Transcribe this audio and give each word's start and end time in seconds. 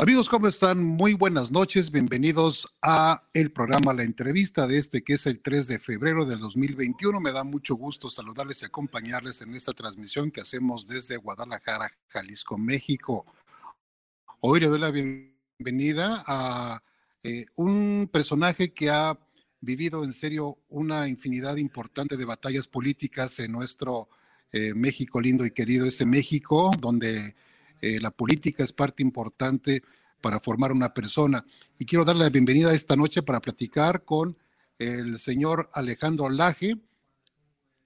Amigos, 0.00 0.28
¿cómo 0.28 0.46
están? 0.46 0.80
Muy 0.80 1.14
buenas 1.14 1.50
noches. 1.50 1.90
Bienvenidos 1.90 2.72
a 2.80 3.28
el 3.32 3.50
programa 3.50 3.92
La 3.92 4.04
Entrevista 4.04 4.68
de 4.68 4.78
este 4.78 5.02
que 5.02 5.14
es 5.14 5.26
el 5.26 5.40
3 5.40 5.66
de 5.66 5.80
febrero 5.80 6.24
del 6.24 6.38
2021. 6.38 7.18
Me 7.18 7.32
da 7.32 7.42
mucho 7.42 7.74
gusto 7.74 8.08
saludarles 8.08 8.62
y 8.62 8.66
acompañarles 8.66 9.42
en 9.42 9.54
esta 9.54 9.72
transmisión 9.72 10.30
que 10.30 10.40
hacemos 10.40 10.86
desde 10.86 11.16
Guadalajara, 11.16 11.90
Jalisco, 12.10 12.56
México. 12.56 13.26
Hoy 14.38 14.60
le 14.60 14.68
doy 14.68 14.78
la 14.78 14.92
bienvenida 14.92 16.22
a 16.28 16.80
eh, 17.24 17.46
un 17.56 18.08
personaje 18.12 18.72
que 18.72 18.90
ha 18.90 19.18
vivido 19.60 20.04
en 20.04 20.12
serio 20.12 20.58
una 20.68 21.08
infinidad 21.08 21.56
importante 21.56 22.16
de 22.16 22.24
batallas 22.24 22.68
políticas 22.68 23.40
en 23.40 23.50
nuestro 23.50 24.08
eh, 24.52 24.74
México 24.76 25.20
lindo 25.20 25.44
y 25.44 25.50
querido, 25.50 25.86
ese 25.86 26.06
México 26.06 26.70
donde 26.78 27.34
eh, 27.80 27.98
la 28.00 28.10
política 28.10 28.64
es 28.64 28.72
parte 28.72 29.02
importante 29.02 29.82
para 30.20 30.40
formar 30.40 30.72
una 30.72 30.92
persona. 30.92 31.44
Y 31.78 31.84
quiero 31.84 32.04
darle 32.04 32.24
la 32.24 32.30
bienvenida 32.30 32.74
esta 32.74 32.96
noche 32.96 33.22
para 33.22 33.40
platicar 33.40 34.04
con 34.04 34.36
el 34.78 35.18
señor 35.18 35.68
Alejandro 35.72 36.28
Laje, 36.28 36.76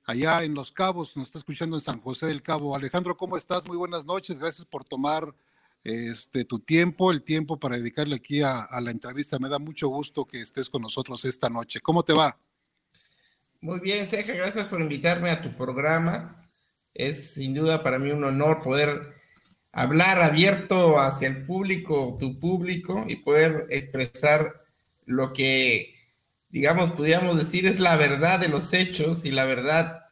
allá 0.05 0.43
en 0.43 0.55
Los 0.55 0.73
Cabos, 0.73 1.17
nos 1.17 1.29
está 1.29 1.39
escuchando 1.39 1.77
en 1.77 1.81
San 1.81 2.01
José 2.01 2.27
del 2.27 2.43
Cabo. 2.43 2.75
Alejandro, 2.75 3.17
¿cómo 3.17 3.37
estás? 3.37 3.67
Muy 3.67 3.77
buenas 3.77 4.05
noches, 4.05 4.41
gracias 4.41 4.67
por 4.67 4.85
tomar 4.85 5.35
este, 5.85 6.45
tu 6.45 6.59
tiempo, 6.59 7.11
el 7.11 7.23
tiempo 7.23 7.59
para 7.59 7.77
dedicarle 7.77 8.17
aquí 8.17 8.43
a, 8.43 8.69
la 8.81 8.91
entrevista. 8.91 9.39
Me 9.39 9.49
da 9.49 9.59
mucho 9.59 9.89
gusto 9.89 10.27
que 10.27 10.41
estés 10.41 10.69
con 10.69 10.83
nosotros 10.83 11.25
esta 11.25 11.49
noche. 11.49 11.81
¿Cómo 11.81 12.03
te 12.03 12.13
va? 12.13 12.37
Muy 13.61 13.81
bien, 13.81 14.09
Ceja, 14.09 14.35
gracias 14.35 14.65
por 14.65 14.81
invitarme 14.81 15.31
a 15.31 15.41
tu 15.41 15.53
programa. 15.53 16.47
Es 16.95 17.35
sin 17.35 17.55
duda 17.55 17.83
para 17.83 17.99
mí 17.99 18.11
un 18.11 18.25
honor 18.25 18.63
poder 18.63 19.15
hablar 19.73 20.23
abierto 20.23 20.99
hacia 20.99 21.29
el 21.29 21.45
público, 21.45 22.17
tu 22.21 22.39
público, 22.39 23.05
y 23.09 23.17
poder 23.17 23.67
expresar 23.71 24.55
lo 25.07 25.33
que, 25.33 25.95
digamos, 26.51 26.93
pudiéramos 26.93 27.39
decir 27.39 27.67
es 27.67 27.81
la 27.81 27.97
verdad 27.97 28.39
de 28.39 28.49
los 28.49 28.73
hechos 28.73 29.25
y 29.25 29.33
la 29.33 29.47
verdad, 29.47 30.05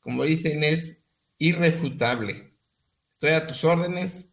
como 0.00 0.24
dicen, 0.24 0.64
es 0.64 1.02
irrefutable. 1.38 2.50
Estoy 3.12 3.30
a 3.30 3.46
tus 3.46 3.62
órdenes. 3.64 4.26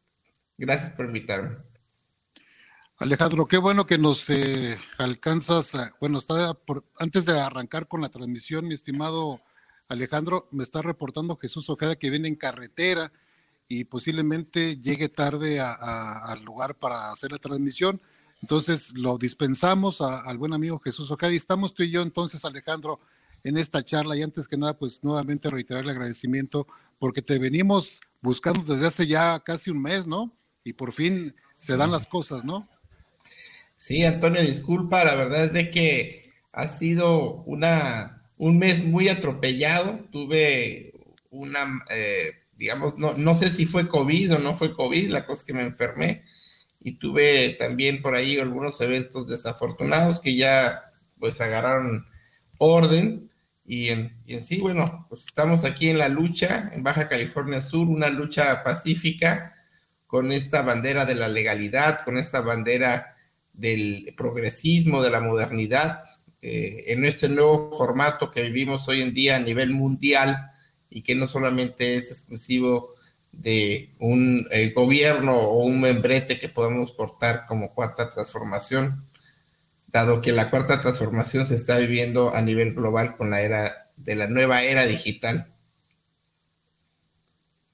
Gracias 0.58 0.91
por 0.91 1.05
invitarme. 1.05 1.55
Alejandro, 2.97 3.47
qué 3.47 3.58
bueno 3.58 3.86
que 3.86 3.97
nos 3.97 4.30
eh, 4.30 4.77
alcanzas. 4.97 5.73
bueno, 6.02 6.17
está 6.17 6.53
por, 6.53 6.83
antes 6.97 7.25
de 7.25 7.39
arrancar 7.39 7.88
con 7.88 8.02
la 8.02 8.09
transmisión, 8.09 8.67
mi 8.67 8.73
estimado 8.73 9.41
Alejandro, 9.88 10.47
me 10.52 10.64
está 10.64 10.81
reportando 10.81 11.38
Jesús 11.38 11.69
Ojeda 11.69 11.95
que 11.95 12.09
viene 12.09 12.27
en 12.27 12.36
carretera 12.36 13.11
y 13.69 13.85
posiblemente 13.85 14.77
llegue 14.77 15.07
tarde 15.07 15.59
al 15.61 16.43
lugar 16.43 16.75
para 16.75 17.11
hacer 17.11 17.31
la 17.31 17.37
transmisión. 17.37 18.01
Entonces 18.41 18.91
lo 18.95 19.17
dispensamos 19.17 20.01
al 20.01 20.37
buen 20.39 20.53
amigo 20.53 20.79
Jesús 20.79 21.11
Ocadi. 21.11 21.35
Estamos 21.35 21.75
tú 21.75 21.83
y 21.83 21.91
yo 21.91 22.01
entonces, 22.01 22.43
Alejandro, 22.43 22.99
en 23.43 23.57
esta 23.57 23.83
charla 23.83 24.17
y 24.17 24.23
antes 24.23 24.47
que 24.47 24.57
nada, 24.57 24.73
pues 24.73 25.03
nuevamente 25.03 25.49
reiterar 25.49 25.83
el 25.83 25.91
agradecimiento 25.91 26.67
porque 26.97 27.21
te 27.21 27.37
venimos 27.37 28.01
buscando 28.21 28.61
desde 28.63 28.87
hace 28.87 29.05
ya 29.05 29.39
casi 29.39 29.69
un 29.69 29.81
mes, 29.81 30.07
¿no? 30.07 30.31
Y 30.63 30.73
por 30.73 30.91
fin 30.91 31.35
se 31.53 31.77
dan 31.77 31.91
las 31.91 32.07
cosas, 32.07 32.43
¿no? 32.43 32.67
Sí, 33.77 34.03
Antonio, 34.03 34.41
disculpa, 34.41 35.05
la 35.05 35.15
verdad 35.15 35.45
es 35.45 35.53
de 35.53 35.69
que 35.69 36.33
ha 36.51 36.67
sido 36.67 37.43
una, 37.45 38.23
un 38.37 38.57
mes 38.57 38.83
muy 38.83 39.09
atropellado. 39.09 39.99
Tuve 40.11 40.91
una 41.29 41.81
eh, 41.91 42.31
digamos, 42.59 42.97
no, 42.97 43.13
no 43.13 43.33
sé 43.35 43.49
si 43.49 43.65
fue 43.65 43.88
COVID 43.88 44.35
o 44.35 44.39
no 44.39 44.53
fue 44.53 44.75
COVID, 44.75 45.11
la 45.11 45.25
cosa 45.25 45.39
es 45.41 45.45
que 45.45 45.53
me 45.53 45.61
enfermé 45.61 46.23
y 46.81 46.93
tuve 46.93 47.55
también 47.57 48.02
por 48.02 48.15
ahí 48.15 48.38
algunos 48.38 48.79
eventos 48.81 49.29
desafortunados 49.29 50.19
que 50.19 50.35
ya 50.35 50.81
pues 51.19 51.39
agarraron 51.39 52.05
orden 52.57 53.30
y 53.65 53.89
en, 53.89 54.13
en, 54.27 54.43
sí, 54.43 54.59
bueno, 54.59 55.05
pues 55.07 55.25
estamos 55.25 55.64
aquí 55.64 55.87
en 55.87 55.99
la 55.99 56.09
lucha 56.09 56.70
en 56.73 56.83
Baja 56.83 57.08
California 57.08 57.61
Sur, 57.61 57.87
una 57.87 58.09
lucha 58.09 58.61
pacífica 58.61 59.53
con 60.08 60.33
esta 60.33 60.61
bandera 60.61 61.05
de 61.05 61.15
la 61.15 61.30
legalidad, 61.30 62.03
con 62.03 62.17
esta 62.17 62.41
bandera 62.41 63.15
del 63.53 64.14
progresismo, 64.17 65.02
de 65.02 65.11
la 65.11 65.21
modernidad, 65.21 66.03
eh, 66.41 66.86
en 66.87 67.05
este 67.05 67.30
nuevo 67.30 67.71
formato 67.77 68.31
que 68.31 68.41
vivimos 68.41 68.87
hoy 68.89 69.02
en 69.02 69.14
día 69.14 69.37
a 69.37 69.39
nivel 69.39 69.70
mundial, 69.70 70.52
y 70.89 71.02
que 71.02 71.16
no 71.16 71.27
solamente 71.27 71.95
es 71.95 72.11
exclusivo 72.11 72.89
de 73.32 73.89
un 74.00 74.48
eh, 74.52 74.72
gobierno 74.73 75.38
o 75.38 75.64
un 75.64 75.82
membrete 75.82 76.39
que 76.39 76.50
podamos 76.50 76.92
portar 76.92 77.45
como 77.48 77.73
cuarta 77.73 78.10
transformación, 78.10 78.94
dado 79.88 80.22
que 80.22 80.32
la 80.32 80.50
cuarta 80.50 80.82
transformación 80.82 81.45
se 81.45 81.55
está 81.55 81.77
viviendo 81.77 82.33
a 82.33 82.42
nivel 82.42 82.73
global 82.73 83.16
con 83.16 83.30
la 83.30 83.42
era 83.42 83.76
de 83.98 84.16
la 84.16 84.27
nueva 84.27 84.64
era 84.64 84.86
digital. 84.86 85.48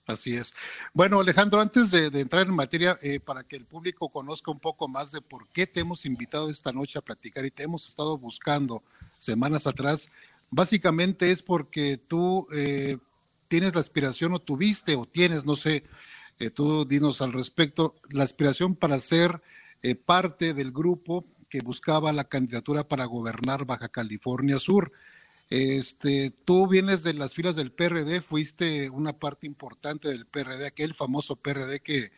Así 0.07 0.35
es. 0.35 0.53
Bueno, 0.93 1.19
Alejandro, 1.19 1.59
antes 1.59 1.89
de, 1.89 2.05
entrar 2.19 2.45
en 2.45 2.53
materia, 2.53 2.97
eh, 3.01 3.19
para 3.19 3.43
que 3.43 3.55
el 3.55 3.65
público 3.65 4.09
conozca 4.09 4.51
un 4.51 4.59
poco 4.59 4.87
más 4.87 5.11
de 5.11 5.21
por 5.21 5.47
qué 5.47 5.65
te 5.65 5.79
hemos 5.79 6.05
invitado 6.05 6.49
esta 6.49 6.71
noche 6.71 6.99
a 6.99 7.01
platicar 7.01 7.43
y 7.43 7.51
te 7.51 7.63
hemos 7.63 7.87
estado 7.87 8.15
buscando 8.17 8.83
semanas 9.17 9.65
atrás, 9.65 10.09
básicamente 10.51 11.31
es 11.31 11.41
porque 11.41 11.97
tú 11.97 12.47
eh, 12.53 12.97
tienes 13.47 13.73
la 13.73 13.79
aspiración 13.79 14.33
o 14.33 14.39
tuviste 14.39 14.95
o 14.95 15.05
tienes, 15.05 15.45
no 15.45 15.55
sé, 15.55 15.83
eh, 16.39 16.49
tú 16.49 16.85
dinos 16.85 17.21
al 17.21 17.33
respecto, 17.33 17.95
la 18.09 18.23
aspiración 18.23 18.75
para 18.75 18.99
ser 18.99 19.41
eh, 19.83 19.95
parte 19.95 20.53
del 20.53 20.71
grupo 20.71 21.23
que 21.49 21.61
buscaba 21.61 22.11
la 22.11 22.25
candidatura 22.25 22.83
para 22.83 23.05
gobernar 23.05 23.65
Baja 23.65 23.87
California 23.87 24.59
Sur. 24.59 24.91
Este, 25.49 26.31
tú 26.43 26.67
vienes 26.67 27.03
de 27.03 27.13
las 27.13 27.35
filas 27.35 27.55
del 27.55 27.71
PRD, 27.71 28.21
fuiste 28.21 28.89
una 28.89 29.13
parte 29.13 29.45
importante 29.45 30.09
del 30.09 30.25
PRD, 30.25 30.65
aquel 30.65 30.95
famoso 30.95 31.35
PRD 31.35 31.79
que, 31.81 32.11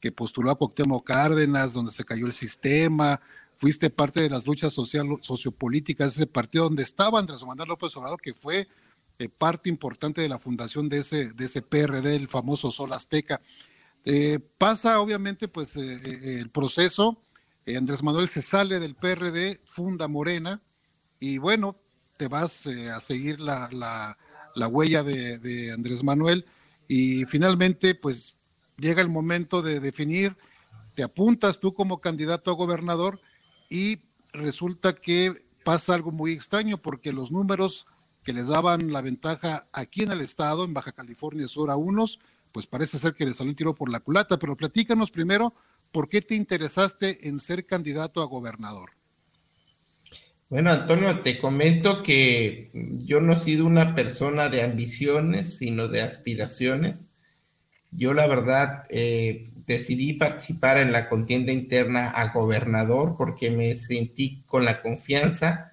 que 0.00 0.12
postuló 0.12 0.50
a 0.50 0.56
Cuauhtémoc 0.56 1.06
Cárdenas, 1.06 1.74
donde 1.74 1.92
se 1.92 2.04
cayó 2.04 2.26
el 2.26 2.32
sistema, 2.32 3.20
fuiste 3.60 3.90
parte 3.90 4.22
de 4.22 4.30
las 4.30 4.46
luchas 4.46 4.72
social, 4.72 5.06
sociopolíticas 5.20 6.16
de 6.16 6.22
ese 6.22 6.32
partido 6.32 6.64
donde 6.64 6.82
estaba 6.82 7.18
Andrés 7.18 7.42
Manuel 7.42 7.68
López 7.68 7.94
Obrador, 7.94 8.18
que 8.18 8.32
fue 8.32 8.66
eh, 9.18 9.28
parte 9.28 9.68
importante 9.68 10.22
de 10.22 10.30
la 10.30 10.38
fundación 10.38 10.88
de 10.88 11.00
ese, 11.00 11.34
de 11.34 11.44
ese 11.44 11.60
PRD, 11.60 12.16
el 12.16 12.26
famoso 12.26 12.72
Sol 12.72 12.94
Azteca. 12.94 13.38
Eh, 14.06 14.38
pasa 14.56 14.98
obviamente 14.98 15.46
pues 15.46 15.76
eh, 15.76 16.40
el 16.40 16.48
proceso, 16.48 17.18
Andrés 17.76 18.02
Manuel 18.02 18.28
se 18.28 18.40
sale 18.40 18.80
del 18.80 18.94
PRD, 18.94 19.60
funda 19.66 20.08
Morena 20.08 20.58
y 21.20 21.36
bueno, 21.36 21.76
te 22.16 22.28
vas 22.28 22.66
a 22.66 22.98
seguir 23.00 23.40
la, 23.40 23.68
la, 24.56 24.68
huella 24.68 25.02
de, 25.02 25.38
de, 25.38 25.70
Andrés 25.70 26.02
Manuel 26.02 26.46
y 26.88 27.26
finalmente 27.26 27.94
pues 27.94 28.36
llega 28.78 29.02
el 29.02 29.10
momento 29.10 29.60
de 29.60 29.80
definir, 29.80 30.34
te 30.94 31.02
apuntas 31.02 31.60
tú 31.60 31.74
como 31.74 31.98
candidato 31.98 32.50
a 32.50 32.54
gobernador 32.54 33.20
y 33.70 33.98
resulta 34.32 34.94
que 34.94 35.42
pasa 35.64 35.94
algo 35.94 36.10
muy 36.10 36.32
extraño 36.32 36.76
porque 36.76 37.12
los 37.12 37.30
números 37.30 37.86
que 38.24 38.32
les 38.32 38.48
daban 38.48 38.92
la 38.92 39.00
ventaja 39.00 39.64
aquí 39.72 40.02
en 40.02 40.10
el 40.10 40.20
estado, 40.20 40.64
en 40.64 40.74
Baja 40.74 40.92
California 40.92 41.48
Sur 41.48 41.70
a 41.70 41.76
unos, 41.76 42.18
pues 42.52 42.66
parece 42.66 42.98
ser 42.98 43.14
que 43.14 43.24
les 43.24 43.36
salió 43.36 43.50
un 43.50 43.56
tiro 43.56 43.74
por 43.74 43.90
la 43.90 44.00
culata, 44.00 44.38
pero 44.38 44.56
platícanos 44.56 45.10
primero, 45.10 45.54
¿por 45.92 46.08
qué 46.08 46.20
te 46.20 46.34
interesaste 46.34 47.28
en 47.28 47.38
ser 47.38 47.64
candidato 47.64 48.20
a 48.20 48.26
gobernador? 48.26 48.90
Bueno, 50.48 50.72
Antonio, 50.72 51.20
te 51.20 51.38
comento 51.38 52.02
que 52.02 52.70
yo 52.74 53.20
no 53.20 53.34
he 53.34 53.38
sido 53.38 53.66
una 53.66 53.94
persona 53.94 54.48
de 54.48 54.62
ambiciones, 54.62 55.56
sino 55.56 55.86
de 55.86 56.02
aspiraciones. 56.02 57.06
Yo 57.92 58.14
la 58.14 58.26
verdad 58.26 58.84
eh, 58.90 59.48
decidí 59.70 60.14
participar 60.14 60.78
en 60.78 60.90
la 60.90 61.08
contienda 61.08 61.52
interna 61.52 62.10
a 62.10 62.32
gobernador 62.32 63.14
porque 63.16 63.50
me 63.50 63.76
sentí 63.76 64.42
con 64.46 64.64
la 64.64 64.82
confianza 64.82 65.70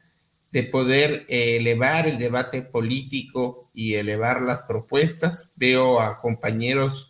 de 0.52 0.64
poder 0.64 1.26
eh, 1.28 1.58
elevar 1.58 2.08
el 2.08 2.20
debate 2.20 2.62
político 2.62 3.68
y 3.74 3.96
elevar 3.96 4.42
las 4.42 4.62
propuestas. 4.62 5.50
Veo 5.56 6.00
a 6.00 6.20
compañeros 6.22 7.10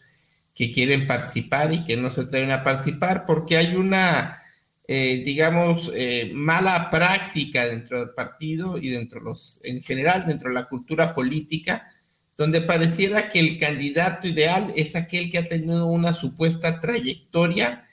que 0.55 0.71
quieren 0.71 1.07
participar 1.07 1.73
y 1.73 1.83
que 1.83 1.97
no 1.97 2.09
se 2.11 2.21
atreven 2.21 2.51
a 2.51 2.63
participar 2.63 3.25
porque 3.25 3.57
hay 3.57 3.75
una, 3.75 4.41
eh, 4.87 5.21
digamos, 5.25 5.91
eh, 5.93 6.31
mala 6.33 6.89
práctica 6.89 7.67
dentro 7.67 7.99
del 7.99 8.11
partido 8.11 8.77
y 8.77 8.89
dentro 8.89 9.19
de 9.19 9.25
los, 9.25 9.59
en 9.63 9.81
general, 9.81 10.25
dentro 10.25 10.47
de 10.47 10.55
la 10.55 10.69
cultura 10.69 11.13
política, 11.13 11.91
donde 12.37 12.61
pareciera 12.61 13.29
que 13.29 13.39
el 13.39 13.57
candidato 13.57 14.27
ideal 14.27 14.71
es 14.75 14.95
aquel 14.95 15.31
que 15.31 15.39
ha 15.39 15.47
tenido 15.47 15.87
una 15.87 16.13
supuesta 16.13 16.79
trayectoria 16.79 17.87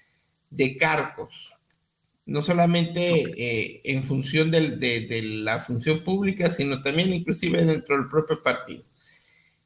de 0.51 0.77
cargos, 0.77 1.55
no 2.27 2.43
solamente 2.45 3.25
eh, 3.37 3.81
en 3.85 4.03
función 4.03 4.51
de, 4.51 5.23
la 5.43 5.59
función 5.61 6.05
pública, 6.05 6.51
sino 6.53 6.83
también 6.83 7.13
inclusive 7.13 7.65
dentro 7.65 7.97
del 7.97 8.09
propio 8.09 8.43
partido. 8.43 8.83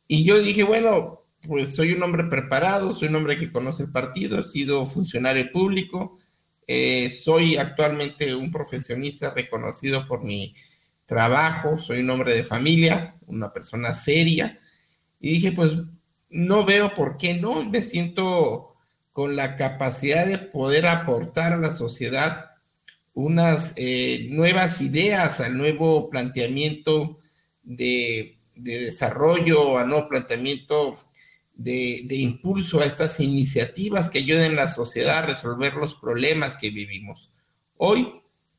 Y 0.06 0.24
yo 0.24 0.40
dije, 0.40 0.62
bueno, 0.62 1.22
pues 1.46 1.74
soy 1.74 1.92
un 1.92 2.02
hombre 2.02 2.24
preparado, 2.24 2.96
soy 2.96 3.08
un 3.08 3.16
hombre 3.16 3.36
que 3.36 3.52
conoce 3.52 3.82
el 3.82 3.90
partido, 3.90 4.40
he 4.40 4.44
sido 4.44 4.84
funcionario 4.84 5.50
público, 5.50 6.18
eh, 6.68 7.10
soy 7.10 7.56
actualmente 7.56 8.34
un 8.34 8.52
profesionista 8.52 9.34
reconocido 9.34 10.06
por 10.06 10.22
mi 10.24 10.54
trabajo, 11.06 11.78
soy 11.78 12.00
un 12.00 12.10
hombre 12.10 12.34
de 12.34 12.44
familia, 12.44 13.14
una 13.26 13.52
persona 13.52 13.94
seria, 13.94 14.58
y 15.20 15.34
dije, 15.34 15.52
pues 15.52 15.72
no 16.30 16.64
veo 16.64 16.94
por 16.94 17.16
qué 17.16 17.34
no, 17.34 17.64
me 17.64 17.82
siento 17.82 18.74
con 19.12 19.34
la 19.34 19.56
capacidad 19.56 20.26
de 20.26 20.38
poder 20.38 20.86
aportar 20.86 21.52
a 21.52 21.56
la 21.56 21.72
sociedad 21.72 22.50
unas 23.14 23.72
eh, 23.76 24.28
nuevas 24.30 24.80
ideas 24.80 25.40
al 25.40 25.58
nuevo 25.58 26.08
planteamiento 26.08 27.18
de, 27.64 28.36
desarrollo, 28.54 29.78
al 29.78 29.88
nuevo 29.88 30.08
planteamiento 30.08 30.96
de, 31.54 32.02
de, 32.04 32.16
impulso 32.16 32.80
a 32.80 32.84
estas 32.84 33.18
iniciativas 33.20 34.10
que 34.10 34.18
ayuden 34.18 34.52
a 34.52 34.62
la 34.62 34.68
sociedad 34.68 35.18
a 35.18 35.26
resolver 35.26 35.74
los 35.74 35.96
problemas 35.96 36.56
que 36.56 36.70
vivimos. 36.70 37.30
Hoy 37.76 38.08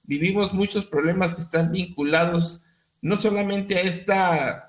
vivimos 0.03 0.53
muchos 0.53 0.85
problemas 0.85 1.33
que 1.33 1.41
están 1.41 1.71
vinculados 1.71 2.61
no 3.01 3.17
solamente 3.17 3.77
a 3.77 3.81
esta, 3.81 4.68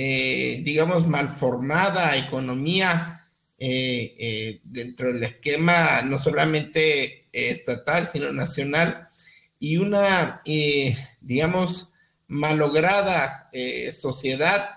eh, 0.00 0.60
digamos, 0.62 1.08
malformada 1.08 2.16
economía 2.16 3.20
eh, 3.58 4.14
eh, 4.16 4.60
dentro 4.62 5.12
del 5.12 5.24
esquema 5.24 6.02
no 6.02 6.22
solamente 6.22 7.24
estatal, 7.32 8.06
sino 8.06 8.32
nacional, 8.32 9.08
y 9.58 9.78
una, 9.78 10.40
digamos, 11.20 11.88
malograda 12.28 13.50
sociedad 13.92 14.68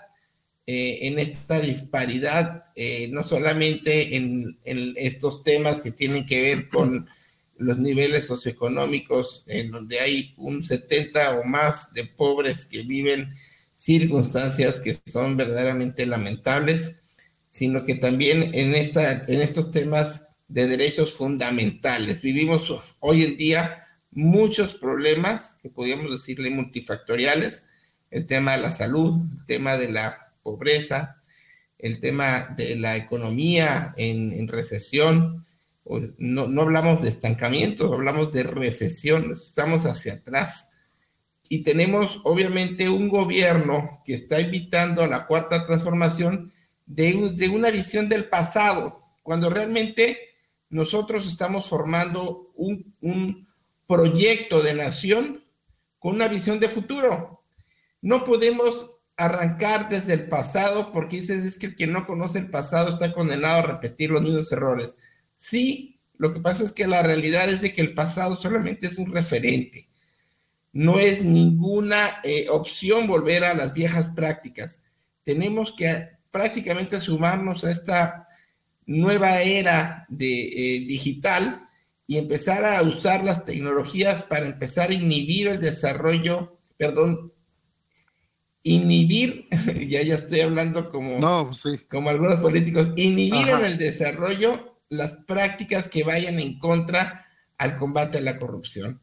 en 0.66 1.20
esta 1.20 1.60
disparidad, 1.60 2.64
no 3.10 3.24
solamente 3.24 4.16
en, 4.16 4.58
en, 4.66 4.96
estos 4.98 5.44
temas 5.44 5.84
que 5.84 5.92
tienen 5.92 6.26
que 6.26 6.42
ver 6.42 6.68
con 6.68 7.08
los 7.60 7.78
niveles 7.78 8.26
socioeconómicos 8.26 9.44
en 9.46 9.70
donde 9.70 10.00
hay 10.00 10.34
un 10.38 10.64
70 10.64 11.38
o 11.38 11.44
más 11.44 11.94
de 11.94 12.06
pobres 12.06 12.66
que 12.66 12.82
viven 12.82 13.32
circunstancias 13.82 14.80
que 14.80 14.96
son 15.08 15.38
verdaderamente 15.38 16.06
lamentables, 16.06 16.98
sino 17.48 17.84
que 17.84 17.96
también 17.96 18.52
en, 18.54 18.76
esta, 18.76 19.12
en 19.12 19.42
estos 19.42 19.72
temas 19.72 20.24
de 20.48 20.68
derechos 20.68 21.14
fundamentales. 21.14 22.22
Vivimos 22.22 22.72
hoy 23.00 23.24
en 23.24 23.38
día 23.38 23.84
muchos 24.12 24.76
problemas 24.76 25.58
que 25.64 25.70
podríamos 25.70 26.12
decirle 26.12 26.52
multifactoriales, 26.52 27.64
el 28.12 28.28
tema 28.28 28.52
de 28.52 28.62
la 28.62 28.70
salud, 28.70 29.20
el 29.40 29.46
tema 29.48 29.78
de 29.78 29.90
la 29.90 30.16
pobreza, 30.44 31.16
el 31.80 32.00
tema 32.00 32.54
de 32.56 32.76
la 32.76 32.96
economía 32.96 33.96
en, 33.98 34.32
en 34.32 34.48
recesión, 34.48 35.44
no, 36.20 36.48
no 36.48 36.62
hablamos 36.62 37.02
de 37.02 37.10
estancamiento, 37.10 37.92
hablamos 37.92 38.32
de 38.32 38.44
recesión, 38.44 39.32
estamos 39.32 39.88
hacia 39.88 40.14
atrás. 40.14 40.68
Y 41.52 41.64
tenemos 41.64 42.22
obviamente 42.24 42.88
un 42.88 43.10
gobierno 43.10 44.02
que 44.06 44.14
está 44.14 44.40
invitando 44.40 45.04
a 45.04 45.08
la 45.08 45.28
cuarta 45.28 45.66
transformación 45.66 46.50
de, 46.86 47.50
una 47.52 47.70
visión 47.72 48.08
del 48.08 48.30
pasado, 48.30 48.98
cuando 49.22 49.50
realmente 49.50 50.18
nosotros 50.70 51.28
estamos 51.28 51.68
formando 51.68 52.50
un, 52.56 52.96
un 53.02 53.46
proyecto 53.86 54.64
de 54.64 54.76
nación 54.76 55.44
con 56.00 56.16
una 56.16 56.30
visión 56.30 56.58
de 56.62 56.70
futuro. 56.70 57.42
No 58.02 58.24
podemos 58.24 58.90
arrancar 59.18 59.90
desde 59.90 60.14
el 60.14 60.30
pasado 60.30 60.94
porque 60.94 61.18
dices 61.18 61.44
es 61.44 61.58
que 61.58 61.66
el 61.66 61.76
que 61.76 61.86
no 61.86 62.08
conoce 62.08 62.40
el 62.40 62.50
pasado 62.50 62.94
está 62.94 63.12
condenado 63.12 63.60
a 63.60 63.74
repetir 63.74 64.10
los 64.10 64.22
mismos 64.22 64.50
errores. 64.54 64.96
Sí, 65.36 66.00
lo 66.18 66.32
que 66.32 66.40
pasa 66.40 66.64
es 66.64 66.72
que 66.72 66.88
la 66.88 67.04
realidad 67.04 67.50
es 67.50 67.60
de 67.60 67.74
que 67.74 67.82
el 67.82 67.94
pasado 67.94 68.40
solamente 68.40 68.88
es 68.88 68.98
un 68.98 69.12
referente. 69.12 69.91
No 70.74 71.00
es 71.00 71.24
ninguna 71.24 72.22
eh, 72.24 72.48
opción 72.50 73.08
volver 73.08 73.44
a 73.44 73.54
las 73.54 73.74
viejas 73.74 74.10
prácticas. 74.16 74.80
Tenemos 75.24 75.74
que 75.74 76.10
prácticamente 76.32 77.02
sumarnos 77.02 77.66
a 77.66 77.72
esta 77.72 78.28
nueva 78.86 79.42
era 79.42 80.06
de, 80.10 80.42
eh, 80.42 80.80
digital 80.86 81.62
y 82.08 82.18
empezar 82.18 82.66
a 82.66 82.82
usar 82.84 83.24
las 83.24 83.46
tecnologías 83.46 84.24
para 84.24 84.46
empezar 84.46 84.90
a 84.90 84.94
inhibir 84.94 85.48
el 85.48 85.60
desarrollo, 85.60 86.58
perdón, 86.78 87.32
inhibir, 88.64 89.48
ya 89.88 90.02
ya 90.02 90.16
estoy 90.16 90.42
hablando 90.42 90.90
como, 90.90 91.20
no, 91.20 91.54
sí. 91.54 91.80
como 91.90 92.10
algunos 92.10 92.40
políticos, 92.40 92.92
inhibir 92.96 93.50
en 93.50 93.66
el 93.66 93.78
desarrollo 93.78 94.78
las 94.90 95.12
prácticas 95.26 95.88
que 95.88 96.04
vayan 96.04 96.40
en 96.40 96.60
contra 96.60 97.26
al 97.58 97.78
combate 97.78 98.18
a 98.18 98.22
la 98.22 98.38
corrupción. 98.38 99.00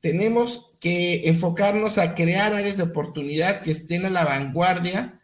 Tenemos 0.00 0.70
que 0.80 1.28
enfocarnos 1.28 1.98
a 1.98 2.14
crear 2.14 2.54
áreas 2.54 2.76
de 2.76 2.84
oportunidad 2.84 3.60
que 3.62 3.70
estén 3.70 4.06
a 4.06 4.10
la 4.10 4.24
vanguardia 4.24 5.20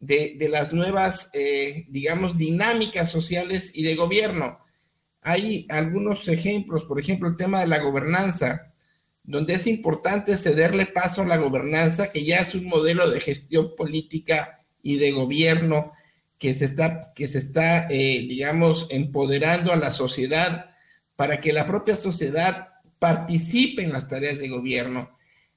de, 0.00 0.48
las 0.50 0.72
nuevas, 0.72 1.30
eh, 1.32 1.86
digamos, 1.88 2.36
dinámicas 2.36 3.10
sociales 3.10 3.72
y 3.74 3.82
de 3.82 3.94
gobierno. 3.94 4.58
Hay 5.22 5.66
algunos 5.68 6.28
ejemplos, 6.28 6.84
por 6.84 6.98
ejemplo, 6.98 7.28
el 7.28 7.36
tema 7.36 7.60
de 7.60 7.66
la 7.66 7.78
gobernanza, 7.78 8.72
donde 9.24 9.54
es 9.54 9.66
importante 9.66 10.36
cederle 10.36 10.86
paso 10.86 11.22
a 11.22 11.26
la 11.26 11.36
gobernanza, 11.36 12.10
que 12.10 12.24
ya 12.24 12.38
es 12.38 12.54
un 12.54 12.64
modelo 12.64 13.10
de 13.10 13.20
gestión 13.20 13.74
política 13.76 14.58
y 14.82 14.96
de 14.96 15.12
gobierno 15.12 15.92
que 16.38 16.54
se 16.54 16.64
está, 16.64 17.12
que 17.14 17.26
se 17.28 17.38
está 17.38 17.88
eh, 17.90 18.24
digamos, 18.28 18.86
empoderando 18.90 19.72
a 19.72 19.76
la 19.76 19.90
sociedad 19.90 20.70
para 21.16 21.40
que 21.40 21.52
la 21.52 21.66
propia 21.66 21.96
sociedad 21.96 22.67
participe 22.98 23.82
en 23.82 23.92
las 23.92 24.08
tareas 24.08 24.38
de 24.38 24.48
gobierno. 24.48 25.08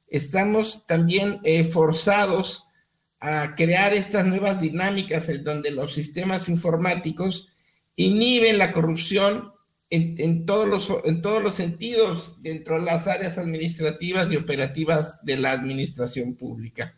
Estamos 0.08 0.86
también 0.86 1.40
eh, 1.44 1.64
forzados 1.64 2.66
a 3.20 3.56
crear 3.56 3.94
estas 3.94 4.26
nuevas 4.26 4.62
dinámicas 4.62 5.30
en 5.30 5.44
donde 5.44 5.72
los 5.72 5.94
sistemas 5.94 6.50
informáticos 6.50 7.50
inhiben 7.96 8.58
la 8.58 8.72
corrupción 8.72 9.52
en, 9.90 10.16
en, 10.18 10.46
todos 10.46 10.68
los, 10.68 10.92
en 11.06 11.22
todos 11.22 11.44
los 11.44 11.56
sentidos 11.56 12.42
dentro 12.42 12.80
de 12.80 12.86
las 12.86 13.08
áreas 13.08 13.38
administrativas 13.38 14.32
y 14.32 14.38
operativas 14.38 15.24
de 15.24 15.38
la 15.38 15.52
administración 15.52 16.36
pública. 16.36 16.96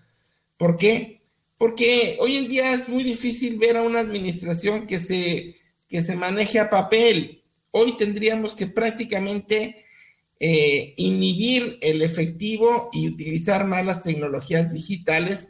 ¿Por 0.57 0.77
qué? 0.77 1.19
porque 1.63 2.17
hoy 2.19 2.35
en 2.35 2.49
día 2.49 2.73
es 2.73 2.89
muy 2.89 3.05
difícil 3.05 3.57
ver 3.57 3.77
a 3.77 3.83
una 3.83 3.99
administración 3.99 4.85
que 4.85 4.99
se, 4.99 5.55
que 5.87 6.03
se 6.03 6.13
maneje 6.13 6.59
a 6.59 6.69
papel. 6.69 7.41
Hoy 7.71 7.95
tendríamos 7.95 8.53
que 8.53 8.67
prácticamente 8.67 9.82
eh, 10.45 10.93
inhibir 10.97 11.77
el 11.79 12.01
efectivo 12.01 12.89
y 12.91 13.07
utilizar 13.07 13.65
más 13.65 13.85
las 13.85 14.03
tecnologías 14.03 14.73
digitales 14.73 15.47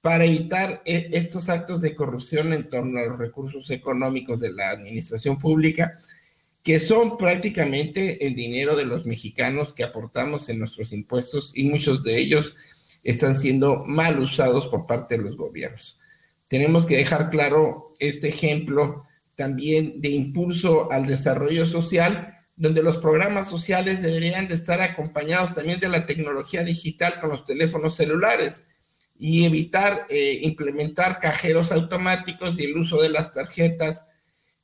para 0.00 0.24
evitar 0.24 0.80
eh, 0.86 1.10
estos 1.12 1.50
actos 1.50 1.82
de 1.82 1.94
corrupción 1.94 2.54
en 2.54 2.66
torno 2.70 2.98
a 2.98 3.04
los 3.04 3.18
recursos 3.18 3.68
económicos 3.68 4.40
de 4.40 4.50
la 4.50 4.70
administración 4.70 5.38
pública, 5.38 5.94
que 6.62 6.80
son 6.80 7.18
prácticamente 7.18 8.26
el 8.26 8.34
dinero 8.34 8.76
de 8.76 8.86
los 8.86 9.04
mexicanos 9.04 9.74
que 9.74 9.84
aportamos 9.84 10.48
en 10.48 10.58
nuestros 10.58 10.94
impuestos 10.94 11.52
y 11.54 11.64
muchos 11.64 12.02
de 12.02 12.16
ellos 12.16 12.54
están 13.04 13.36
siendo 13.36 13.84
mal 13.84 14.20
usados 14.20 14.68
por 14.68 14.86
parte 14.86 15.18
de 15.18 15.22
los 15.22 15.36
gobiernos. 15.36 15.98
Tenemos 16.48 16.86
que 16.86 16.96
dejar 16.96 17.28
claro 17.28 17.92
este 17.98 18.28
ejemplo 18.28 19.04
también 19.36 20.00
de 20.00 20.08
impulso 20.08 20.90
al 20.90 21.06
desarrollo 21.06 21.66
social, 21.66 22.39
donde 22.60 22.82
los 22.82 22.98
programas 22.98 23.48
sociales 23.48 24.02
deberían 24.02 24.46
de 24.46 24.54
estar 24.54 24.82
acompañados 24.82 25.54
también 25.54 25.80
de 25.80 25.88
la 25.88 26.04
tecnología 26.04 26.62
digital 26.62 27.18
con 27.18 27.30
los 27.30 27.46
teléfonos 27.46 27.96
celulares 27.96 28.64
y 29.18 29.46
evitar 29.46 30.06
eh, 30.10 30.40
implementar 30.42 31.20
cajeros 31.20 31.72
automáticos 31.72 32.60
y 32.60 32.64
el 32.64 32.76
uso 32.76 33.00
de 33.00 33.08
las 33.08 33.32
tarjetas 33.32 34.04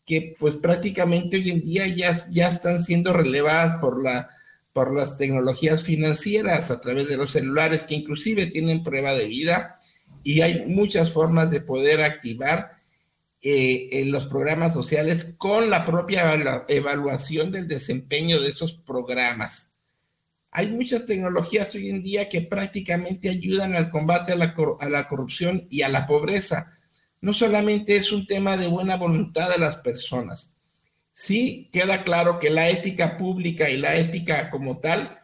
que 0.05 0.37
pues 0.39 0.57
prácticamente 0.57 1.39
hoy 1.39 1.51
en 1.51 1.63
día 1.63 1.87
ya, 1.87 2.15
ya 2.31 2.51
están 2.51 2.83
siendo 2.83 3.15
relevadas 3.15 3.81
por 3.81 4.03
la 4.03 4.29
por 4.75 4.95
las 4.95 5.17
tecnologías 5.17 5.83
financieras 5.83 6.71
a 6.71 6.81
través 6.81 7.09
de 7.09 7.17
los 7.17 7.31
celulares 7.31 7.87
que 7.87 7.95
inclusive 7.95 8.45
tienen 8.45 8.85
prueba 8.85 9.15
de 9.15 9.27
vida 9.27 9.79
y 10.23 10.43
hay 10.43 10.67
muchas 10.67 11.13
formas 11.13 11.51
de 11.51 11.63
poder 11.63 12.03
activar 12.03 12.76
eh, 13.49 14.01
en 14.01 14.11
los 14.11 14.27
programas 14.27 14.75
sociales 14.75 15.29
con 15.39 15.71
la 15.71 15.87
propia 15.87 16.65
evaluación 16.67 17.53
del 17.53 17.69
desempeño 17.69 18.41
de 18.41 18.49
esos 18.49 18.73
programas. 18.75 19.69
Hay 20.51 20.67
muchas 20.67 21.07
tecnologías 21.07 21.73
hoy 21.77 21.91
en 21.91 22.03
día 22.03 22.29
que 22.29 22.41
prácticamente 22.41 23.29
ayudan 23.29 23.77
al 23.77 23.89
combate 23.89 24.33
a 24.33 24.37
la, 24.37 24.53
a 24.81 24.89
la 24.89 25.07
corrupción 25.07 25.65
y 25.71 25.83
a 25.83 25.89
la 25.89 26.09
pobreza. 26.09 26.73
No 27.21 27.33
solamente 27.33 27.95
es 27.95 28.11
un 28.11 28.27
tema 28.27 28.57
de 28.57 28.67
buena 28.67 28.97
voluntad 28.97 29.49
de 29.49 29.59
las 29.59 29.77
personas, 29.77 30.51
sí 31.13 31.69
queda 31.73 32.03
claro 32.03 32.41
que 32.41 32.51
la 32.51 32.69
ética 32.69 33.17
pública 33.17 33.71
y 33.71 33.77
la 33.77 33.95
ética 33.95 34.51
como 34.51 34.81
tal 34.81 35.21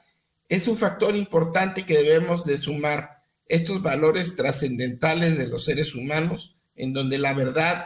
es 0.48 0.68
un 0.68 0.76
factor 0.76 1.16
importante 1.16 1.84
que 1.84 1.94
debemos 1.94 2.44
de 2.44 2.56
sumar 2.56 3.16
estos 3.48 3.82
valores 3.82 4.36
trascendentales 4.36 5.36
de 5.36 5.48
los 5.48 5.64
seres 5.64 5.96
humanos, 5.96 6.54
en 6.76 6.92
donde 6.92 7.18
la 7.18 7.34
verdad, 7.34 7.84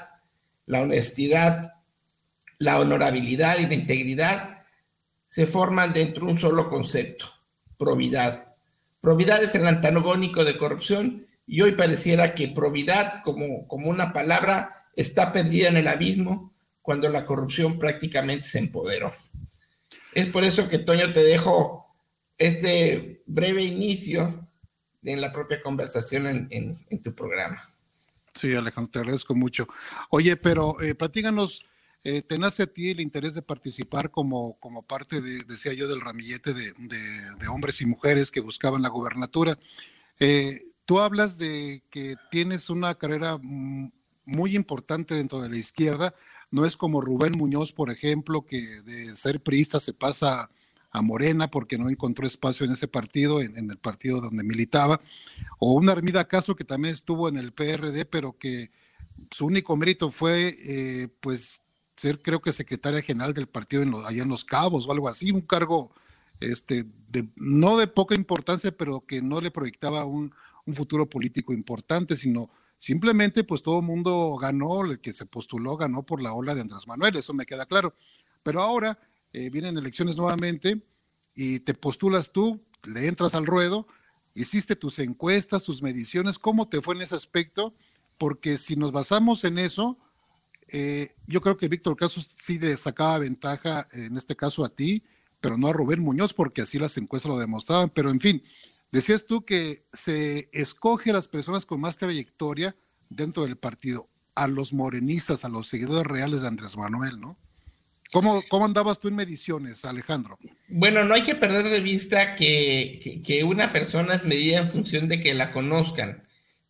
la 0.66 0.82
honestidad, 0.82 1.74
la 2.58 2.80
honorabilidad 2.80 3.58
y 3.58 3.66
la 3.66 3.74
integridad 3.74 4.64
se 5.28 5.46
forman 5.46 5.92
dentro 5.92 6.26
de 6.26 6.32
un 6.32 6.38
solo 6.38 6.68
concepto, 6.68 7.26
probidad. 7.78 8.46
Probidad 9.00 9.42
es 9.42 9.54
el 9.54 9.66
antagónico 9.66 10.44
de 10.44 10.56
corrupción 10.56 11.26
y 11.46 11.60
hoy 11.60 11.72
pareciera 11.72 12.34
que 12.34 12.48
probidad 12.48 13.22
como, 13.22 13.66
como 13.68 13.88
una 13.88 14.12
palabra 14.12 14.84
está 14.96 15.32
perdida 15.32 15.68
en 15.68 15.76
el 15.76 15.88
abismo 15.88 16.52
cuando 16.82 17.08
la 17.08 17.26
corrupción 17.26 17.78
prácticamente 17.78 18.46
se 18.46 18.58
empoderó. 18.58 19.12
Es 20.14 20.26
por 20.26 20.44
eso 20.44 20.68
que, 20.68 20.78
Toño, 20.78 21.12
te 21.12 21.22
dejo 21.22 21.86
este 22.38 23.22
breve 23.26 23.62
inicio 23.62 24.48
en 25.04 25.20
la 25.20 25.32
propia 25.32 25.62
conversación 25.62 26.48
en, 26.50 27.02
tu 27.02 27.14
programa. 27.14 27.62
Sí, 28.36 28.54
Alejandro, 28.54 28.90
te 28.90 28.98
agradezco 28.98 29.34
mucho. 29.34 29.66
Oye, 30.10 30.36
pero 30.36 30.80
eh, 30.82 30.94
platíganos, 30.94 31.64
eh, 32.04 32.20
¿te 32.20 32.38
nace 32.38 32.64
a 32.64 32.66
ti 32.66 32.90
el 32.90 33.00
interés 33.00 33.32
de 33.32 33.40
participar 33.40 34.10
como, 34.10 34.58
como 34.60 34.82
parte, 34.82 35.22
de, 35.22 35.42
decía 35.44 35.72
yo, 35.72 35.88
del 35.88 36.02
ramillete 36.02 36.52
de, 36.52 37.48
hombres 37.48 37.80
y 37.80 37.86
mujeres 37.86 38.30
que 38.30 38.40
buscaban 38.40 38.82
la 38.82 38.90
gubernatura? 38.90 39.58
Eh, 40.20 40.60
tú 40.84 41.00
hablas 41.00 41.38
de 41.38 41.82
que 41.90 42.16
tienes 42.30 42.68
una 42.68 42.94
carrera 42.94 43.38
muy 43.40 44.54
importante 44.54 45.14
dentro 45.14 45.40
de 45.40 45.48
la 45.48 45.56
izquierda, 45.56 46.14
no 46.50 46.66
es 46.66 46.76
como 46.76 47.00
Rubén 47.00 47.32
Muñoz, 47.38 47.72
por 47.72 47.90
ejemplo, 47.90 48.42
que 48.42 48.60
de 48.84 49.16
ser 49.16 49.40
priista 49.40 49.80
se 49.80 49.94
pasa 49.94 50.50
Morena 51.02 51.50
porque 51.50 51.78
no 51.78 51.88
encontró 51.88 52.26
espacio 52.26 52.66
en 52.66 52.72
ese 52.72 52.88
partido, 52.88 53.40
en, 53.40 53.70
el 53.70 53.78
partido 53.78 54.20
donde 54.20 54.44
militaba, 54.44 55.00
o 55.58 55.72
una 55.72 55.92
Armida 55.92 56.26
Caso 56.28 56.56
que 56.56 56.64
también 56.64 56.94
estuvo 56.94 57.28
en 57.28 57.36
el 57.36 57.52
PRD, 57.52 58.04
pero 58.04 58.36
que 58.38 58.70
su 59.30 59.46
único 59.46 59.76
mérito 59.76 60.10
fue, 60.10 60.56
eh, 60.60 61.08
pues, 61.20 61.60
ser 61.96 62.20
creo 62.20 62.40
que 62.40 62.52
secretaria 62.52 63.02
general 63.02 63.32
del 63.32 63.46
partido 63.46 63.82
en 63.82 63.94
allá 63.94 64.22
en 64.22 64.28
Los 64.28 64.44
Cabos 64.44 64.86
o 64.86 64.92
algo 64.92 65.08
así, 65.08 65.30
un 65.30 65.40
cargo, 65.40 65.90
este, 66.40 66.84
no 67.36 67.76
de 67.78 67.86
poca 67.86 68.14
importancia, 68.14 68.70
pero 68.70 69.00
que 69.00 69.22
no 69.22 69.40
le 69.40 69.50
proyectaba 69.50 70.04
un, 70.04 70.32
un 70.66 70.74
futuro 70.74 71.06
político 71.06 71.52
importante, 71.52 72.16
sino 72.16 72.50
Simplemente, 72.78 73.42
pues 73.42 73.62
todo 73.62 73.78
el 73.80 73.86
mundo 73.86 74.36
ganó, 74.36 74.84
el 74.84 75.00
que 75.00 75.12
se 75.12 75.24
postuló 75.24 75.76
ganó 75.76 76.02
por 76.02 76.22
la 76.22 76.34
ola 76.34 76.54
de 76.54 76.60
Andrés 76.60 76.86
Manuel, 76.86 77.16
eso 77.16 77.32
me 77.32 77.46
queda 77.46 77.64
claro. 77.64 77.94
Pero 78.42 78.60
ahora 78.60 78.98
eh, 79.32 79.50
vienen 79.50 79.78
elecciones 79.78 80.16
nuevamente 80.16 80.80
y 81.34 81.60
te 81.60 81.74
postulas 81.74 82.32
tú, 82.32 82.60
le 82.84 83.06
entras 83.06 83.34
al 83.34 83.46
ruedo, 83.46 83.86
hiciste 84.34 84.76
tus 84.76 84.98
encuestas, 84.98 85.64
tus 85.64 85.82
mediciones, 85.82 86.38
¿cómo 86.38 86.68
te 86.68 86.80
fue 86.80 86.94
en 86.94 87.02
ese 87.02 87.16
aspecto? 87.16 87.74
Porque 88.18 88.56
si 88.56 88.76
nos 88.76 88.92
basamos 88.92 89.44
en 89.44 89.58
eso, 89.58 89.96
eh, 90.68 91.14
yo 91.26 91.40
creo 91.40 91.56
que 91.56 91.68
Víctor 91.68 91.96
Caso 91.96 92.20
sí 92.34 92.58
le 92.58 92.76
sacaba 92.76 93.18
ventaja, 93.18 93.86
en 93.92 94.16
este 94.16 94.36
caso 94.36 94.64
a 94.64 94.68
ti, 94.68 95.02
pero 95.40 95.58
no 95.58 95.68
a 95.68 95.72
Rubén 95.72 96.00
Muñoz, 96.00 96.32
porque 96.32 96.62
así 96.62 96.78
las 96.78 96.96
encuestas 96.96 97.30
lo 97.30 97.38
demostraban. 97.38 97.90
Pero 97.90 98.10
en 98.10 98.20
fin, 98.20 98.42
Decías 98.92 99.26
tú 99.26 99.44
que 99.44 99.84
se 99.92 100.48
escoge 100.52 101.10
a 101.10 101.12
las 101.14 101.28
personas 101.28 101.66
con 101.66 101.80
más 101.80 101.98
trayectoria 101.98 102.74
dentro 103.10 103.42
del 103.44 103.56
partido, 103.56 104.08
a 104.34 104.48
los 104.48 104.72
morenistas, 104.72 105.44
a 105.44 105.48
los 105.48 105.68
seguidores 105.68 106.06
reales 106.06 106.42
de 106.42 106.48
Andrés 106.48 106.76
Manuel, 106.76 107.20
¿no? 107.20 107.36
¿Cómo, 108.12 108.42
cómo 108.48 108.64
andabas 108.64 108.98
tú 108.98 109.08
en 109.08 109.16
mediciones, 109.16 109.84
Alejandro? 109.84 110.38
Bueno, 110.68 111.04
no 111.04 111.14
hay 111.14 111.22
que 111.22 111.34
perder 111.34 111.68
de 111.68 111.80
vista 111.80 112.36
que, 112.36 113.22
que, 113.24 113.44
una 113.44 113.72
persona 113.72 114.14
es 114.14 114.24
medida 114.24 114.58
en 114.58 114.68
función 114.68 115.08
de 115.08 115.20
que 115.20 115.34
la 115.34 115.52
conozcan. 115.52 116.22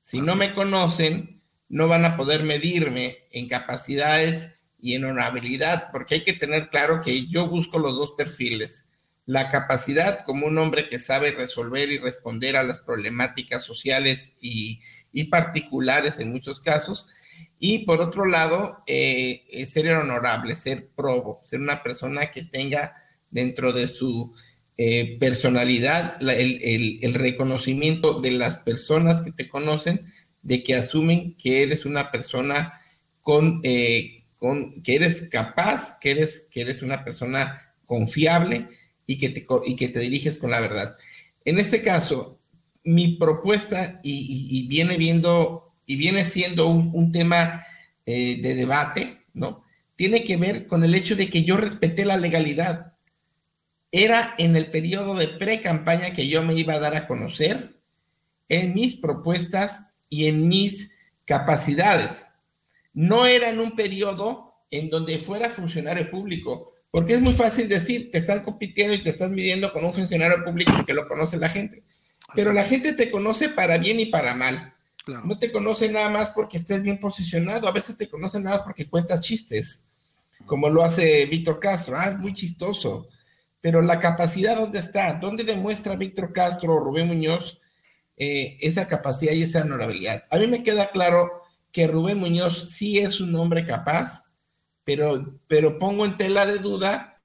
Si 0.02 0.20
no 0.20 0.36
me 0.36 0.54
conocen, 0.54 1.42
no 1.68 1.88
van 1.88 2.04
a 2.04 2.16
poder 2.16 2.42
medirme 2.42 3.18
en 3.30 3.48
capacidades 3.48 4.54
y 4.80 4.94
en 4.94 5.04
honorabilidad, 5.04 5.90
porque 5.92 6.16
hay 6.16 6.24
que 6.24 6.32
tener 6.32 6.70
claro 6.70 7.00
que 7.00 7.26
yo 7.26 7.48
busco 7.48 7.78
los 7.78 7.96
dos 7.96 8.12
perfiles 8.12 8.86
la 9.26 9.50
capacidad 9.50 10.24
como 10.24 10.46
un 10.46 10.56
hombre 10.56 10.88
que 10.88 11.00
sabe 11.00 11.32
resolver 11.32 11.90
y 11.90 11.98
responder 11.98 12.56
a 12.56 12.62
las 12.62 12.78
problemáticas 12.78 13.64
sociales 13.64 14.32
y, 14.40 14.80
particulares 15.30 16.18
en 16.18 16.30
muchos 16.30 16.60
casos. 16.60 17.08
Y 17.68 17.80
por 17.80 18.00
otro 18.00 18.26
lado, 18.26 18.84
eh, 18.86 19.66
ser 19.66 19.90
honorable, 19.90 20.54
ser 20.54 20.86
probo, 20.94 21.42
ser 21.46 21.58
una 21.58 21.82
persona 21.82 22.30
que 22.30 22.44
tenga 22.44 22.92
dentro 23.32 23.72
de 23.72 23.88
su 23.88 24.32
eh, 24.76 25.16
personalidad 25.18 26.16
el, 26.30 27.14
reconocimiento 27.14 28.20
de 28.20 28.30
las 28.30 28.58
personas 28.58 29.20
que 29.20 29.32
te 29.32 29.48
conocen, 29.48 30.06
de 30.44 30.62
que 30.62 30.76
asumen 30.76 31.34
que 31.34 31.62
eres 31.62 31.86
una 31.86 32.12
persona 32.12 32.72
con, 33.22 33.58
eh, 33.64 34.22
con 34.38 34.80
que 34.82 34.94
eres 34.94 35.24
capaz, 35.28 35.98
que 36.00 36.12
eres, 36.12 36.46
que 36.48 36.60
eres 36.60 36.82
una 36.82 37.02
persona 37.02 37.60
confiable 37.84 38.68
y 39.08 39.18
que 39.18 39.30
te, 39.30 39.44
y 39.64 39.74
que 39.74 39.88
te 39.88 39.98
diriges 39.98 40.38
con 40.38 40.52
la 40.52 40.60
verdad. 40.60 40.96
En 41.44 41.58
este 41.58 41.82
caso, 41.82 42.38
mi 42.84 43.16
propuesta, 43.16 44.00
y, 44.04 44.68
viene 44.68 44.96
viendo, 44.96 45.65
y 45.86 45.96
viene 45.96 46.24
siendo 46.24 46.68
un, 46.68 47.12
tema 47.12 47.64
eh, 48.04 48.38
de 48.42 48.54
debate, 48.54 49.18
¿no? 49.34 49.64
Tiene 49.94 50.24
que 50.24 50.36
ver 50.36 50.66
con 50.66 50.84
el 50.84 50.94
hecho 50.94 51.16
de 51.16 51.30
que 51.30 51.44
yo 51.44 51.56
respeté 51.56 52.04
la 52.04 52.18
legalidad. 52.18 52.92
Era 53.92 54.34
en 54.36 54.56
el 54.56 54.66
periodo 54.66 55.14
de 55.14 55.28
pre-campaña 55.28 56.12
que 56.12 56.28
yo 56.28 56.42
me 56.42 56.54
iba 56.54 56.74
a 56.74 56.80
dar 56.80 56.96
a 56.96 57.06
conocer 57.06 57.72
en 58.48 58.74
mis 58.74 58.96
propuestas 58.96 59.86
y 60.10 60.26
en 60.26 60.48
mis 60.48 60.92
capacidades. 61.24 62.26
No 62.92 63.26
era 63.26 63.48
en 63.48 63.60
un 63.60 63.76
periodo 63.76 64.54
en 64.70 64.90
donde 64.90 65.18
fuera 65.18 65.50
funcionario 65.50 66.10
público, 66.10 66.74
porque 66.90 67.14
es 67.14 67.20
muy 67.20 67.32
fácil 67.32 67.68
decir, 67.68 68.10
te 68.10 68.18
están 68.18 68.42
compitiendo 68.42 68.94
y 68.94 69.02
te 69.02 69.10
estás 69.10 69.30
midiendo 69.30 69.72
con 69.72 69.84
un 69.84 69.94
funcionario 69.94 70.44
público 70.44 70.72
que 70.84 70.94
lo 70.94 71.06
conoce 71.08 71.38
la 71.38 71.48
gente. 71.48 71.82
Pero 72.34 72.52
la 72.52 72.64
gente 72.64 72.92
te 72.92 73.10
conoce 73.10 73.48
para 73.48 73.78
bien 73.78 74.00
y 74.00 74.06
para 74.06 74.34
mal. 74.34 74.74
No 75.24 75.38
te 75.38 75.52
conoce 75.52 75.88
nada 75.88 76.08
más 76.08 76.30
porque 76.30 76.58
estés 76.58 76.82
bien 76.82 76.98
posicionado. 76.98 77.68
A 77.68 77.72
veces 77.72 77.96
te 77.96 78.08
conoce 78.08 78.40
nada 78.40 78.56
más 78.56 78.64
porque 78.64 78.88
cuentas 78.88 79.20
chistes, 79.20 79.82
como 80.46 80.68
lo 80.68 80.82
hace 80.82 81.26
Víctor 81.26 81.60
Castro. 81.60 81.96
Ah, 81.96 82.10
es 82.10 82.18
muy 82.18 82.32
chistoso. 82.32 83.06
Pero 83.60 83.82
la 83.82 84.00
capacidad, 84.00 84.56
¿dónde 84.56 84.80
está? 84.80 85.14
¿Dónde 85.14 85.44
demuestra 85.44 85.96
Víctor 85.96 86.32
Castro 86.32 86.74
o 86.74 86.80
Rubén 86.80 87.06
Muñoz 87.06 87.60
eh, 88.16 88.56
esa 88.60 88.86
capacidad 88.86 89.32
y 89.32 89.42
esa 89.42 89.62
honorabilidad? 89.62 90.24
A 90.30 90.38
mí 90.38 90.46
me 90.46 90.62
queda 90.62 90.90
claro 90.90 91.30
que 91.72 91.86
Rubén 91.86 92.18
Muñoz 92.18 92.70
sí 92.70 92.98
es 92.98 93.20
un 93.20 93.34
hombre 93.36 93.64
capaz, 93.64 94.24
pero, 94.84 95.38
pero 95.46 95.78
pongo 95.78 96.04
en 96.04 96.16
tela 96.16 96.46
de 96.46 96.58
duda 96.58 97.20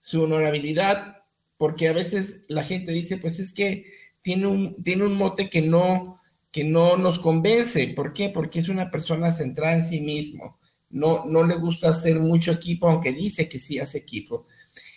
su 0.00 0.22
honorabilidad, 0.22 1.24
porque 1.56 1.88
a 1.88 1.92
veces 1.92 2.44
la 2.48 2.62
gente 2.62 2.92
dice, 2.92 3.16
pues 3.16 3.40
es 3.40 3.52
que 3.52 3.86
tiene 4.22 4.46
un, 4.46 4.82
tiene 4.82 5.04
un 5.04 5.14
mote 5.14 5.50
que 5.50 5.62
no, 5.62 6.20
que 6.56 6.64
no 6.64 6.96
nos 6.96 7.18
convence. 7.18 7.88
¿Por 7.88 8.14
qué? 8.14 8.30
Porque 8.30 8.60
es 8.60 8.70
una 8.70 8.90
persona 8.90 9.30
centrada 9.30 9.74
en 9.74 9.84
sí 9.84 10.00
mismo. 10.00 10.56
No, 10.88 11.26
no 11.26 11.46
le 11.46 11.54
gusta 11.56 11.90
hacer 11.90 12.18
mucho 12.18 12.50
equipo, 12.50 12.88
aunque 12.88 13.12
dice 13.12 13.46
que 13.46 13.58
sí 13.58 13.78
hace 13.78 13.98
equipo. 13.98 14.46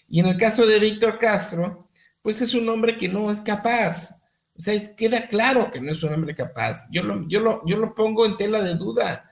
Y 0.07 0.21
en 0.21 0.27
el 0.27 0.37
caso 0.37 0.65
de 0.65 0.79
Víctor 0.79 1.17
Castro, 1.17 1.89
pues 2.21 2.41
es 2.41 2.53
un 2.53 2.69
hombre 2.69 2.97
que 2.97 3.09
no 3.09 3.29
es 3.29 3.41
capaz. 3.41 4.15
O 4.57 4.61
sea, 4.61 4.95
queda 4.95 5.27
claro 5.27 5.69
que 5.69 5.81
no 5.81 5.91
es 5.91 6.01
un 6.01 6.13
hombre 6.13 6.33
capaz. 6.33 6.87
Yo 6.93 7.03
lo, 7.03 7.27
yo 7.27 7.41
lo, 7.41 7.61
yo 7.65 7.75
lo 7.75 7.93
pongo 7.93 8.25
en 8.25 8.37
tela 8.37 8.61
de 8.61 8.75
duda. 8.75 9.29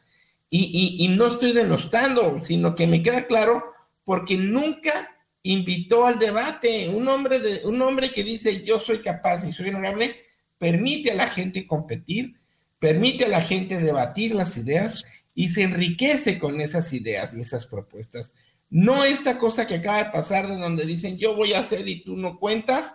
Y, 0.49 1.07
no 1.17 1.27
estoy 1.27 1.53
denostando, 1.53 2.43
sino 2.43 2.75
que 2.75 2.87
me 2.87 3.01
queda 3.01 3.25
claro 3.25 3.63
porque 4.03 4.35
nunca 4.35 5.15
invitó 5.43 6.05
al 6.05 6.19
debate. 6.19 6.89
Un 6.89 7.07
hombre, 7.07 7.39
de, 7.39 7.65
un 7.65 7.81
hombre 7.81 8.11
que 8.11 8.25
dice 8.25 8.65
yo 8.65 8.81
soy 8.81 9.01
capaz 9.01 9.47
y 9.47 9.53
soy 9.53 9.69
honorable, 9.69 10.13
permite 10.57 11.11
a 11.11 11.15
la 11.15 11.27
gente 11.27 11.67
competir, 11.67 12.35
permite 12.79 13.25
a 13.25 13.29
la 13.29 13.41
gente 13.41 13.77
debatir 13.77 14.35
las 14.35 14.57
ideas 14.57 15.05
y 15.35 15.49
se 15.49 15.63
enriquece 15.63 16.39
con 16.39 16.61
esas 16.61 16.93
ideas 16.93 17.33
y 17.35 17.41
esas 17.41 17.67
propuestas. 17.67 18.33
No 18.69 19.03
esta 19.03 19.37
cosa 19.37 19.65
que 19.65 19.75
acaba 19.75 20.03
de 20.03 20.11
pasar 20.11 20.47
de 20.47 20.57
donde 20.57 20.85
dicen 20.85 21.17
yo 21.17 21.35
voy 21.35 21.53
a 21.53 21.59
hacer 21.59 21.87
y 21.87 22.03
tú 22.03 22.17
no 22.17 22.39
cuentas 22.39 22.93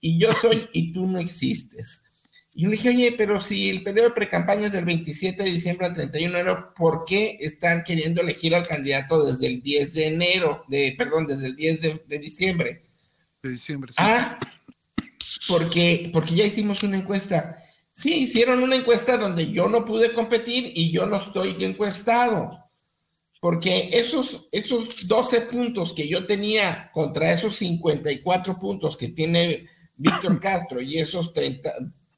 y 0.00 0.18
yo 0.18 0.32
soy 0.32 0.68
y 0.72 0.92
tú 0.92 1.06
no 1.06 1.18
existes. 1.18 2.02
Y 2.52 2.62
yo 2.62 2.68
le 2.68 2.76
dije, 2.76 2.88
oye, 2.88 3.14
pero 3.16 3.40
si 3.40 3.68
el 3.68 3.82
periodo 3.82 4.08
de 4.08 4.14
precampaña 4.14 4.66
es 4.66 4.72
del 4.72 4.84
27 4.84 5.42
de 5.42 5.50
diciembre 5.50 5.86
al 5.86 5.94
31 5.94 6.32
de 6.32 6.40
enero, 6.40 6.74
¿por 6.74 7.04
qué 7.04 7.36
están 7.40 7.84
queriendo 7.84 8.22
elegir 8.22 8.54
al 8.54 8.66
candidato 8.66 9.24
desde 9.24 9.46
el 9.46 9.62
10 9.62 9.94
de 9.94 10.06
enero, 10.06 10.64
de, 10.68 10.94
perdón, 10.98 11.26
desde 11.26 11.46
el 11.46 11.56
10 11.56 12.08
de, 12.08 12.18
diciembre? 12.18 12.82
De 13.42 13.50
diciembre, 13.50 13.92
sí. 13.92 13.96
Ah, 13.98 14.38
porque, 15.48 16.10
porque 16.12 16.34
ya 16.34 16.44
hicimos 16.44 16.82
una 16.82 16.98
encuesta. 16.98 17.62
Sí, 17.92 18.22
hicieron 18.22 18.62
una 18.62 18.76
encuesta 18.76 19.18
donde 19.18 19.50
yo 19.50 19.68
no 19.68 19.84
pude 19.84 20.12
competir 20.12 20.72
y 20.74 20.90
yo 20.90 21.06
no 21.06 21.18
estoy 21.18 21.56
encuestado. 21.64 22.64
Porque 23.40 23.90
esos, 23.92 24.48
esos 24.52 25.08
12 25.08 25.42
puntos 25.42 25.94
que 25.94 26.06
yo 26.06 26.26
tenía 26.26 26.90
contra 26.92 27.32
esos 27.32 27.56
54 27.56 28.58
puntos 28.58 28.96
que 28.96 29.08
tiene 29.08 29.66
Víctor 29.96 30.38
Castro 30.40 30.80
y 30.80 30.98
esos 30.98 31.32
30, 31.32 31.72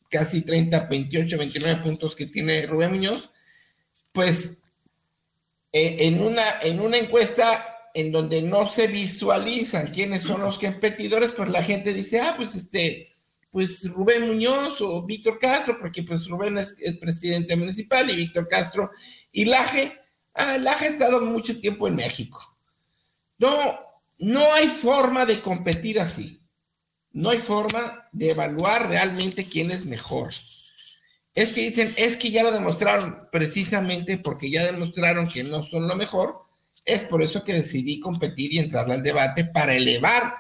casi 0.09 0.43
30, 0.43 0.89
28, 0.89 1.39
29 1.39 1.83
puntos 1.83 2.17
que 2.17 2.27
tiene 2.27 2.67
Rubén 2.67 2.91
Muñoz, 2.91 3.31
pues 4.13 4.55
eh, 5.73 5.97
en, 6.01 6.21
una, 6.21 6.43
en 6.63 6.81
una 6.81 6.99
encuesta 6.99 7.67
en 7.95 8.11
donde 8.11 8.43
no 8.43 8.67
se 8.67 8.89
visualizan 8.89 9.93
quiénes 9.93 10.25
son 10.25 10.41
los 10.41 10.59
competidores, 10.61 11.31
pues 11.33 11.51
la 11.51 11.63
gente 11.63 11.95
dice, 11.95 12.21
ah, 12.21 12.35
pues 12.37 12.57
este, 12.57 13.12
pues 13.53 13.87
Rubén 13.91 14.27
Muñoz 14.27 14.81
o 14.81 15.03
Víctor 15.03 15.39
Castro, 15.39 15.79
porque 15.79 16.03
pues 16.03 16.27
Rubén 16.27 16.57
es, 16.57 16.75
presidente 16.99 17.55
municipal 17.55 18.09
y 18.09 18.17
Víctor 18.17 18.49
Castro 18.49 18.91
y 19.31 19.45
Laje, 19.45 20.01
ah, 20.35 20.57
Laje 20.57 20.87
ha 20.87 20.89
estado 20.89 21.21
mucho 21.21 21.61
tiempo 21.61 21.87
en 21.87 21.97
México. 21.97 22.41
No, 23.39 23.79
no 24.21 24.53
hay 24.55 24.69
forma 24.69 25.27
de 25.27 25.41
competir 25.43 26.01
así. 26.01 26.41
No 27.13 27.29
hay 27.29 27.39
forma 27.39 28.09
de 28.11 28.31
evaluar 28.31 28.89
realmente 28.89 29.45
quién 29.45 29.71
es 29.71 29.85
mejor. 29.85 30.33
Es 31.35 31.53
que 31.53 31.61
dicen, 31.61 31.93
es 31.99 32.17
que 32.17 32.31
ya 32.31 32.43
lo 32.43 32.53
demostraron 32.53 33.29
precisamente 33.31 34.17
porque 34.17 34.51
ya 34.51 34.65
demostraron 34.65 35.29
que 35.29 35.45
no 35.45 35.63
son 35.63 35.87
lo 35.89 35.95
mejor. 35.95 36.41
Es 36.87 37.03
por 37.03 37.23
eso 37.23 37.45
que 37.45 37.53
decidí 37.53 38.01
competir 38.01 38.55
y 38.55 38.61
entrar 38.61 38.91
al 38.91 39.03
debate 39.03 39.45
para 39.45 39.75
elevar 39.75 40.33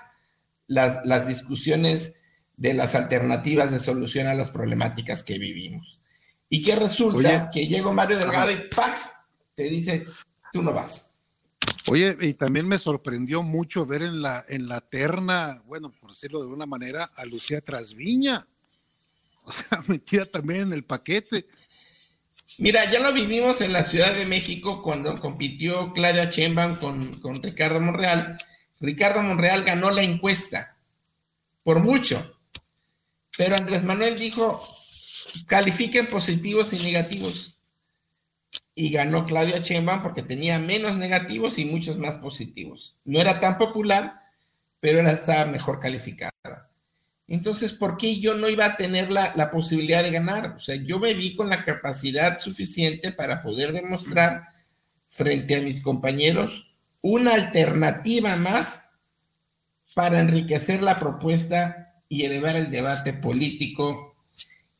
las, 0.67 1.05
las 1.05 1.29
discusiones 1.29 2.15
de 2.63 2.75
las 2.75 2.95
alternativas 2.95 3.73
de 3.73 3.81
solución 3.81 4.29
a 4.29 4.35
las 4.35 4.53
problemáticas 4.53 5.25
que 5.25 5.37
vivimos. 5.37 5.99
Y 6.49 6.63
que 6.63 6.77
resulta 6.77 7.51
que 7.51 7.67
llegó 7.67 7.93
Mario 7.93 8.19
Delgado 8.19 8.53
y 8.53 8.69
¡pax! 8.69 9.11
te 9.57 9.65
dice, 9.65 10.07
tú 10.53 10.63
no 10.63 10.73
vas. 10.73 11.09
Oye, 11.89 12.17
y 12.21 12.35
también 12.35 12.69
me 12.69 12.79
sorprendió 12.79 13.43
mucho 13.43 13.85
ver 13.85 14.03
en 14.03 14.23
la, 14.23 14.45
en 14.49 14.69
la 14.69 14.81
terna, 14.81 15.61
bueno, 15.67 15.93
por 16.01 16.11
decirlo 16.11 16.39
de 16.39 16.45
alguna 16.45 16.65
manera, 16.65 17.11
a 17.17 17.25
Lucía 17.25 17.61
Trasviña. 17.61 18.47
O 19.43 19.51
sea, 19.51 19.83
metida 19.89 20.25
también 20.25 20.61
en 20.61 20.73
el 20.73 20.85
paquete. 20.85 21.45
Mira, 22.59 22.89
ya 22.93 23.01
lo 23.01 23.13
vivimos 23.13 23.61
en 23.61 23.73
la 23.73 23.83
Ciudad 23.83 24.15
de 24.15 24.27
México 24.27 24.85
cuando 24.85 25.17
compitió 25.17 25.93
Claudia 25.93 26.31
Chemban 26.31 26.77
con, 26.77 27.19
con 27.19 27.43
Ricardo 27.43 27.81
Monreal. 27.81 28.39
Ricardo 28.79 29.21
Monreal 29.21 29.65
ganó 29.65 29.91
la 29.91 30.05
encuesta, 30.05 30.77
por 31.65 31.81
mucho. 31.81 32.32
Pero 33.37 33.57
Andrés 33.57 33.85
Manuel 33.85 34.19
dijo, 34.19 34.61
califiquen 35.47 36.07
positivos 36.07 36.73
y 36.73 36.85
negativos 36.85 37.53
y 38.75 38.91
ganó 38.91 39.27
Claudia 39.27 39.63
Chemban 39.63 40.03
porque 40.03 40.23
tenía 40.23 40.59
menos 40.59 40.97
negativos 40.97 41.59
y 41.59 41.67
muchos 41.67 41.99
más 41.99 42.17
positivos. 42.17 42.97
No 43.05 43.21
era 43.21 43.41
tan 43.41 43.59
popular, 43.59 44.19
pero 44.81 45.01
era, 45.01 45.13
estaba 45.13 45.47
mejor 45.47 45.79
calificada. 45.81 46.33
Entonces, 47.29 47.73
¿por 47.73 47.97
qué 47.97 48.19
yo 48.19 48.35
no 48.35 48.49
iba 48.49 48.67
a 48.67 48.77
tener 48.77 49.11
la, 49.11 49.33
la, 49.37 49.51
posibilidad 49.51 50.03
de 50.03 50.11
ganar? 50.11 50.55
O 50.57 50.59
sea, 50.59 50.75
yo 50.77 50.99
me 50.99 51.15
vi 51.15 51.35
con 51.35 51.49
la 51.49 51.65
capacidad 51.65 52.41
suficiente 52.41 53.13
para 53.13 53.41
poder 53.41 53.73
demostrar 53.73 54.47
frente 55.07 55.57
a 55.57 55.61
mis 55.61 55.81
compañeros 55.81 56.67
una 57.01 57.35
alternativa 57.35 58.37
más 58.37 58.83
para 59.95 60.21
enriquecer 60.21 60.83
la 60.83 60.99
propuesta 60.99 61.92
y 62.13 62.27
elevar 62.27 62.57
el 62.57 62.71
debate 62.71 63.15
político 63.15 64.15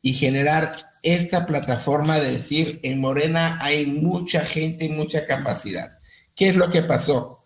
y 0.03 0.13
generar 0.13 0.77
esta 1.01 1.47
plataforma 1.47 2.19
de 2.19 2.33
decir, 2.33 2.79
en 2.83 3.01
Morena 3.01 3.57
hay 3.59 3.87
mucha 3.87 4.41
gente 4.41 4.85
y 4.85 4.89
mucha 4.89 5.25
capacidad. 5.25 5.97
¿Qué 6.35 6.49
es 6.49 6.55
lo 6.55 6.69
que 6.69 6.83
pasó? 6.83 7.43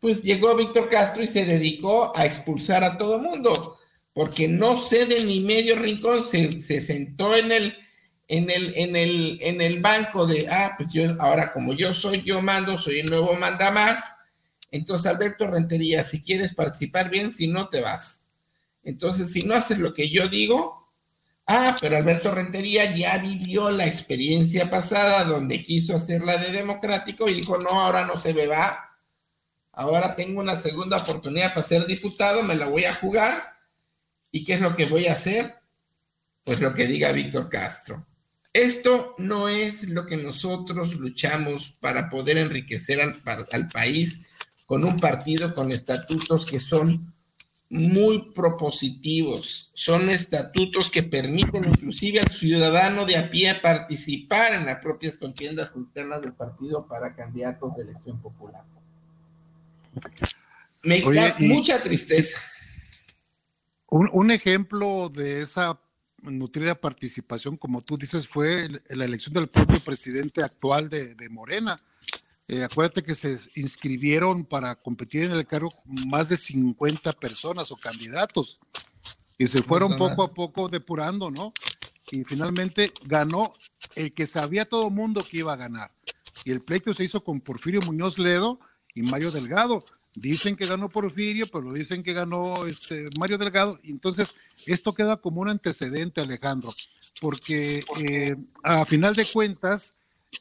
Pues 0.00 0.24
llegó 0.24 0.56
Víctor 0.56 0.88
Castro 0.88 1.22
y 1.22 1.28
se 1.28 1.44
dedicó 1.44 2.12
a 2.18 2.26
expulsar 2.26 2.82
a 2.82 2.98
todo 2.98 3.20
mundo, 3.20 3.78
porque 4.12 4.48
no 4.48 4.84
cede 4.84 5.24
ni 5.24 5.38
medio 5.38 5.76
rincón, 5.76 6.26
se, 6.26 6.60
se 6.60 6.80
sentó 6.80 7.36
en 7.36 7.52
el, 7.52 7.78
en 8.26 8.50
el, 8.50 8.74
en 8.74 8.96
el, 8.96 9.38
en 9.40 9.60
el 9.60 9.80
banco 9.80 10.26
de, 10.26 10.48
ah, 10.50 10.74
pues 10.76 10.92
yo, 10.92 11.14
ahora 11.20 11.52
como 11.52 11.74
yo 11.74 11.94
soy, 11.94 12.22
yo 12.22 12.42
mando, 12.42 12.76
soy 12.76 12.98
el 12.98 13.06
nuevo 13.06 13.34
manda 13.34 13.70
más. 13.70 14.14
Entonces, 14.72 15.08
Alberto 15.08 15.46
Rentería, 15.46 16.02
si 16.02 16.22
quieres 16.22 16.54
participar 16.54 17.08
bien, 17.08 17.32
si 17.32 17.46
no, 17.46 17.68
te 17.68 17.80
vas. 17.80 18.24
Entonces, 18.88 19.30
si 19.30 19.42
no 19.42 19.54
haces 19.54 19.78
lo 19.78 19.92
que 19.92 20.08
yo 20.08 20.28
digo, 20.28 20.78
Ah, 21.50 21.74
pero 21.80 21.96
Alberto 21.96 22.30
Rentería 22.30 22.94
ya 22.94 23.16
vivió 23.16 23.70
la 23.70 23.86
experiencia 23.86 24.68
pasada 24.68 25.24
donde 25.24 25.62
quiso 25.64 25.96
hacerla 25.96 26.36
de 26.36 26.52
democrático 26.52 27.26
y 27.26 27.32
dijo, 27.32 27.56
no, 27.56 27.80
ahora 27.80 28.04
no 28.04 28.18
se 28.18 28.34
me 28.34 28.46
va. 28.46 28.78
Ahora 29.72 30.14
tengo 30.14 30.40
una 30.40 30.60
segunda 30.60 30.98
oportunidad 30.98 31.54
para 31.54 31.66
ser 31.66 31.86
diputado, 31.86 32.42
me 32.42 32.54
la 32.54 32.66
voy 32.66 32.84
a 32.84 32.92
jugar. 32.92 33.54
¿Y 34.30 34.44
qué 34.44 34.54
es 34.54 34.60
lo 34.60 34.76
que 34.76 34.84
voy 34.84 35.06
a 35.06 35.14
hacer? 35.14 35.54
Pues 36.44 36.60
lo 36.60 36.74
que 36.74 36.86
diga 36.86 37.12
Víctor 37.12 37.48
Castro. 37.48 38.04
Esto 38.52 39.14
no 39.16 39.48
es 39.48 39.88
lo 39.88 40.04
que 40.04 40.18
nosotros 40.18 40.96
luchamos 40.96 41.72
para 41.80 42.10
poder 42.10 42.36
enriquecer 42.36 43.00
al, 43.00 43.22
al 43.52 43.68
país 43.68 44.20
con 44.66 44.84
un 44.84 44.96
partido 44.96 45.54
con 45.54 45.72
estatutos 45.72 46.44
que 46.44 46.60
son 46.60 47.14
muy 47.70 48.32
propositivos. 48.32 49.70
Son 49.74 50.08
estatutos 50.08 50.90
que 50.90 51.02
permiten 51.02 51.64
inclusive 51.64 52.20
al 52.20 52.30
ciudadano 52.30 53.04
de 53.04 53.16
a 53.16 53.28
pie 53.28 53.54
participar 53.62 54.54
en 54.54 54.66
las 54.66 54.78
propias 54.80 55.18
contiendas 55.18 55.70
internas 55.76 56.22
del 56.22 56.32
partido 56.32 56.86
para 56.86 57.14
candidatos 57.14 57.76
de 57.76 57.82
elección 57.82 58.20
popular. 58.20 58.64
Me 60.82 61.00
da 61.00 61.34
mucha 61.40 61.80
tristeza. 61.82 62.40
Un, 63.90 64.30
ejemplo 64.30 65.08
de 65.08 65.42
esa 65.42 65.78
nutrida 66.22 66.74
participación, 66.74 67.56
como 67.56 67.82
tú 67.82 67.96
dices, 67.96 68.28
fue 68.28 68.68
la 68.88 69.04
elección 69.04 69.34
del 69.34 69.48
propio 69.48 69.80
presidente 69.80 70.42
actual 70.42 70.88
de 70.88 71.28
Morena 71.30 71.76
eh, 72.48 72.64
acuérdate 72.64 73.02
que 73.02 73.14
se 73.14 73.38
inscribieron 73.56 74.44
para 74.44 74.74
competir 74.74 75.24
en 75.24 75.32
el 75.32 75.46
cargo 75.46 75.68
más 76.10 76.30
de 76.30 76.36
50 76.38 77.12
personas 77.12 77.70
o 77.70 77.76
candidatos 77.76 78.58
y 79.38 79.46
se 79.46 79.62
fueron 79.62 79.96
poco 79.96 80.24
a 80.24 80.34
poco 80.34 80.68
depurando, 80.68 81.30
¿no? 81.30 81.52
Y 82.10 82.24
finalmente 82.24 82.92
ganó 83.04 83.52
el 83.96 84.12
que 84.12 84.26
sabía 84.26 84.64
todo 84.64 84.88
el 84.88 84.94
mundo 84.94 85.22
que 85.30 85.38
iba 85.38 85.52
a 85.52 85.56
ganar. 85.56 85.90
Y 86.44 86.50
el 86.50 86.62
pleito 86.62 86.94
se 86.94 87.04
hizo 87.04 87.22
con 87.22 87.40
Porfirio 87.40 87.80
Muñoz 87.86 88.18
Ledo 88.18 88.58
y 88.94 89.02
Mario 89.02 89.30
Delgado. 89.30 89.84
Dicen 90.14 90.56
que 90.56 90.66
ganó 90.66 90.88
Porfirio, 90.88 91.46
pero 91.52 91.72
dicen 91.72 92.02
que 92.02 92.14
ganó 92.14 92.66
este 92.66 93.10
Mario 93.18 93.38
Delgado. 93.38 93.78
Entonces 93.84 94.34
esto 94.66 94.92
queda 94.94 95.18
como 95.18 95.42
un 95.42 95.50
antecedente, 95.50 96.20
Alejandro, 96.20 96.72
porque 97.20 97.84
eh, 98.08 98.36
a 98.64 98.86
final 98.86 99.14
de 99.14 99.26
cuentas, 99.26 99.94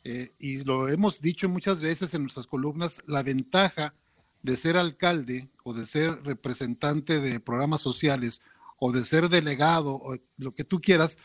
eh, 0.04 0.32
y 0.40 0.64
lo 0.64 0.88
hemos 0.88 1.22
dicho 1.22 1.50
muchas 1.50 1.82
veces 1.82 2.14
en 2.14 2.24
nuestras 2.24 2.48
columnas, 2.48 3.02
la 3.06 3.24
ventaja 3.24 3.94
de 4.44 4.56
ser 4.56 4.78
alcalde 4.78 5.50
o 5.64 5.74
de 5.74 5.86
ser 5.86 6.24
representante 6.24 7.20
de 7.20 7.40
programas 7.40 7.82
sociales 7.82 8.42
o 8.80 8.92
de 8.92 9.04
ser 9.04 9.30
delegado 9.30 9.96
o 9.96 10.16
lo 10.38 10.54
que 10.54 10.64
tú 10.64 10.80
quieras, 10.80 11.18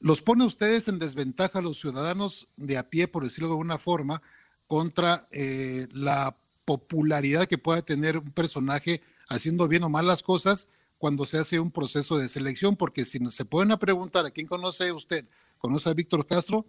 los 0.00 0.22
pone 0.22 0.44
ustedes 0.44 0.88
en 0.88 0.98
desventaja 0.98 1.58
a 1.58 1.62
los 1.62 1.80
ciudadanos 1.80 2.46
de 2.56 2.76
a 2.76 2.82
pie, 2.82 3.08
por 3.08 3.24
decirlo 3.24 3.48
de 3.48 3.54
alguna 3.54 3.78
forma, 3.78 4.20
contra 4.66 5.26
eh, 5.30 5.88
la 5.92 6.36
popularidad 6.64 7.48
que 7.48 7.58
pueda 7.58 7.82
tener 7.82 8.18
un 8.18 8.30
personaje 8.30 9.00
haciendo 9.28 9.66
bien 9.68 9.82
o 9.84 9.88
mal 9.88 10.06
las 10.06 10.22
cosas 10.22 10.68
cuando 10.98 11.26
se 11.26 11.38
hace 11.38 11.60
un 11.60 11.70
proceso 11.70 12.18
de 12.18 12.28
selección, 12.28 12.76
porque 12.76 13.04
si 13.04 13.18
se 13.30 13.44
pueden 13.44 13.72
a 13.72 13.78
preguntar 13.78 14.26
a 14.26 14.30
quién 14.30 14.46
conoce 14.46 14.92
usted, 14.92 15.24
conoce 15.58 15.90
a 15.90 15.94
Víctor 15.94 16.26
Castro, 16.26 16.64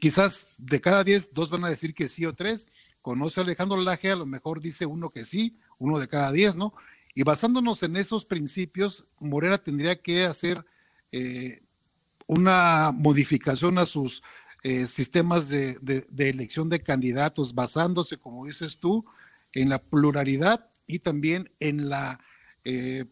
quizás 0.00 0.54
de 0.58 0.80
cada 0.80 1.04
diez, 1.04 1.32
dos 1.32 1.50
van 1.50 1.64
a 1.64 1.70
decir 1.70 1.94
que 1.94 2.08
sí 2.08 2.26
o 2.26 2.32
tres. 2.32 2.68
Conoce 3.02 3.40
Alejandro 3.40 3.78
Laje, 3.78 4.10
a 4.10 4.16
lo 4.16 4.26
mejor 4.26 4.60
dice 4.60 4.86
uno 4.86 5.10
que 5.10 5.24
sí, 5.24 5.56
uno 5.78 5.98
de 5.98 6.08
cada 6.08 6.32
diez, 6.32 6.56
¿no? 6.56 6.72
Y 7.14 7.22
basándonos 7.22 7.82
en 7.82 7.96
esos 7.96 8.24
principios, 8.24 9.04
Morena 9.20 9.58
tendría 9.58 10.00
que 10.00 10.24
hacer 10.24 10.64
eh, 11.12 11.60
una 12.26 12.90
modificación 12.92 13.78
a 13.78 13.86
sus 13.86 14.22
eh, 14.64 14.86
sistemas 14.86 15.48
de, 15.48 15.76
elección 16.18 16.68
de 16.68 16.80
candidatos, 16.80 17.54
basándose, 17.54 18.16
como 18.16 18.46
dices 18.46 18.78
tú, 18.78 19.04
en 19.52 19.68
la 19.68 19.78
pluralidad 19.78 20.66
y 20.86 20.98
también 20.98 21.50
en 21.60 21.88
la 21.88 22.18
eh, 22.64 23.04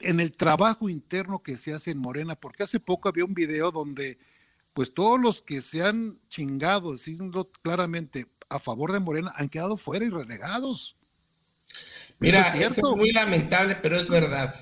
en 0.00 0.20
el 0.20 0.32
trabajo 0.32 0.88
interno 0.88 1.38
que 1.38 1.56
se 1.56 1.72
hace 1.72 1.90
en 1.90 1.98
Morena, 1.98 2.36
porque 2.36 2.62
hace 2.62 2.80
poco 2.80 3.08
había 3.08 3.24
un 3.24 3.34
video 3.34 3.70
donde 3.72 4.18
pues 4.76 4.92
todos 4.92 5.18
los 5.18 5.40
que 5.40 5.62
se 5.62 5.82
han 5.82 6.18
chingado, 6.28 6.92
decirlo 6.92 7.50
claramente, 7.62 8.26
a 8.50 8.60
favor 8.60 8.92
de 8.92 9.00
Morena, 9.00 9.32
han 9.34 9.48
quedado 9.48 9.78
fuera 9.78 10.04
y 10.04 10.10
relegados. 10.10 10.96
Mira, 12.18 12.42
es, 12.42 12.82
muy 12.82 13.10
lamentable, 13.12 13.76
pero 13.76 13.96
es 13.96 14.10
verdad. 14.10 14.54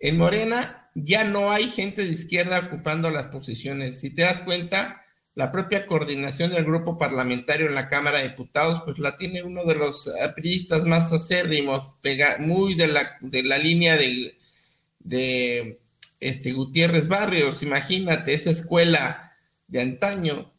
En 0.00 0.18
Morena 0.18 0.90
ya 0.96 1.22
no 1.22 1.52
hay 1.52 1.70
gente 1.70 2.04
de 2.04 2.10
izquierda 2.10 2.58
ocupando 2.58 3.08
las 3.12 3.28
posiciones. 3.28 4.00
Si 4.00 4.10
te 4.10 4.22
das 4.22 4.40
cuenta, 4.40 5.00
la 5.36 5.52
propia 5.52 5.86
coordinación 5.86 6.50
del 6.50 6.64
grupo 6.64 6.98
parlamentario 6.98 7.68
en 7.68 7.76
la 7.76 7.88
Cámara 7.88 8.18
de 8.18 8.30
Diputados, 8.30 8.82
pues 8.84 8.98
la 8.98 9.16
tiene 9.16 9.44
uno 9.44 9.64
de 9.64 9.76
los 9.76 10.10
apristas 10.28 10.82
más 10.86 11.12
acérrimos, 11.12 11.94
pega, 12.02 12.38
muy 12.40 12.74
de 12.74 12.88
la, 12.88 13.16
de 13.20 13.44
la 13.44 13.58
línea 13.58 13.96
de, 13.96 14.36
de 14.98 15.78
este, 16.18 16.50
Gutiérrez 16.50 17.06
Barrios. 17.06 17.62
Imagínate, 17.62 18.34
esa 18.34 18.50
escuela 18.50 19.22
de 19.68 19.80
antaño. 19.80 20.50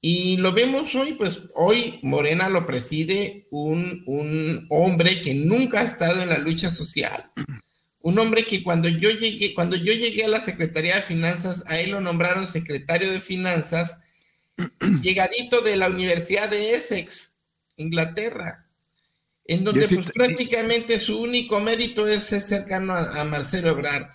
Y 0.00 0.36
lo 0.36 0.52
vemos 0.52 0.94
hoy, 0.94 1.14
pues 1.14 1.42
hoy 1.54 1.98
Morena 2.02 2.48
lo 2.48 2.66
preside 2.66 3.46
un, 3.50 4.02
un 4.06 4.66
hombre 4.70 5.20
que 5.20 5.34
nunca 5.34 5.80
ha 5.80 5.84
estado 5.84 6.22
en 6.22 6.28
la 6.28 6.38
lucha 6.38 6.70
social. 6.70 7.28
Un 8.00 8.18
hombre 8.18 8.44
que 8.44 8.62
cuando 8.62 8.88
yo 8.88 9.10
llegué, 9.10 9.52
cuando 9.52 9.74
yo 9.74 9.92
llegué 9.92 10.24
a 10.24 10.28
la 10.28 10.40
Secretaría 10.40 10.94
de 10.94 11.02
Finanzas, 11.02 11.64
a 11.66 11.80
él 11.80 11.90
lo 11.90 12.00
nombraron 12.00 12.48
secretario 12.48 13.10
de 13.10 13.20
Finanzas, 13.20 13.98
llegadito 15.02 15.60
de 15.62 15.76
la 15.76 15.88
Universidad 15.88 16.48
de 16.48 16.72
Essex, 16.72 17.32
Inglaterra, 17.76 18.64
en 19.44 19.64
donde 19.64 19.88
pues, 19.88 20.06
prácticamente 20.14 21.00
su 21.00 21.20
único 21.20 21.58
mérito 21.60 22.06
es 22.06 22.22
ser 22.22 22.40
cercano 22.40 22.94
a, 22.94 23.20
a 23.20 23.24
Marcelo 23.24 23.70
Ebrard. 23.70 24.06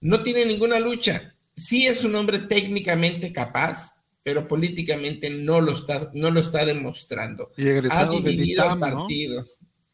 No 0.00 0.22
tiene 0.22 0.44
ninguna 0.44 0.78
lucha. 0.78 1.33
Sí 1.56 1.86
es 1.86 2.04
un 2.04 2.14
hombre 2.14 2.40
técnicamente 2.40 3.32
capaz, 3.32 3.94
pero 4.22 4.48
políticamente 4.48 5.30
no 5.30 5.60
lo 5.60 5.72
está, 5.72 6.10
no 6.14 6.30
lo 6.30 6.40
está 6.40 6.64
demostrando. 6.64 7.52
ha 7.90 8.06
dividido 8.06 8.72
el 8.72 8.78
partido. 8.78 9.46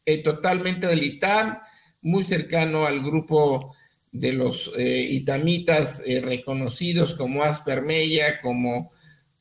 Eh, 0.05 0.23
totalmente 0.23 0.87
del 0.87 1.03
ITAM, 1.03 1.57
muy 2.01 2.25
cercano 2.25 2.85
al 2.85 3.01
grupo 3.01 3.75
de 4.11 4.33
los 4.33 4.71
eh, 4.77 5.07
itamitas 5.11 6.01
eh, 6.05 6.21
reconocidos 6.21 7.13
como 7.13 7.43
Asper 7.43 7.83
Mella, 7.83 8.41
como, 8.41 8.91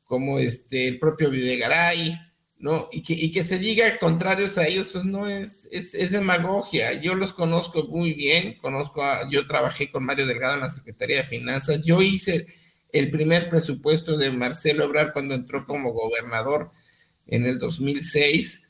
como 0.04 0.38
este, 0.38 0.86
el 0.86 0.98
propio 0.98 1.30
Videgaray, 1.30 2.16
¿no? 2.60 2.88
Y 2.92 3.02
que, 3.02 3.14
y 3.14 3.32
que 3.32 3.42
se 3.42 3.58
diga 3.58 3.98
contrarios 3.98 4.58
a 4.58 4.66
ellos, 4.66 4.90
pues 4.92 5.04
no 5.04 5.28
es, 5.28 5.66
es, 5.72 5.94
es, 5.94 6.12
demagogia. 6.12 7.00
Yo 7.00 7.14
los 7.14 7.32
conozco 7.32 7.84
muy 7.84 8.12
bien, 8.12 8.58
conozco 8.60 9.02
yo 9.30 9.46
trabajé 9.46 9.90
con 9.90 10.04
Mario 10.04 10.26
Delgado 10.26 10.54
en 10.54 10.60
la 10.60 10.70
Secretaría 10.70 11.18
de 11.18 11.24
Finanzas, 11.24 11.82
yo 11.82 12.02
hice 12.02 12.46
el 12.92 13.10
primer 13.10 13.48
presupuesto 13.48 14.16
de 14.18 14.30
Marcelo 14.30 14.84
Ebrard 14.84 15.12
cuando 15.12 15.34
entró 15.34 15.66
como 15.66 15.92
gobernador 15.92 16.70
en 17.28 17.46
el 17.46 17.58
2006. 17.58 18.62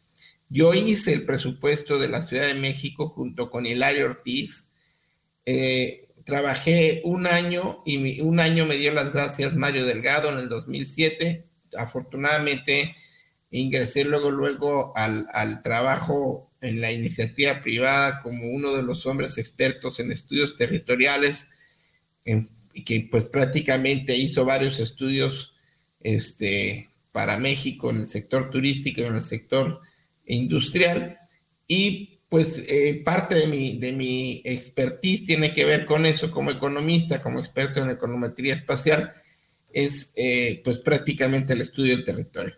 Yo 0.48 0.72
hice 0.74 1.12
el 1.12 1.24
presupuesto 1.24 1.98
de 1.98 2.09
la 2.09 2.22
Ciudad 2.22 2.46
de 2.46 2.55
México 2.55 3.09
junto 3.09 3.50
con 3.50 3.66
Hilario 3.66 4.07
Ortiz. 4.07 4.66
Eh, 5.46 6.07
trabajé 6.24 7.00
un 7.05 7.26
año 7.26 7.83
y 7.85 8.20
un 8.20 8.38
año 8.40 8.66
me 8.66 8.76
dio 8.76 8.92
las 8.92 9.12
gracias 9.12 9.57
Mario 9.57 9.85
Delgado 9.85 10.31
en 10.31 10.38
el 10.38 10.48
2007. 10.48 11.44
Afortunadamente 11.76 12.94
ingresé 13.51 14.05
luego, 14.05 14.31
luego 14.31 14.93
al, 14.97 15.27
al 15.33 15.63
trabajo 15.63 16.49
en 16.61 16.81
la 16.81 16.93
iniciativa 16.93 17.61
privada 17.61 18.21
como 18.23 18.51
uno 18.51 18.73
de 18.75 18.83
los 18.83 19.07
hombres 19.07 19.39
expertos 19.39 19.99
en 20.01 20.13
estudios 20.13 20.57
territoriales 20.57 21.49
que 22.85 23.09
pues 23.11 23.25
prácticamente 23.25 24.17
hizo 24.17 24.45
varios 24.45 24.81
estudios 24.81 25.55
este, 26.03 26.89
para 27.13 27.39
México 27.39 27.91
en 27.91 28.03
el 28.03 28.09
sector 28.09 28.51
turístico 28.51 29.01
y 29.01 29.05
en 29.05 29.17
el 29.17 29.23
sector 29.23 29.81
industrial. 30.27 31.19
Y 31.67 32.19
pues 32.29 32.71
eh, 32.71 33.03
parte 33.05 33.35
de 33.35 33.47
mi, 33.49 33.79
de 33.79 33.93
mi 33.93 34.41
expertise 34.45 35.25
tiene 35.25 35.53
que 35.53 35.65
ver 35.65 35.85
con 35.85 36.07
eso 36.07 36.31
como 36.31 36.51
economista, 36.51 37.21
como 37.21 37.41
experto 37.41 37.83
en 37.83 37.91
econometría 37.91 38.55
espacial, 38.55 39.13
es 39.73 40.13
eh, 40.17 40.61
pues 40.65 40.79
prácticamente 40.79 41.53
el 41.53 41.61
estudio 41.61 41.97
del 41.97 42.05
territorio. 42.05 42.55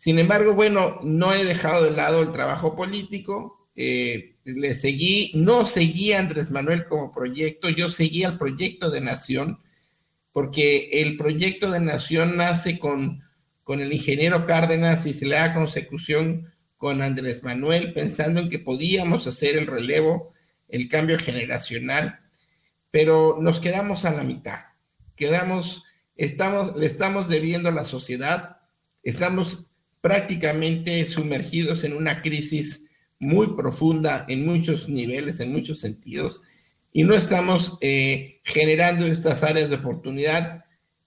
Sin 0.00 0.18
embargo, 0.18 0.54
bueno, 0.54 0.98
no 1.02 1.34
he 1.34 1.44
dejado 1.44 1.84
de 1.84 1.90
lado 1.90 2.22
el 2.22 2.32
trabajo 2.32 2.74
político, 2.74 3.68
eh, 3.76 4.32
le 4.46 4.72
seguí, 4.72 5.30
no 5.34 5.66
seguí 5.66 6.14
a 6.14 6.20
Andrés 6.20 6.50
Manuel 6.50 6.86
como 6.86 7.12
proyecto, 7.12 7.68
yo 7.68 7.90
seguí 7.90 8.24
al 8.24 8.38
proyecto 8.38 8.90
de 8.90 9.02
nación, 9.02 9.60
porque 10.32 10.88
el 11.02 11.18
proyecto 11.18 11.70
de 11.70 11.80
nación 11.80 12.38
nace 12.38 12.78
con, 12.78 13.22
con 13.62 13.82
el 13.82 13.92
ingeniero 13.92 14.46
Cárdenas 14.46 15.04
y 15.04 15.12
se 15.12 15.26
le 15.26 15.34
da 15.34 15.52
consecución 15.52 16.50
con 16.78 17.02
Andrés 17.02 17.42
Manuel, 17.42 17.92
pensando 17.92 18.40
en 18.40 18.48
que 18.48 18.58
podíamos 18.58 19.26
hacer 19.26 19.58
el 19.58 19.66
relevo, 19.66 20.32
el 20.68 20.88
cambio 20.88 21.18
generacional, 21.18 22.18
pero 22.90 23.36
nos 23.38 23.60
quedamos 23.60 24.06
a 24.06 24.12
la 24.12 24.22
mitad, 24.22 24.60
quedamos, 25.14 25.82
estamos, 26.16 26.74
le 26.74 26.86
estamos 26.86 27.28
debiendo 27.28 27.68
a 27.68 27.72
la 27.72 27.84
sociedad, 27.84 28.56
estamos 29.02 29.66
prácticamente 30.00 31.06
sumergidos 31.06 31.84
en 31.84 31.94
una 31.94 32.22
crisis 32.22 32.84
muy 33.18 33.54
profunda 33.54 34.24
en 34.28 34.46
muchos 34.46 34.88
niveles, 34.88 35.40
en 35.40 35.52
muchos 35.52 35.80
sentidos, 35.80 36.40
y 36.92 37.04
no 37.04 37.14
estamos 37.14 37.78
eh, 37.80 38.40
generando 38.44 39.06
estas 39.06 39.44
áreas 39.44 39.68
de 39.68 39.76
oportunidad, 39.76 40.64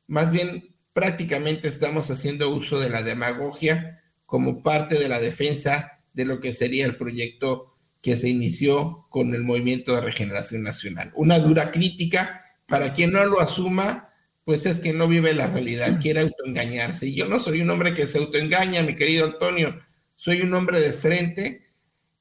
más 0.08 0.32
bien 0.32 0.70
prácticamente 0.94 1.68
estamos 1.68 2.10
haciendo 2.10 2.54
uso 2.56 2.80
de 2.80 2.90
la 2.90 3.04
demagogia 3.04 4.02
como 4.26 4.64
parte 4.64 4.98
de 4.98 5.10
la 5.10 5.20
defensa 5.20 5.92
de 6.14 6.26
lo 6.26 6.40
que 6.40 6.54
sería 6.54 6.86
el 6.86 6.96
proyecto 6.96 7.74
que 8.02 8.16
se 8.16 8.30
inició 8.30 9.06
con 9.10 9.34
el 9.34 9.44
movimiento 9.44 9.96
de 9.96 10.02
regeneración 10.02 10.62
nacional. 10.62 11.12
Una 11.16 11.40
dura 11.40 11.72
crítica 11.72 12.42
para 12.68 12.94
quien 12.94 13.12
no 13.12 13.24
lo 13.26 13.40
asuma, 13.40 14.10
pues 14.46 14.66
es 14.66 14.82
que 14.82 14.94
no 14.94 15.08
vive 15.08 15.34
la 15.34 15.48
realidad, 15.48 16.00
quiere 16.02 16.22
autoengañarse. 16.22 17.14
Yo 17.14 17.28
no 17.28 17.40
soy 17.40 17.62
un 17.62 17.70
hombre 17.70 17.94
que 17.94 18.08
se 18.08 18.18
autoengaña, 18.18 18.84
mi 18.84 18.96
querido 18.96 19.26
Antonio, 19.26 19.80
soy 20.16 20.42
un 20.42 20.54
hombre 20.54 20.80
de 20.80 20.94
frente 20.94 21.64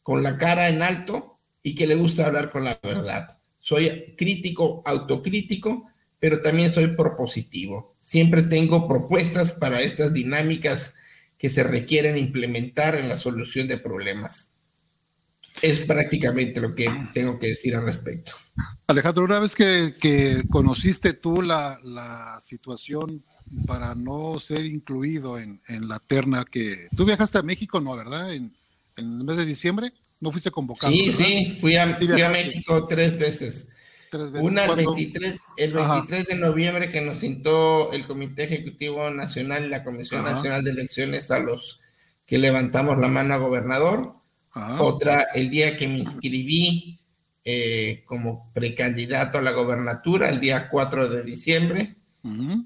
con 0.02 0.22
la 0.22 0.38
cara 0.38 0.68
en 0.68 0.82
alto 0.82 1.36
y 1.62 1.74
que 1.74 1.86
le 1.86 1.94
gusta 1.94 2.26
hablar 2.26 2.50
con 2.50 2.64
la 2.64 2.78
verdad. 2.82 3.28
Soy 3.60 4.14
crítico, 4.16 4.82
autocrítico, 4.84 5.88
pero 6.18 6.42
también 6.42 6.72
soy 6.72 6.88
propositivo. 6.88 7.94
Siempre 8.00 8.42
tengo 8.42 8.88
propuestas 8.88 9.52
para 9.52 9.80
estas 9.80 10.12
dinámicas 10.12 10.94
que 11.38 11.50
se 11.50 11.64
requieren 11.64 12.18
implementar 12.18 12.94
en 12.94 13.08
la 13.08 13.16
solución 13.16 13.66
de 13.66 13.78
problemas. 13.78 14.51
Es 15.62 15.80
prácticamente 15.80 16.60
lo 16.60 16.74
que 16.74 16.90
tengo 17.14 17.38
que 17.38 17.48
decir 17.48 17.74
al 17.76 17.84
respecto. 17.84 18.32
Alejandro, 18.88 19.24
una 19.24 19.38
vez 19.38 19.54
que, 19.54 20.42
conociste 20.50 21.14
tú 21.14 21.40
la, 21.40 22.38
situación 22.42 23.22
para 23.66 23.94
no 23.94 24.38
ser 24.40 24.66
incluido 24.66 25.38
en, 25.38 25.60
la 25.88 25.98
terna 26.00 26.44
que... 26.44 26.88
Tú 26.96 27.04
viajaste 27.04 27.38
a 27.38 27.42
México, 27.42 27.80
¿no? 27.80 27.96
¿Verdad? 27.96 28.34
En, 28.34 28.52
en 28.96 29.16
el 29.18 29.24
mes 29.24 29.36
de 29.36 29.46
diciembre. 29.46 29.92
¿No 30.20 30.30
fuiste 30.30 30.50
convocado? 30.50 30.92
Sí, 30.92 31.12
sí, 31.12 31.56
fui 31.60 31.76
a, 31.76 31.96
fui 31.96 32.22
a 32.22 32.28
México 32.28 32.86
tres 32.86 33.18
veces. 33.18 33.68
Una 34.40 34.66
el 34.66 34.76
23, 34.76 35.40
el 35.56 35.72
23 35.72 36.26
de 36.26 36.34
noviembre 36.36 36.90
que 36.90 37.00
nos 37.00 37.20
citó 37.20 37.90
el 37.92 38.06
Comité 38.06 38.44
Ejecutivo 38.44 39.10
Nacional 39.10 39.64
y 39.64 39.68
la 39.68 39.82
Comisión 39.82 40.22
Nacional 40.22 40.62
de 40.62 40.72
Elecciones 40.72 41.30
a 41.30 41.38
los 41.38 41.80
que 42.26 42.36
levantamos 42.36 42.98
la 42.98 43.08
mano 43.08 43.34
a 43.34 43.38
gobernador. 43.38 44.12
Otra 44.78 45.26
el 45.34 45.48
día 45.48 45.76
que 45.76 45.88
me 45.88 45.98
inscribí 45.98 46.98
eh, 47.44 48.02
como 48.06 48.50
precandidato 48.52 49.38
a 49.38 49.42
la 49.42 49.52
gobernatura, 49.52 50.28
el 50.28 50.40
día 50.40 50.68
4 50.68 51.08
de 51.08 51.22
diciembre. 51.22 51.94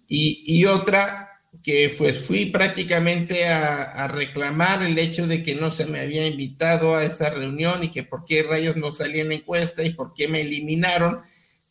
y, 0.08 0.42
y, 0.44 0.64
otra 0.66 1.36
que 1.62 1.92
pues 1.96 2.26
fui 2.26 2.46
prácticamente 2.46 3.48
a, 3.48 4.06
reclamar 4.08 4.82
el 4.82 4.98
hecho 4.98 5.26
de 5.26 5.42
que 5.42 5.54
no 5.54 5.70
se 5.70 5.86
me 5.86 6.00
había 6.00 6.26
invitado 6.26 6.94
a 6.94 7.04
esa 7.04 7.30
reunión 7.30 7.82
y 7.82 7.90
que 7.90 8.02
por 8.02 8.24
qué 8.24 8.42
rayos 8.42 8.76
no 8.76 8.94
salí 8.94 9.20
en 9.20 9.30
la 9.30 9.34
encuesta 9.34 9.82
y 9.82 9.90
por 9.90 10.14
qué 10.14 10.28
me 10.28 10.42
eliminaron 10.42 11.20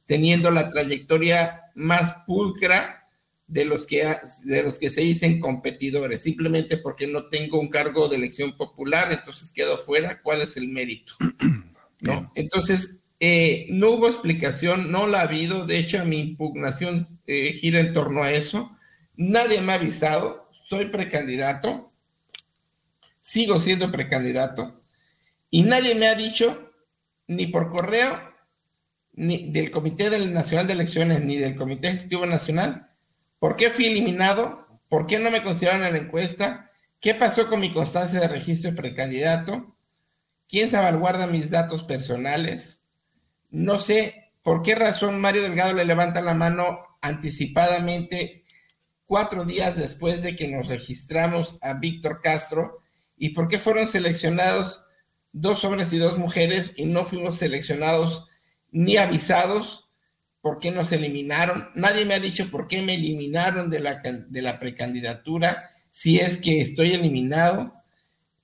teniendo 0.06 0.51
la 0.51 0.69
trayectoria 0.69 1.62
más 1.75 2.15
pulcra 2.25 3.05
de 3.48 3.66
los 3.66 3.86
que, 3.86 4.04
de 4.44 4.64
los 4.64 4.80
que 4.80 4.90
se 4.90 5.02
dicen 5.02 5.40
competidores, 5.40 6.22
simplemente 6.22 6.78
porque 6.78 7.08
no 7.08 7.26
tengo 7.26 7.60
un 7.60 7.70
cargo 7.70 8.08
de 8.08 8.18
elección 8.18 8.58
popular, 8.58 9.12
entonces 9.12 9.52
quedo 9.52 9.78
fuera, 9.78 10.22
¿cuál 10.22 10.42
es 10.42 10.58
el 10.58 10.68
mérito? 10.70 11.14
¿No? 12.02 12.32
Entonces, 12.36 12.98
eh, 13.20 13.68
no 13.70 13.92
hubo 13.92 14.08
explicación, 14.08 14.92
no 14.92 15.08
la 15.08 15.20
ha 15.20 15.24
habido, 15.24 15.66
de 15.66 15.80
hecho 15.80 16.04
mi 16.06 16.20
impugnación 16.20 17.08
eh, 17.28 17.54
gira 17.54 17.80
en 17.80 17.94
torno 17.94 18.24
a 18.24 18.32
eso, 18.32 18.76
Nadie 19.18 19.62
me 19.62 19.72
ha 19.72 19.76
avisado, 19.76 20.46
soy 20.68 20.86
precandidato, 20.86 21.92
sigo 23.22 23.60
siendo 23.60 23.92
precandidato, 23.92 24.76
y 25.50 25.64
nadie 25.64 25.96
me 25.96 26.08
ha 26.08 26.16
dicho, 26.16 26.74
ni 27.28 27.48
por 27.48 27.70
correo, 27.70 28.20
ni 29.14 29.52
del 29.52 29.72
Comité 29.72 30.10
Nacional 30.28 30.68
de 30.68 30.74
Elecciones, 30.74 31.22
ni 31.22 31.38
del 31.38 31.56
Comité 31.56 31.88
Ejecutivo 31.88 32.26
Nacional, 32.26 32.90
por 33.39 33.56
qué 33.56 33.69
fui 33.69 33.86
eliminado, 33.86 34.67
por 34.89 35.08
qué 35.08 35.19
no 35.19 35.32
me 35.32 35.43
consideraron 35.43 35.86
en 35.86 35.93
la 35.93 36.00
encuesta, 36.00 36.71
qué 37.00 37.13
pasó 37.13 37.50
con 37.50 37.60
mi 37.60 37.71
constancia 37.71 38.19
de 38.19 38.28
registro 38.28 38.71
de 38.71 38.78
precandidato, 38.78 39.76
quién 40.48 40.69
salvaguarda 40.69 41.28
mis 41.28 41.50
datos 41.50 41.84
personales, 41.84 42.82
no 43.52 43.80
sé 43.80 44.32
por 44.43 44.62
qué 44.62 44.76
razón 44.76 45.19
Mario 45.19 45.41
Delgado 45.43 45.74
le 45.74 45.86
levanta 45.86 46.21
la 46.21 46.34
mano 46.34 46.80
anticipadamente 47.02 48.43
cuatro 49.06 49.45
días 49.45 49.78
después 49.78 50.21
de 50.24 50.36
que 50.36 50.48
nos 50.48 50.67
registramos 50.67 51.58
a 51.62 51.74
Víctor 51.76 52.21
Castro 52.21 52.80
y 53.17 53.30
por 53.30 53.48
qué 53.48 53.60
fueron 53.60 53.88
seleccionados 53.88 54.82
dos 55.32 55.63
hombres 55.63 55.91
y 55.93 55.98
dos 55.98 56.17
mujeres 56.17 56.74
y 56.76 56.86
no 56.86 57.06
fuimos 57.06 57.38
seleccionados 57.38 58.28
ni 58.71 58.98
avisados, 58.98 59.85
por 60.46 60.60
qué 60.60 60.70
nos 60.70 60.92
eliminaron. 60.92 61.72
Nadie 61.74 62.06
me 62.06 62.14
ha 62.14 62.20
dicho 62.20 62.52
por 62.52 62.68
qué 62.68 62.84
me 62.84 62.94
eliminaron 62.94 63.68
de 63.72 63.80
la, 63.80 63.96
de 63.96 64.42
la 64.44 64.60
precandidatura. 64.60 65.72
si 65.92 66.20
es 66.20 66.38
que 66.38 66.62
estoy 66.62 66.94
eliminado. 66.94 67.74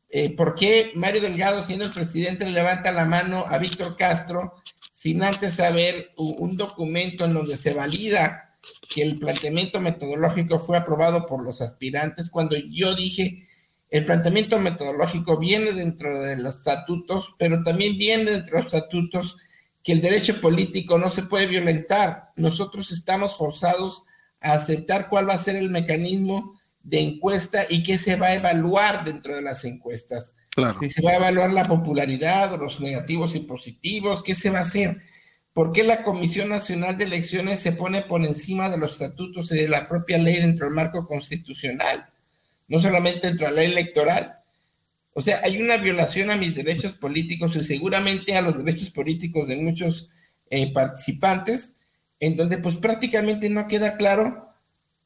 Eh, 0.10 0.36
¿Por 0.36 0.56
qué 0.56 0.94
Mario 0.96 1.22
Delgado, 1.22 1.64
siendo 1.64 1.86
el 1.86 1.92
presidente, 1.92 2.46
le 2.46 2.54
levanta 2.54 2.92
la 2.92 3.06
mano 3.06 3.46
a 3.48 3.60
Víctor 3.60 3.96
Castro 3.98 4.52
sin 4.96 5.22
antes 5.22 5.54
saber 5.54 6.10
un 6.18 6.58
documento 6.58 7.26
en 7.26 7.36
donde 7.36 7.56
se 7.56 7.76
valida 7.76 8.50
que 8.90 9.04
el 9.04 9.20
planteamiento 9.20 9.80
metodológico 9.80 10.58
fue 10.58 10.78
aprobado 10.78 11.28
por 11.28 11.44
los 11.44 11.62
aspirantes 11.62 12.32
cuando 12.32 12.56
yo 12.58 12.96
dije 12.96 13.48
el 13.92 14.06
planteamiento 14.06 14.58
metodológico 14.58 15.38
viene 15.38 15.74
dentro 15.74 16.20
de 16.20 16.38
los 16.38 16.56
estatutos, 16.56 17.36
pero 17.38 17.62
también 17.62 18.00
viene 18.00 18.32
dentro 18.32 18.58
de 18.58 18.64
los 18.64 18.74
estatutos 18.74 19.38
que 19.84 19.92
el 19.92 20.02
derecho 20.02 20.40
político 20.42 20.98
no 20.98 21.10
se 21.10 21.24
puede 21.24 21.48
violentar. 21.48 22.30
Nosotros 22.36 22.92
estamos 22.92 23.38
forzados 23.38 24.04
a 24.40 24.54
aceptar 24.54 25.10
cuál 25.10 25.30
va 25.30 25.34
a 25.34 25.40
ser 25.40 25.56
el 25.56 25.70
mecanismo 25.70 26.60
de 26.84 27.00
encuesta 27.00 27.66
y 27.70 27.84
qué 27.84 27.98
se 27.98 28.16
va 28.16 28.28
a 28.28 28.36
evaluar 28.36 29.04
dentro 29.06 29.36
de 29.36 29.42
las 29.42 29.66
encuestas. 29.66 30.34
Si 30.80 30.90
se 30.90 31.02
va 31.02 31.12
a 31.12 31.18
evaluar 31.18 31.54
la 31.54 31.64
popularidad 31.64 32.52
o 32.54 32.58
los 32.58 32.82
negativos 32.82 33.36
y 33.36 33.40
positivos, 33.40 34.22
¿qué 34.22 34.36
se 34.36 34.50
va 34.50 34.60
a 34.60 34.64
hacer? 34.64 35.00
¿Por 35.54 35.72
qué 35.72 35.84
la 35.84 36.04
Comisión 36.04 36.50
Nacional 36.50 36.98
de 36.98 37.06
Elecciones 37.06 37.60
se 37.60 37.72
pone 37.72 38.02
por 38.02 38.26
encima 38.26 38.70
de 38.70 38.78
los 38.78 38.94
estatutos 38.94 39.52
y 39.52 39.56
de 39.56 39.70
la 39.70 39.88
propia 39.88 40.18
ley 40.18 40.36
dentro 40.36 40.66
del 40.66 40.76
marco 40.76 41.08
constitucional? 41.08 42.06
No 42.68 42.80
solamente 42.80 43.28
dentro 43.28 43.48
de 43.48 43.54
la 43.54 43.62
ley 43.62 43.72
electoral. 43.72 44.38
O 45.14 45.22
sea, 45.22 45.42
hay 45.44 45.62
una 45.62 45.78
violación 45.78 46.32
a 46.32 46.38
mis 46.38 46.56
derechos 46.56 46.94
políticos 46.94 47.56
y 47.56 47.64
seguramente 47.64 48.36
a 48.36 48.42
los 48.42 48.58
derechos 48.58 48.90
políticos 48.92 49.48
de 49.48 49.58
muchos 49.58 50.10
eh, 50.50 50.72
participantes, 50.72 51.74
en 52.20 52.38
donde 52.38 52.58
pues 52.58 52.76
prácticamente 52.76 53.50
no 53.50 53.68
queda 53.68 53.98
claro 53.98 54.48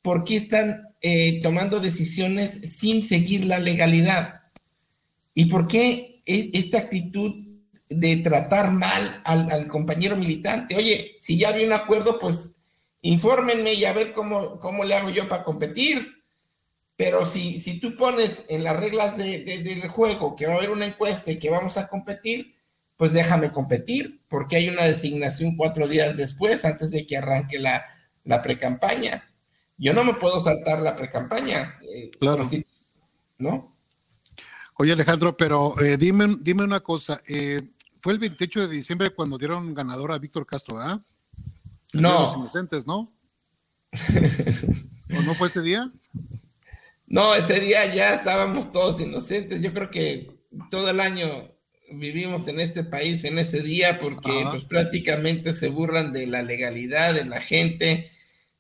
por 0.02 0.24
qué 0.24 0.36
están 0.36 0.88
eh, 1.02 1.40
tomando 1.42 1.80
decisiones 1.80 2.52
sin 2.52 3.04
seguir 3.04 3.46
la 3.46 3.60
legalidad. 3.60 4.42
¿Y 5.34 5.46
por 5.46 5.68
qué 5.68 6.22
e, 6.26 6.52
esta 6.54 6.80
actitud 6.80 7.46
de 7.90 8.18
tratar 8.18 8.72
mal 8.72 9.22
al, 9.24 9.68
compañero 9.68 10.16
militante. 10.16 10.76
Oye, 10.76 11.18
si 11.22 11.38
ya 11.38 11.50
había 11.50 11.68
un 11.68 11.74
acuerdo, 11.74 12.20
pues 12.20 12.50
infórmenme 13.02 13.74
y 13.74 13.86
a 13.86 13.94
ver 13.94 14.12
cómo, 14.12 14.60
cómo 14.60 14.84
le 14.84 14.96
hago 14.96 15.10
yo 15.10 15.28
para 15.28 15.44
competir. 15.44 16.16
Pero 16.98 17.26
si, 17.26 17.60
si 17.60 17.80
tú 17.80 17.96
pones 17.96 18.46
en 18.48 18.64
las 18.64 18.78
reglas 18.78 19.18
del 19.18 19.88
juego 19.90 20.36
que 20.36 20.46
va 20.46 20.54
a 20.54 20.58
haber 20.58 20.70
una 20.70 20.86
encuesta 20.86 21.32
y 21.32 21.40
que 21.40 21.50
vamos 21.50 21.78
a 21.78 21.88
competir, 21.88 22.56
pues 22.98 23.12
déjame 23.12 23.52
competir, 23.52 24.22
porque 24.30 24.56
hay 24.56 24.70
una 24.70 24.84
designación 24.84 25.58
cuatro 25.58 25.88
días 25.88 26.16
después, 26.16 26.64
antes 26.64 26.92
de 26.92 27.06
que 27.06 27.18
arranque 27.18 27.60
la, 27.60 27.84
la 28.24 28.42
precampaña. 28.42 29.24
Yo 29.78 29.94
no 29.94 30.06
me 30.06 30.14
puedo 30.14 30.40
saltar 30.40 30.82
la 30.82 30.96
precampaña. 30.96 31.74
Eh, 31.82 32.12
claro. 32.20 32.50
¿No? 33.38 33.72
Oye, 34.78 34.94
Alejandro, 34.94 35.36
pero 35.36 35.80
eh, 35.82 35.98
dime, 35.98 36.38
dime 36.40 36.64
una 36.64 36.80
cosa. 36.80 37.22
Eh, 37.28 37.62
fue 38.02 38.14
el 38.14 38.20
28 38.20 38.68
de 38.68 38.76
diciembre 38.76 39.10
cuando 39.10 39.38
dieron 39.38 39.74
ganador 39.74 40.12
a 40.12 40.18
Víctor 40.18 40.46
Castro, 40.46 40.80
¿ah? 40.80 41.02
No. 41.94 42.22
Los 42.22 42.36
inocentes, 42.36 42.86
¿no? 42.86 43.12
¿O 45.18 45.22
no 45.22 45.36
fue 45.36 45.48
ese 45.48 45.62
día? 45.62 45.90
No, 47.08 47.36
ese 47.36 47.60
día 47.60 47.94
ya 47.94 48.16
estábamos 48.16 48.72
todos 48.72 49.00
inocentes. 49.02 49.62
Yo 49.62 49.74
creo 49.74 49.92
que 49.92 50.32
todo 50.72 50.90
el 50.90 51.00
año 51.00 51.52
vivimos 51.92 52.48
en 52.48 52.60
este 52.60 52.84
país 52.84 53.24
en 53.26 53.38
ese 53.38 53.62
día 53.62 54.00
porque 54.00 54.32
pues 54.50 54.66
prácticamente 54.66 55.54
se 55.54 55.70
burlan 55.70 56.12
de 56.12 56.26
la 56.26 56.42
legalidad 56.42 57.14
de 57.14 57.26
la 57.26 57.40
gente, 57.40 58.10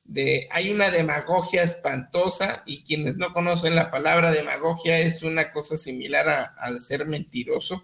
de 0.03 0.47
hay 0.51 0.69
una 0.69 0.91
demagogia 0.91 1.63
espantosa 1.63 2.63
y 2.67 2.83
quienes 2.83 3.17
no 3.17 3.33
conocen 3.33 3.75
la 3.75 3.89
palabra 3.89 4.31
demagogia 4.31 4.99
es 4.99 5.23
una 5.23 5.51
cosa 5.51 5.77
similar 5.77 6.29
a, 6.29 6.43
a 6.43 6.77
ser 6.77 7.07
mentiroso 7.07 7.83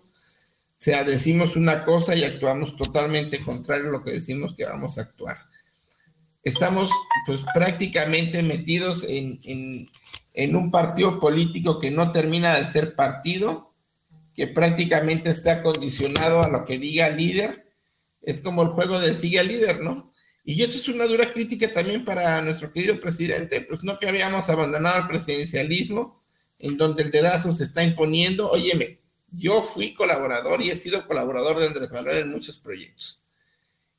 o 0.82 0.84
sea, 0.84 1.04
decimos 1.04 1.56
una 1.56 1.86
cosa 1.86 2.18
y 2.18 2.24
actuamos 2.24 2.76
totalmente 2.76 3.44
contrario 3.44 3.90
a 3.90 3.92
lo 3.92 4.04
que 4.04 4.14
decimos 4.14 4.56
que 4.56 4.66
vamos 4.66 4.98
a 4.98 5.02
actuar. 5.02 5.38
Estamos 6.44 6.90
pues 7.28 7.42
prácticamente 7.54 8.42
metidos 8.42 9.04
en, 9.08 9.40
en, 9.44 9.88
un 10.34 10.72
partido 10.72 11.20
político 11.20 11.80
que 11.80 11.92
no 11.92 12.12
termina 12.12 12.58
de 12.58 12.66
ser 12.66 12.96
partido, 12.96 13.72
que 14.36 14.48
prácticamente 14.48 15.30
está 15.30 15.62
condicionado 15.62 16.42
a 16.44 16.50
lo 16.50 16.66
que 16.66 16.78
diga 16.78 17.08
el 17.08 17.18
líder. 17.18 17.66
Es 18.22 18.42
como 18.42 18.62
el 18.62 18.70
juego 18.70 19.00
de 19.00 19.14
sigue 19.14 19.40
al 19.40 19.48
líder, 19.48 19.82
¿no? 19.82 20.12
Y 20.44 20.62
esto 20.64 20.78
es 20.78 20.88
una 20.88 21.06
dura 21.06 21.32
crítica 21.32 21.72
también 21.72 22.04
para 22.04 22.42
nuestro 22.42 22.72
querido 22.72 23.00
presidente, 23.00 23.62
pues 23.62 23.84
no 23.84 24.00
que 24.00 24.08
habíamos 24.08 24.50
abandonado 24.50 25.02
el 25.02 25.08
presidencialismo, 25.08 26.20
en 26.60 26.78
donde 26.78 27.04
el 27.04 27.12
dedazo 27.12 27.54
se 27.54 27.64
está 27.64 27.84
imponiendo. 27.84 28.50
Óyeme, 28.50 29.00
yo 29.32 29.62
fui 29.62 29.94
colaborador 29.94 30.62
y 30.62 30.70
he 30.70 30.76
sido 30.76 31.06
colaborador 31.08 31.60
de 31.60 31.68
Andrés 31.68 31.92
Manuel 31.92 32.18
en 32.18 32.32
muchos 32.32 32.58
proyectos. 32.58 33.20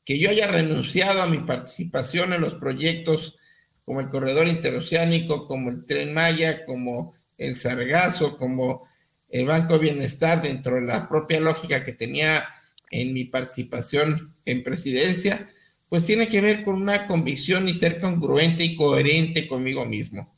Que 0.05 0.19
yo 0.19 0.31
haya 0.31 0.49
renunciado 0.49 1.23
a 1.23 1.27
mi 1.27 1.39
participación 1.39 2.33
en 2.33 2.41
los 2.41 2.57
proyectos 2.57 3.37
como 3.85 4.01
el 4.01 4.09
corredor 4.09 4.49
interoceánico, 4.49 5.47
como 5.47 5.71
el 5.71 5.85
tren 5.85 6.15
Maya, 6.15 6.65
como 6.65 7.15
el 7.39 7.57
Sargazo, 7.57 8.37
como 8.37 8.87
el 9.29 9.47
Banco 9.47 9.79
Bienestar, 9.79 10.43
dentro 10.43 10.77
de 10.77 10.83
la 10.83 11.09
propia 11.09 11.41
lógica 11.41 11.85
que 11.85 11.93
tenía 11.93 12.45
en 12.91 13.13
mi 13.13 13.25
participación 13.25 14.33
en 14.45 14.63
presidencia, 14.63 15.49
pues 15.89 16.05
tiene 16.05 16.29
que 16.29 16.41
ver 16.41 16.63
con 16.63 16.77
una 16.77 17.07
convicción 17.07 17.69
y 17.69 17.75
ser 17.75 17.99
congruente 17.99 18.65
y 18.65 18.77
coherente 18.77 19.47
conmigo 19.47 19.85
mismo. 19.85 20.33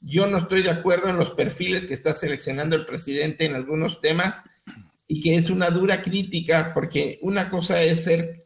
Yo 0.00 0.26
no 0.26 0.38
estoy 0.38 0.62
de 0.62 0.70
acuerdo 0.70 1.08
en 1.08 1.16
los 1.16 1.30
perfiles 1.30 1.86
que 1.86 1.94
está 1.94 2.14
seleccionando 2.14 2.76
el 2.76 2.86
presidente 2.86 3.44
en 3.44 3.54
algunos 3.54 4.00
temas 4.00 4.42
y 5.08 5.20
que 5.20 5.34
es 5.34 5.50
una 5.50 5.70
dura 5.70 6.02
crítica 6.02 6.72
porque 6.74 7.18
una 7.22 7.50
cosa 7.50 7.82
es 7.82 8.04
ser 8.04 8.38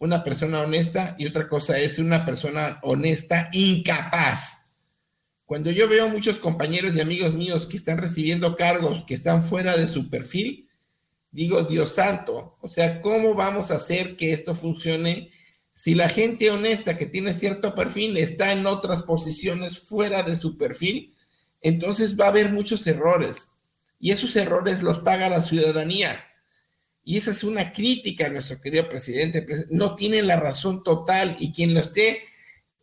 una 0.00 0.24
persona 0.24 0.60
honesta 0.60 1.14
y 1.18 1.26
otra 1.26 1.48
cosa 1.48 1.78
es 1.78 1.98
una 1.98 2.24
persona 2.24 2.80
honesta 2.82 3.48
incapaz. 3.52 4.62
Cuando 5.46 5.70
yo 5.70 5.88
veo 5.88 6.08
muchos 6.08 6.38
compañeros 6.38 6.94
y 6.94 7.00
amigos 7.00 7.34
míos 7.34 7.66
que 7.66 7.76
están 7.76 7.98
recibiendo 7.98 8.56
cargos 8.56 9.04
que 9.04 9.14
están 9.14 9.42
fuera 9.42 9.76
de 9.76 9.86
su 9.86 10.10
perfil, 10.10 10.68
digo, 11.30 11.62
Dios 11.62 11.92
santo, 11.92 12.56
o 12.60 12.68
sea, 12.68 13.00
¿cómo 13.02 13.34
vamos 13.34 13.70
a 13.70 13.76
hacer 13.76 14.16
que 14.16 14.32
esto 14.32 14.54
funcione 14.54 15.30
si 15.80 15.94
la 15.94 16.10
gente 16.10 16.50
honesta 16.50 16.98
que 16.98 17.06
tiene 17.06 17.32
cierto 17.32 17.74
perfil 17.74 18.18
está 18.18 18.52
en 18.52 18.66
otras 18.66 19.02
posiciones 19.02 19.80
fuera 19.80 20.22
de 20.22 20.36
su 20.36 20.58
perfil, 20.58 21.14
entonces 21.62 22.20
va 22.20 22.26
a 22.26 22.28
haber 22.28 22.52
muchos 22.52 22.86
errores. 22.86 23.48
Y 23.98 24.10
esos 24.10 24.36
errores 24.36 24.82
los 24.82 24.98
paga 24.98 25.30
la 25.30 25.40
ciudadanía. 25.40 26.20
Y 27.10 27.16
esa 27.16 27.32
es 27.32 27.42
una 27.42 27.72
crítica 27.72 28.26
a 28.26 28.30
nuestro 28.30 28.60
querido 28.60 28.88
presidente. 28.88 29.44
No 29.70 29.96
tiene 29.96 30.22
la 30.22 30.36
razón 30.36 30.84
total 30.84 31.36
y 31.40 31.50
quien 31.50 31.74
lo 31.74 31.80
esté 31.80 32.22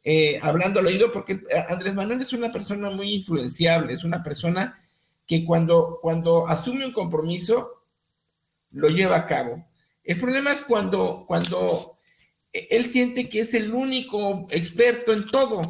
eh, 0.04 0.38
hablando 0.42 0.82
al 0.82 0.88
oído, 0.88 1.14
porque 1.14 1.40
Andrés 1.70 1.96
Manuel 1.96 2.20
es 2.20 2.34
una 2.34 2.52
persona 2.52 2.90
muy 2.90 3.14
influenciable, 3.14 3.94
es 3.94 4.04
una 4.04 4.22
persona 4.24 4.78
que 5.26 5.46
cuando, 5.46 6.00
cuando 6.02 6.46
asume 6.46 6.86
un 6.86 6.92
compromiso, 6.92 7.86
lo 8.72 8.90
lleva 8.90 9.16
a 9.16 9.26
cabo. 9.26 9.66
El 10.04 10.20
problema 10.20 10.52
es 10.52 10.62
cuando, 10.64 11.24
cuando 11.26 11.98
él 12.52 12.84
siente 12.84 13.30
que 13.30 13.40
es 13.40 13.54
el 13.54 13.74
único 13.74 14.46
experto 14.50 15.14
en 15.14 15.26
todo. 15.28 15.62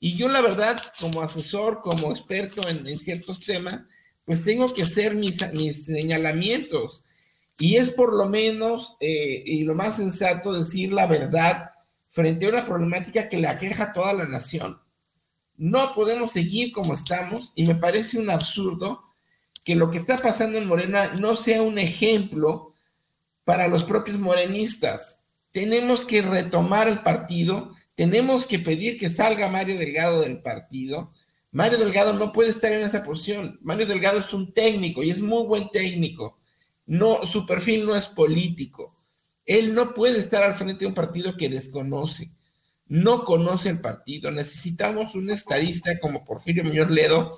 Y 0.00 0.16
yo 0.16 0.28
la 0.28 0.40
verdad, 0.40 0.80
como 0.98 1.20
asesor, 1.20 1.82
como 1.82 2.10
experto 2.10 2.66
en, 2.70 2.98
ciertos 2.98 3.38
temas, 3.40 3.80
pues 4.24 4.42
tengo 4.42 4.72
que 4.72 4.84
hacer 4.84 5.14
mis, 5.14 5.36
mis 5.52 5.84
señalamientos. 5.84 7.04
Y 7.58 7.76
es 7.76 7.90
por 7.90 8.12
lo 8.12 8.28
menos, 8.28 8.96
eh, 9.00 9.42
y 9.46 9.64
lo 9.64 9.74
más 9.74 9.96
sensato, 9.96 10.52
decir 10.52 10.92
la 10.92 11.06
verdad 11.06 11.70
frente 12.08 12.46
a 12.46 12.50
una 12.50 12.64
problemática 12.64 13.28
que 13.28 13.38
le 13.38 13.48
aqueja 13.48 13.84
a 13.84 13.92
toda 13.92 14.12
la 14.12 14.26
nación. 14.26 14.78
No 15.56 15.92
podemos 15.94 16.32
seguir 16.32 16.72
como 16.72 16.94
estamos 16.94 17.52
y 17.54 17.66
me 17.66 17.74
parece 17.74 18.18
un 18.18 18.30
absurdo 18.30 19.02
que 19.64 19.74
lo 19.74 19.90
que 19.90 19.98
está 19.98 20.18
pasando 20.18 20.58
en 20.58 20.68
Morena 20.68 21.14
no 21.14 21.36
sea 21.36 21.62
un 21.62 21.78
ejemplo 21.78 22.72
para 23.44 23.68
los 23.68 23.84
propios 23.84 24.18
morenistas 24.18 25.20
tenemos 25.56 26.04
que 26.04 26.20
retomar 26.20 26.86
el 26.86 26.98
partido, 26.98 27.72
tenemos 27.94 28.46
que 28.46 28.58
pedir 28.58 28.98
que 28.98 29.08
salga 29.08 29.48
Mario 29.48 29.78
Delgado 29.78 30.20
del 30.20 30.42
partido. 30.42 31.10
Mario 31.50 31.78
Delgado 31.78 32.12
no 32.12 32.30
puede 32.30 32.50
estar 32.50 32.70
en 32.72 32.82
esa 32.82 33.02
posición. 33.02 33.58
Mario 33.62 33.86
Delgado 33.86 34.18
es 34.18 34.34
un 34.34 34.52
técnico 34.52 35.02
y 35.02 35.08
es 35.08 35.22
muy 35.22 35.46
buen 35.46 35.70
técnico. 35.70 36.35
No, 36.86 37.26
su 37.26 37.46
perfil 37.46 37.84
no 37.84 37.96
es 37.96 38.06
político. 38.06 38.96
Él 39.44 39.74
no 39.74 39.94
puede 39.94 40.18
estar 40.18 40.42
al 40.42 40.54
frente 40.54 40.80
de 40.80 40.86
un 40.86 40.94
partido 40.94 41.36
que 41.36 41.48
desconoce. 41.48 42.30
No 42.88 43.24
conoce 43.24 43.68
el 43.68 43.80
partido. 43.80 44.30
Necesitamos 44.30 45.14
un 45.14 45.30
estadista 45.30 45.98
como 46.00 46.24
Porfirio 46.24 46.64
Muñoz 46.64 46.90
Ledo, 46.90 47.36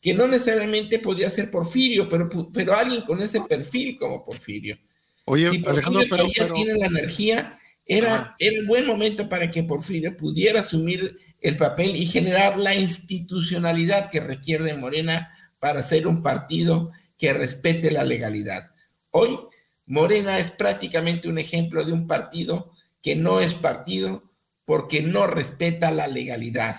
que 0.00 0.14
no 0.14 0.26
necesariamente 0.26 0.98
podía 0.98 1.30
ser 1.30 1.50
Porfirio, 1.50 2.08
pero, 2.08 2.28
pero 2.52 2.74
alguien 2.74 3.02
con 3.02 3.20
ese 3.20 3.40
perfil 3.42 3.96
como 3.96 4.24
Porfirio. 4.24 4.78
Oye, 5.26 5.62
Alejandro, 5.66 6.02
pero, 6.08 6.52
tiene 6.54 6.74
la 6.74 6.86
energía, 6.86 7.58
era, 7.84 8.36
el 8.38 8.66
buen 8.66 8.86
momento 8.86 9.28
para 9.28 9.50
que 9.50 9.64
Porfirio 9.64 10.16
pudiera 10.16 10.60
asumir 10.60 11.18
el 11.40 11.56
papel 11.56 11.96
y 11.96 12.06
generar 12.06 12.58
la 12.58 12.74
institucionalidad 12.74 14.10
que 14.10 14.20
requiere 14.20 14.76
Morena 14.76 15.30
para 15.58 15.82
ser 15.82 16.06
un 16.06 16.22
partido 16.22 16.90
que 17.18 17.32
respete 17.32 17.90
la 17.90 18.04
legalidad. 18.04 18.70
Hoy, 19.18 19.38
Morena 19.86 20.38
es 20.38 20.50
prácticamente 20.50 21.26
un 21.26 21.38
ejemplo 21.38 21.82
de 21.86 21.92
un 21.92 22.06
partido 22.06 22.70
que 23.00 23.16
no 23.16 23.40
es 23.40 23.54
partido 23.54 24.22
porque 24.66 25.00
no 25.00 25.26
respeta 25.26 25.90
la 25.90 26.06
legalidad. 26.06 26.76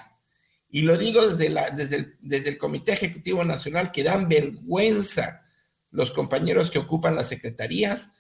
Y 0.70 0.82
lo 0.82 0.98
digo 0.98 1.28
desde, 1.28 1.50
la, 1.50 1.66
el 1.66 2.58
Comité 2.60 2.94
Ejecutivo 2.94 3.44
Nacional, 3.44 3.92
que 3.92 4.04
dan 4.04 4.30
vergüenza 4.30 5.42
los 5.90 6.12
compañeros 6.12 6.70
que 6.70 6.78
ocupan 6.78 7.16
las 7.16 7.30
secretarías, 7.30 8.12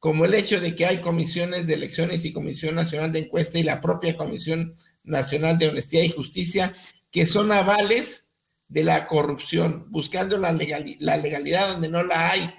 como 0.00 0.24
el 0.24 0.34
hecho 0.34 0.60
de 0.60 0.74
que 0.74 0.86
hay 0.86 1.00
comisiones 1.00 1.68
de 1.68 1.74
elecciones 1.74 2.24
y 2.24 2.32
Comisión 2.32 2.74
Nacional 2.74 3.12
de 3.12 3.20
Encuesta 3.20 3.60
y 3.60 3.62
la 3.62 3.80
propia 3.80 4.16
Comisión 4.16 4.74
Nacional 5.04 5.56
de 5.58 5.68
Honestidad 5.68 6.02
y 6.02 6.08
Justicia, 6.08 6.74
que 7.12 7.26
son 7.28 7.52
avales 7.52 8.24
de 8.66 8.82
la 8.82 9.06
corrupción, 9.06 9.86
buscando 9.90 10.36
la, 10.36 10.50
la 10.50 11.16
legalidad 11.16 11.68
donde 11.68 11.88
no 11.88 12.02
la 12.02 12.30
hay. 12.32 12.52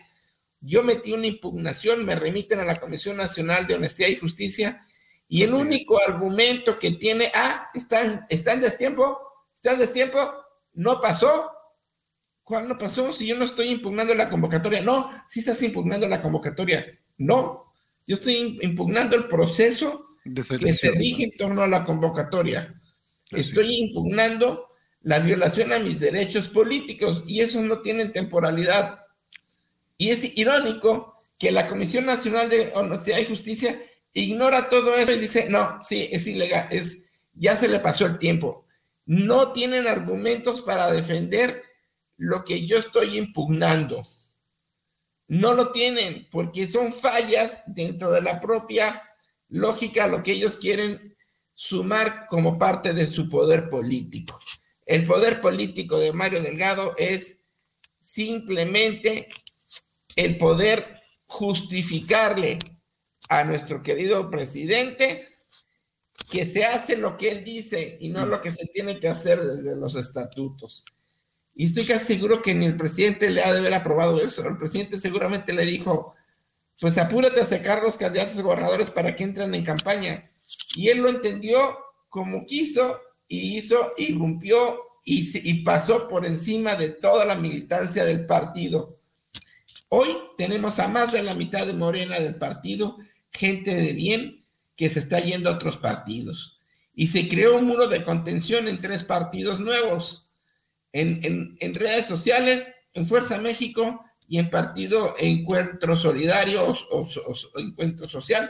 Yo 0.65 0.81
metí 0.81 1.11
una 1.11 1.27
impugnación, 1.27 2.05
me 2.05 2.15
remiten 2.15 2.59
a 2.59 2.65
la 2.65 2.79
Comisión 2.79 3.17
Nacional 3.17 3.67
de 3.67 3.75
Honestidad 3.75 4.09
y 4.09 4.15
Justicia, 4.15 4.81
y 5.27 5.43
el 5.43 5.53
único 5.53 5.99
argumento 5.99 6.77
que 6.77 6.91
tiene, 6.91 7.31
ah, 7.35 7.69
están, 7.73 8.25
están 8.29 8.61
destiempo, 8.61 9.19
están 9.55 9.77
destiempo, 9.77 10.19
no 10.73 11.01
pasó. 11.01 11.51
¿Cuál 12.43 12.67
no 12.67 12.77
pasó? 12.77 13.11
Si 13.13 13.25
yo 13.25 13.37
no 13.37 13.45
estoy 13.45 13.69
impugnando 13.69 14.13
la 14.15 14.29
convocatoria. 14.29 14.81
No, 14.81 15.09
si 15.27 15.39
estás 15.39 15.61
impugnando 15.61 16.07
la 16.07 16.21
convocatoria. 16.21 16.85
No, 17.17 17.73
yo 18.05 18.15
estoy 18.15 18.59
impugnando 18.61 19.15
el 19.15 19.27
proceso 19.27 20.07
que 20.23 20.73
se 20.73 20.91
rige 20.91 21.25
en 21.25 21.37
torno 21.37 21.63
a 21.63 21.67
la 21.67 21.85
convocatoria. 21.85 22.79
Estoy 23.31 23.75
impugnando 23.75 24.67
la 25.01 25.19
violación 25.19 25.73
a 25.73 25.79
mis 25.79 25.99
derechos 25.99 26.49
políticos 26.49 27.23
y 27.27 27.41
eso 27.41 27.61
no 27.61 27.81
tiene 27.81 28.05
temporalidad. 28.05 28.99
Y 29.97 30.09
es 30.09 30.37
irónico 30.37 31.13
que 31.37 31.51
la 31.51 31.67
Comisión 31.67 32.05
Nacional 32.05 32.49
de 32.49 32.71
Honestidad 32.75 33.19
y 33.19 33.25
Justicia 33.25 33.79
ignora 34.13 34.69
todo 34.69 34.95
eso 34.95 35.11
y 35.11 35.19
dice, 35.19 35.47
no, 35.49 35.83
sí, 35.83 36.07
es 36.11 36.27
ilegal, 36.27 36.67
es, 36.71 36.99
ya 37.33 37.55
se 37.55 37.67
le 37.67 37.79
pasó 37.79 38.05
el 38.05 38.17
tiempo. 38.17 38.65
No 39.05 39.51
tienen 39.51 39.87
argumentos 39.87 40.61
para 40.61 40.91
defender 40.91 41.63
lo 42.17 42.45
que 42.45 42.65
yo 42.65 42.77
estoy 42.77 43.17
impugnando. 43.17 44.07
No 45.27 45.53
lo 45.53 45.71
tienen 45.71 46.27
porque 46.31 46.67
son 46.67 46.93
fallas 46.93 47.61
dentro 47.67 48.11
de 48.11 48.21
la 48.21 48.39
propia 48.39 49.01
lógica, 49.49 50.07
lo 50.07 50.23
que 50.23 50.33
ellos 50.33 50.57
quieren 50.57 51.15
sumar 51.53 52.27
como 52.27 52.57
parte 52.57 52.93
de 52.93 53.05
su 53.05 53.29
poder 53.29 53.69
político. 53.69 54.39
El 54.85 55.05
poder 55.05 55.41
político 55.41 55.99
de 55.99 56.13
Mario 56.13 56.41
Delgado 56.41 56.93
es 56.97 57.39
simplemente 57.99 59.29
el 60.15 60.37
poder 60.37 61.01
justificarle 61.27 62.59
a 63.29 63.43
nuestro 63.43 63.81
querido 63.81 64.29
presidente 64.29 65.27
que 66.29 66.45
se 66.45 66.65
hace 66.65 66.97
lo 66.97 67.17
que 67.17 67.31
él 67.31 67.43
dice 67.43 67.97
y 67.99 68.09
no 68.09 68.25
lo 68.25 68.41
que 68.41 68.51
se 68.51 68.65
tiene 68.67 68.99
que 68.99 69.07
hacer 69.07 69.39
desde 69.39 69.75
los 69.75 69.95
estatutos. 69.95 70.83
Y 71.55 71.65
estoy 71.65 71.85
casi 71.85 72.15
seguro 72.15 72.41
que 72.41 72.55
ni 72.55 72.65
el 72.65 72.77
presidente 72.77 73.29
le 73.29 73.43
ha 73.43 73.51
de 73.51 73.59
haber 73.59 73.73
aprobado 73.73 74.19
eso. 74.19 74.45
El 74.47 74.57
presidente 74.57 74.99
seguramente 74.99 75.53
le 75.53 75.65
dijo, 75.65 76.15
pues 76.79 76.97
apúrate 76.97 77.41
a 77.41 77.45
sacar 77.45 77.83
los 77.83 77.97
candidatos 77.97 78.41
gobernadores 78.41 78.89
para 78.89 79.15
que 79.15 79.23
entren 79.23 79.53
en 79.53 79.63
campaña. 79.63 80.27
Y 80.75 80.89
él 80.89 80.99
lo 80.99 81.09
entendió 81.09 81.77
como 82.09 82.45
quiso 82.45 82.99
y 83.27 83.57
hizo, 83.57 83.93
irrumpió 83.97 84.79
y, 85.05 85.49
y 85.49 85.63
pasó 85.63 86.07
por 86.07 86.25
encima 86.25 86.75
de 86.75 86.89
toda 86.89 87.25
la 87.25 87.35
militancia 87.35 88.03
del 88.05 88.25
partido. 88.25 88.97
Hoy 89.95 90.17
tenemos 90.39 90.79
a 90.79 90.87
más 90.87 91.11
de 91.11 91.21
la 91.21 91.35
mitad 91.35 91.67
de 91.67 91.73
Morena 91.73 92.19
del 92.19 92.39
partido, 92.39 92.97
gente 93.31 93.75
de 93.75 93.93
bien 93.93 94.43
que 94.75 94.89
se 94.89 94.97
está 94.97 95.19
yendo 95.19 95.51
a 95.51 95.53
otros 95.53 95.77
partidos. 95.77 96.57
Y 96.95 97.09
se 97.09 97.29
creó 97.29 97.57
un 97.57 97.65
muro 97.65 97.85
de 97.87 98.03
contención 98.03 98.67
en 98.67 98.81
tres 98.81 99.03
partidos 99.03 99.59
nuevos 99.59 100.31
en, 100.93 101.59
redes 101.75 102.07
sociales, 102.07 102.73
en 102.95 103.05
Fuerza 103.05 103.37
México 103.37 104.03
y 104.27 104.39
en 104.39 104.49
Partido 104.49 105.13
Encuentro 105.19 105.95
Solidario 105.95 106.75
o, 106.89 107.07
Encuentro 107.59 108.09
Social, 108.09 108.49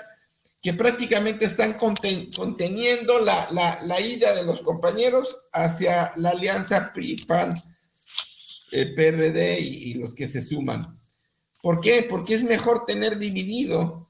que 0.62 0.74
prácticamente 0.74 1.44
están 1.44 1.74
conteniendo 1.74 3.20
la, 3.20 4.00
ida 4.00 4.34
de 4.34 4.46
los 4.46 4.62
compañeros 4.62 5.40
hacia 5.52 6.14
la 6.16 6.30
alianza 6.30 6.94
PRI-PAN, 6.94 7.54
eh, 8.72 8.94
PRD 8.96 9.60
y 9.60 9.96
los 9.96 10.16
que 10.16 10.30
se 10.30 10.42
suman. 10.42 11.03
¿Por 11.64 11.80
qué? 11.80 12.06
Porque 12.10 12.34
es 12.34 12.44
mejor 12.44 12.86
tener 12.86 13.18
dividido 13.18 14.10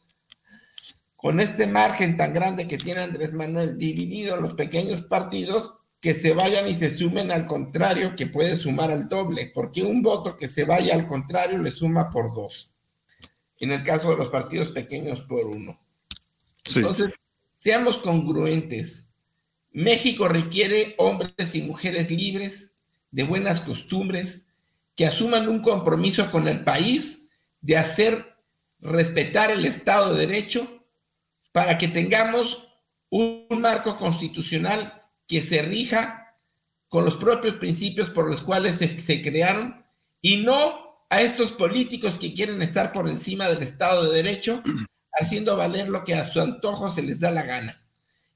con 1.15 1.39
este 1.39 1.67
margen 1.67 2.17
tan 2.17 2.33
grande 2.33 2.67
que 2.67 2.79
tiene 2.79 3.01
Andrés 3.01 3.31
Manuel, 3.31 3.77
dividido 3.77 4.35
en 4.35 4.41
los 4.41 4.55
pequeños 4.55 5.03
partidos, 5.03 5.75
que 6.01 6.15
se 6.15 6.33
vayan 6.33 6.67
y 6.67 6.73
se 6.73 6.89
sumen 6.89 7.29
al 7.29 7.45
contrario, 7.45 8.15
que 8.15 8.25
puede 8.25 8.57
sumar 8.57 8.89
al 8.89 9.07
doble, 9.07 9.51
porque 9.53 9.83
un 9.83 10.01
voto 10.01 10.35
que 10.35 10.47
se 10.47 10.65
vaya 10.65 10.95
al 10.95 11.07
contrario 11.07 11.59
le 11.59 11.69
suma 11.69 12.09
por 12.09 12.33
dos. 12.33 12.71
En 13.59 13.71
el 13.71 13.83
caso 13.83 14.09
de 14.09 14.17
los 14.17 14.29
partidos 14.29 14.71
pequeños, 14.71 15.21
por 15.21 15.45
uno. 15.45 15.79
Entonces, 16.73 17.11
seamos 17.55 17.99
congruentes. 17.99 19.05
México 19.73 20.27
requiere 20.27 20.95
hombres 20.97 21.53
y 21.53 21.61
mujeres 21.61 22.09
libres, 22.09 22.71
de 23.11 23.25
buenas 23.25 23.61
costumbres, 23.61 24.45
que 24.95 25.05
asuman 25.05 25.47
un 25.47 25.61
compromiso 25.61 26.31
con 26.31 26.47
el 26.47 26.63
país 26.63 27.22
de 27.63 27.77
hacer 27.77 28.35
respetar 28.81 29.49
el 29.49 29.65
Estado 29.65 30.13
de 30.13 30.27
Derecho 30.27 30.85
para 31.51 31.77
que 31.77 31.87
tengamos 31.87 32.67
un 33.09 33.47
marco 33.59 33.95
constitucional 33.95 35.01
que 35.27 35.41
se 35.41 35.61
rija 35.61 36.27
con 36.89 37.05
los 37.05 37.17
propios 37.17 37.55
principios 37.55 38.09
por 38.09 38.29
los 38.29 38.43
cuales 38.43 38.77
se, 38.77 39.21
crearon 39.21 39.83
y 40.21 40.37
no 40.37 40.97
a 41.09 41.21
estos 41.21 41.51
políticos 41.53 42.19
que 42.19 42.33
quieren 42.33 42.61
estar 42.61 42.91
por 42.91 43.07
encima 43.07 43.47
del 43.47 43.63
Estado 43.63 44.11
de 44.11 44.21
Derecho, 44.21 44.61
haciendo 45.13 45.55
valer 45.55 45.89
lo 45.89 46.03
que 46.03 46.15
a 46.15 46.31
su 46.31 46.41
antojo 46.41 46.91
se 46.91 47.03
les 47.03 47.19
da 47.19 47.31
la 47.31 47.43
gana. 47.43 47.77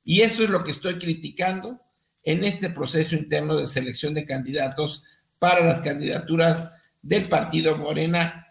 Y 0.04 0.22
eso 0.22 0.44
es 0.44 0.50
lo 0.50 0.64
que 0.64 0.72
estoy 0.72 0.98
criticando 0.98 1.82
en 2.24 2.44
este 2.44 2.70
proceso 2.70 3.16
interno 3.16 3.58
de 3.58 3.68
selección 3.68 4.14
de 4.14 4.26
candidatos 4.26 5.04
para 5.40 5.66
las 5.66 5.82
candidaturas 5.82 6.82
del 7.02 7.24
Partido 7.26 7.76
Morena 7.78 8.47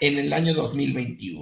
en 0.00 0.18
el 0.18 0.32
año 0.32 0.54
2021. 0.54 1.40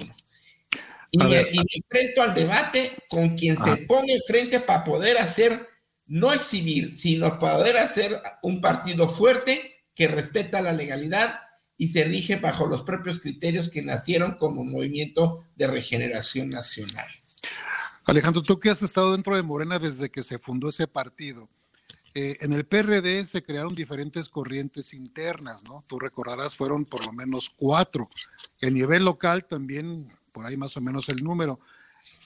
Y 1.10 1.18
me, 1.18 1.40
enfrento 1.40 2.22
al 2.22 2.34
debate 2.34 2.92
con 3.08 3.30
quien 3.30 3.56
se 3.56 3.78
pone 3.86 4.20
frente 4.26 4.60
para 4.60 4.84
poder 4.84 5.16
hacer 5.18 5.66
no 6.06 6.32
exhibir, 6.32 6.94
sino 6.96 7.38
poder 7.38 7.78
hacer 7.78 8.20
un 8.42 8.60
partido 8.60 9.08
fuerte 9.08 9.84
que 9.94 10.08
respeta 10.08 10.60
la 10.60 10.72
legalidad 10.72 11.34
y 11.76 11.88
se 11.88 12.04
rige 12.04 12.36
bajo 12.36 12.66
los 12.66 12.82
propios 12.82 13.20
criterios 13.20 13.70
que 13.70 13.82
nacieron 13.82 14.34
como 14.34 14.64
movimiento 14.64 15.44
de 15.56 15.68
regeneración 15.68 16.50
nacional. 16.50 17.06
Alejandro, 18.04 18.42
tú 18.42 18.58
que 18.58 18.70
has 18.70 18.82
estado 18.82 19.12
dentro 19.12 19.36
de 19.36 19.42
Morena 19.42 19.78
desde 19.78 20.10
que 20.10 20.22
se 20.22 20.38
fundó 20.38 20.70
ese 20.70 20.86
partido, 20.86 21.48
eh, 22.14 22.38
en 22.40 22.52
el 22.52 22.64
PRD 22.64 23.24
se 23.24 23.42
crearon 23.42 23.74
diferentes 23.74 24.28
corrientes 24.28 24.94
internas, 24.94 25.64
¿no? 25.64 25.84
Tú 25.86 25.98
recordarás, 25.98 26.56
fueron 26.56 26.84
por 26.84 27.04
lo 27.04 27.12
menos 27.12 27.50
cuatro. 27.50 28.08
El 28.60 28.74
nivel 28.74 29.04
local 29.04 29.44
también, 29.44 30.08
por 30.32 30.46
ahí 30.46 30.56
más 30.56 30.76
o 30.76 30.80
menos 30.80 31.08
el 31.08 31.22
número. 31.22 31.60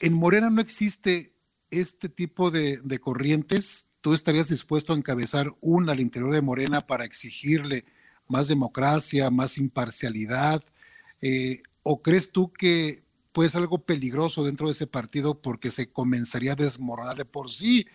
En 0.00 0.14
Morena 0.14 0.50
no 0.50 0.60
existe 0.60 1.32
este 1.70 2.08
tipo 2.08 2.50
de, 2.50 2.80
corrientes, 3.00 3.86
¿tú 4.00 4.14
estarías 4.14 4.48
dispuesto 4.48 4.92
a 4.92 4.96
encabezar 4.96 5.52
una 5.60 5.92
al 5.92 6.00
interior 6.00 6.32
de 6.32 6.42
Morena 6.42 6.86
para 6.86 7.04
exigirle 7.04 7.84
más 8.28 8.48
democracia, 8.48 9.30
más 9.30 9.58
imparcialidad? 9.58 10.62
Eh, 11.22 11.62
¿O 11.83 12.02
crees 12.02 12.30
tú 12.30 12.52
que 12.52 13.02
puede 13.33 13.50
ser 13.50 13.62
algo 13.62 13.78
peligroso 13.78 14.44
dentro 14.44 14.66
de 14.66 14.72
ese 14.72 14.87
partido 14.87 15.35
porque 15.35 15.70
se 15.70 15.88
comenzaría 15.88 16.52
a 16.52 16.56
desmoronar 16.56 17.16
de 17.16 17.24
por 17.24 17.50
sí? 17.50 17.87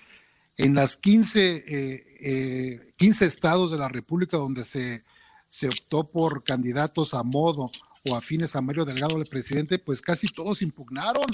En 0.57 0.73
las 0.73 0.97
15, 0.97 1.63
eh, 1.67 2.93
15 2.97 3.25
eh, 3.25 3.27
estados 3.27 3.71
de 3.71 3.77
la 3.77 3.89
República 3.89 4.37
donde 4.37 4.65
se, 4.65 5.03
se 5.47 5.67
optó 5.67 6.03
por 6.03 6.43
candidatos 6.43 7.13
a 7.13 7.23
modo 7.23 7.71
o 8.09 8.15
afines 8.15 8.55
a 8.55 8.61
Mario 8.61 8.85
Delgado, 8.85 9.17
el 9.17 9.27
presidente, 9.27 9.77
pues 9.77 10.01
casi 10.01 10.27
todos 10.27 10.61
impugnaron, 10.61 11.25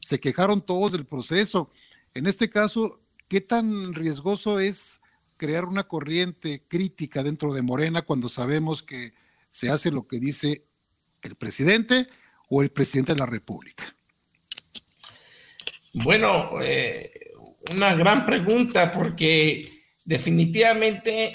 se 0.00 0.18
quejaron 0.18 0.60
todos 0.60 0.92
del 0.92 1.04
proceso. 1.04 1.70
En 2.14 2.26
este 2.26 2.50
caso, 2.50 3.00
¿qué 3.28 3.40
tan 3.40 3.94
riesgoso 3.94 4.58
es 4.58 5.00
crear 5.36 5.64
una 5.64 5.84
corriente 5.84 6.62
crítica 6.66 7.22
dentro 7.22 7.52
de 7.52 7.62
Morena 7.62 8.02
cuando 8.02 8.28
sabemos 8.28 8.82
que 8.82 9.12
se 9.50 9.70
hace 9.70 9.90
lo 9.90 10.06
que 10.06 10.18
dice 10.18 10.64
el 11.22 11.36
presidente 11.36 12.06
o 12.48 12.62
el 12.62 12.70
presidente 12.70 13.12
de 13.12 13.18
la 13.18 13.26
República? 13.26 13.94
Bueno, 15.92 16.60
eh, 16.60 17.23
una 17.72 17.94
gran 17.94 18.26
pregunta 18.26 18.92
porque 18.92 19.68
definitivamente 20.04 21.32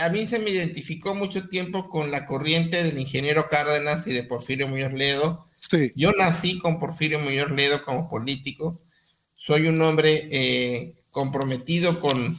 a 0.00 0.08
mí 0.10 0.26
se 0.26 0.38
me 0.38 0.50
identificó 0.50 1.14
mucho 1.14 1.48
tiempo 1.48 1.88
con 1.88 2.10
la 2.10 2.26
corriente 2.26 2.82
del 2.82 2.98
ingeniero 2.98 3.48
Cárdenas 3.48 4.06
y 4.06 4.12
de 4.12 4.22
Porfirio 4.22 4.68
Muñoz 4.68 4.92
Ledo. 4.92 5.46
Yo 5.94 6.12
nací 6.12 6.58
con 6.58 6.78
Porfirio 6.78 7.20
Muñoz 7.20 7.50
Ledo 7.50 7.84
como 7.84 8.08
político. 8.08 8.80
Soy 9.36 9.66
un 9.66 9.80
hombre 9.82 10.28
eh, 10.30 10.94
comprometido 11.10 12.00
con, 12.00 12.36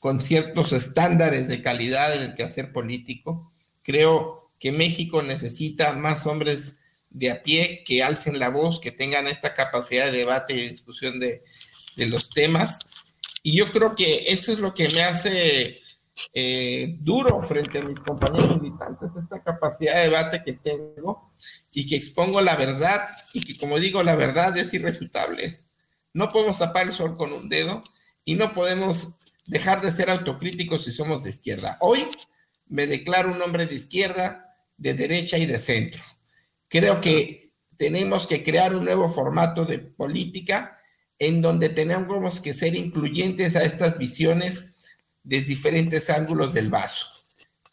con 0.00 0.20
ciertos 0.20 0.72
estándares 0.72 1.48
de 1.48 1.62
calidad 1.62 2.14
en 2.16 2.22
el 2.22 2.34
quehacer 2.34 2.72
político. 2.72 3.50
Creo 3.82 4.48
que 4.58 4.72
México 4.72 5.22
necesita 5.22 5.92
más 5.94 6.26
hombres 6.26 6.76
de 7.10 7.30
a 7.30 7.42
pie 7.42 7.82
que 7.84 8.02
alcen 8.02 8.38
la 8.38 8.48
voz, 8.48 8.80
que 8.80 8.90
tengan 8.90 9.26
esta 9.26 9.54
capacidad 9.54 10.10
de 10.10 10.18
debate 10.18 10.54
y 10.54 10.68
discusión 10.68 11.20
de, 11.20 11.42
de 11.96 12.06
los 12.06 12.30
temas. 12.30 12.78
Y 13.42 13.56
yo 13.56 13.70
creo 13.70 13.94
que 13.94 14.32
eso 14.32 14.52
es 14.52 14.58
lo 14.58 14.72
que 14.74 14.88
me 14.90 15.02
hace 15.02 15.82
eh, 16.34 16.96
duro 17.00 17.42
frente 17.46 17.78
a 17.78 17.84
mis 17.84 17.98
compañeros 18.00 18.60
militantes, 18.60 19.08
esta 19.20 19.42
capacidad 19.42 19.94
de 19.94 20.02
debate 20.02 20.42
que 20.44 20.52
tengo 20.52 21.32
y 21.72 21.86
que 21.86 21.96
expongo 21.96 22.40
la 22.40 22.54
verdad 22.56 23.00
y 23.32 23.44
que 23.44 23.56
como 23.56 23.78
digo, 23.78 24.02
la 24.02 24.16
verdad 24.16 24.56
es 24.56 24.72
irrefutable. 24.74 25.58
No 26.12 26.28
podemos 26.28 26.58
tapar 26.58 26.86
el 26.86 26.92
sol 26.92 27.16
con 27.16 27.32
un 27.32 27.48
dedo 27.48 27.82
y 28.24 28.34
no 28.34 28.52
podemos 28.52 29.14
dejar 29.46 29.80
de 29.80 29.90
ser 29.90 30.10
autocríticos 30.10 30.84
si 30.84 30.92
somos 30.92 31.24
de 31.24 31.30
izquierda. 31.30 31.76
Hoy 31.80 32.06
me 32.68 32.86
declaro 32.86 33.32
un 33.32 33.42
hombre 33.42 33.66
de 33.66 33.74
izquierda, 33.74 34.46
de 34.76 34.94
derecha 34.94 35.38
y 35.38 35.46
de 35.46 35.58
centro. 35.58 36.02
Creo 36.68 37.00
que 37.00 37.50
tenemos 37.76 38.26
que 38.26 38.42
crear 38.42 38.74
un 38.74 38.84
nuevo 38.84 39.08
formato 39.08 39.64
de 39.64 39.78
política 39.78 40.78
en 41.18 41.42
donde 41.42 41.68
tenemos 41.68 42.40
que 42.40 42.54
ser 42.54 42.74
incluyentes 42.74 43.56
a 43.56 43.62
estas 43.62 43.98
visiones 43.98 44.64
de 45.24 45.40
diferentes 45.40 46.10
ángulos 46.10 46.54
del 46.54 46.68
vaso. 46.68 47.06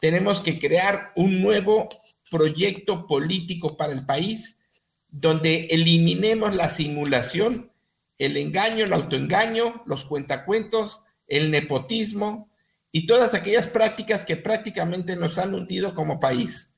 Tenemos 0.00 0.40
que 0.40 0.58
crear 0.58 1.12
un 1.16 1.42
nuevo 1.42 1.88
proyecto 2.30 3.06
político 3.06 3.76
para 3.76 3.92
el 3.92 4.06
país 4.06 4.56
donde 5.10 5.64
eliminemos 5.70 6.54
la 6.54 6.68
simulación, 6.68 7.70
el 8.18 8.36
engaño, 8.36 8.84
el 8.84 8.92
autoengaño, 8.92 9.82
los 9.86 10.04
cuentacuentos, 10.04 11.02
el 11.26 11.50
nepotismo 11.50 12.48
y 12.92 13.06
todas 13.06 13.34
aquellas 13.34 13.68
prácticas 13.68 14.24
que 14.24 14.36
prácticamente 14.36 15.16
nos 15.16 15.38
han 15.38 15.54
hundido 15.54 15.94
como 15.94 16.20
país. 16.20 16.70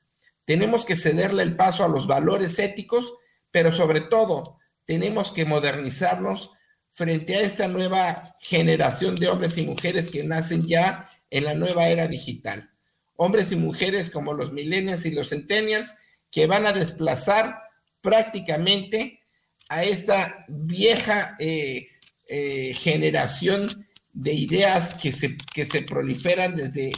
Tenemos 0.45 0.85
que 0.85 0.95
cederle 0.95 1.43
el 1.43 1.55
paso 1.55 1.83
a 1.83 1.87
los 1.87 2.07
valores 2.07 2.59
éticos, 2.59 3.13
pero 3.51 3.71
sobre 3.71 4.01
todo 4.01 4.59
tenemos 4.85 5.31
que 5.31 5.45
modernizarnos 5.45 6.51
frente 6.89 7.35
a 7.35 7.41
esta 7.41 7.67
nueva 7.67 8.35
generación 8.39 9.15
de 9.15 9.27
hombres 9.27 9.57
y 9.57 9.65
mujeres 9.65 10.09
que 10.09 10.23
nacen 10.23 10.67
ya 10.67 11.09
en 11.29 11.45
la 11.45 11.55
nueva 11.55 11.87
era 11.87 12.07
digital. 12.07 12.69
Hombres 13.15 13.51
y 13.51 13.55
mujeres 13.55 14.09
como 14.09 14.33
los 14.33 14.51
millennials 14.51 15.05
y 15.05 15.11
los 15.11 15.29
centennials 15.29 15.95
que 16.31 16.45
van 16.47 16.65
a 16.65 16.73
desplazar 16.73 17.55
prácticamente 18.01 19.21
a 19.69 19.83
esta 19.83 20.45
vieja 20.47 21.35
eh, 21.39 21.87
eh, 22.27 22.73
generación 22.75 23.67
de 24.13 24.33
ideas 24.33 24.93
que 24.95 25.11
se, 25.11 25.35
que 25.53 25.65
se 25.65 25.81
proliferan 25.81 26.55
desde 26.55 26.91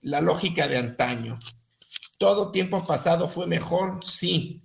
la 0.00 0.20
lógica 0.20 0.66
de 0.66 0.78
antaño. 0.78 1.38
Todo 2.18 2.50
tiempo 2.50 2.84
pasado 2.84 3.28
fue 3.28 3.46
mejor, 3.46 4.00
sí, 4.04 4.62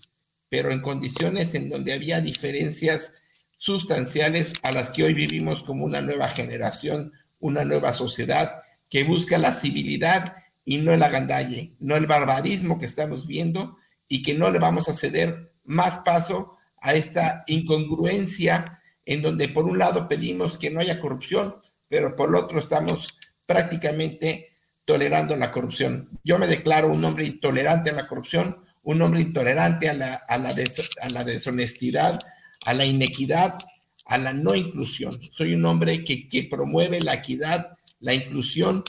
pero 0.53 0.71
en 0.71 0.81
condiciones 0.81 1.55
en 1.55 1.67
donde 1.67 1.93
había 1.93 2.21
diferencias 2.21 3.11
sustanciales 3.57 4.53
a 4.61 4.71
las 4.71 4.91
que 4.91 5.03
hoy 5.03 5.15
vivimos 5.15 5.63
como 5.63 5.83
una 5.83 5.99
nueva 5.99 6.29
generación, 6.29 7.11
una 7.39 7.65
nueva 7.65 7.91
sociedad 7.91 8.61
que 8.87 9.03
busca 9.03 9.39
la 9.39 9.51
civilidad 9.51 10.35
y 10.63 10.77
no 10.77 10.93
el 10.93 11.01
agandalle, 11.01 11.73
no 11.79 11.95
el 11.95 12.05
barbarismo 12.05 12.77
que 12.77 12.85
estamos 12.85 13.25
viendo 13.25 13.77
y 14.07 14.21
que 14.21 14.35
no 14.35 14.51
le 14.51 14.59
vamos 14.59 14.89
a 14.89 14.93
ceder 14.93 15.51
más 15.63 16.01
paso 16.05 16.53
a 16.79 16.93
esta 16.93 17.43
incongruencia 17.47 18.79
en 19.05 19.23
donde 19.23 19.49
por 19.49 19.65
un 19.65 19.79
lado 19.79 20.07
pedimos 20.07 20.59
que 20.59 20.69
no 20.69 20.81
haya 20.81 20.99
corrupción, 20.99 21.55
pero 21.89 22.15
por 22.15 22.35
otro 22.35 22.59
estamos 22.59 23.17
prácticamente 23.47 24.51
tolerando 24.85 25.35
la 25.35 25.49
corrupción. 25.49 26.11
Yo 26.23 26.37
me 26.37 26.45
declaro 26.45 26.89
un 26.89 27.03
hombre 27.03 27.25
intolerante 27.25 27.89
a 27.89 27.93
la 27.93 28.07
corrupción, 28.07 28.62
un 28.83 29.01
hombre 29.01 29.21
intolerante 29.21 29.89
a 29.89 29.93
la, 29.93 30.13
a 30.13 30.37
la, 30.37 30.49
a 30.49 31.09
la 31.09 31.23
deshonestidad, 31.23 32.19
a 32.65 32.73
la 32.73 32.85
inequidad, 32.85 33.57
a 34.05 34.17
la 34.17 34.33
no 34.33 34.55
inclusión. 34.55 35.17
Soy 35.31 35.55
un 35.55 35.65
hombre 35.65 36.03
que, 36.03 36.47
promueve 36.49 37.01
la 37.01 37.15
equidad, 37.15 37.77
la 37.99 38.13
inclusión, 38.13 38.83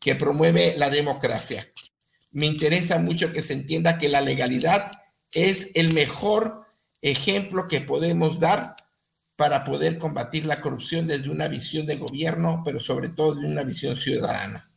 que 0.00 0.14
promueve 0.14 0.74
la 0.76 0.90
democracia. 0.90 1.68
Me 2.32 2.46
interesa 2.46 2.98
mucho 2.98 3.32
que 3.32 3.42
se 3.42 3.52
entienda 3.52 3.98
que 3.98 4.08
la 4.08 4.20
legalidad 4.20 4.90
es 5.32 5.70
el 5.74 5.92
mejor 5.92 6.64
ejemplo 7.02 7.68
que 7.68 7.80
podemos 7.80 8.38
dar 8.38 8.76
para 9.36 9.64
poder 9.64 9.98
combatir 9.98 10.46
la 10.46 10.60
corrupción 10.60 11.06
desde 11.06 11.30
una 11.30 11.48
visión 11.48 11.86
de 11.86 11.96
gobierno, 11.96 12.62
pero 12.64 12.80
sobre 12.80 13.08
todo 13.08 13.34
de 13.34 13.46
una 13.46 13.62
visión 13.62 13.96
ciudadana. 13.96 14.68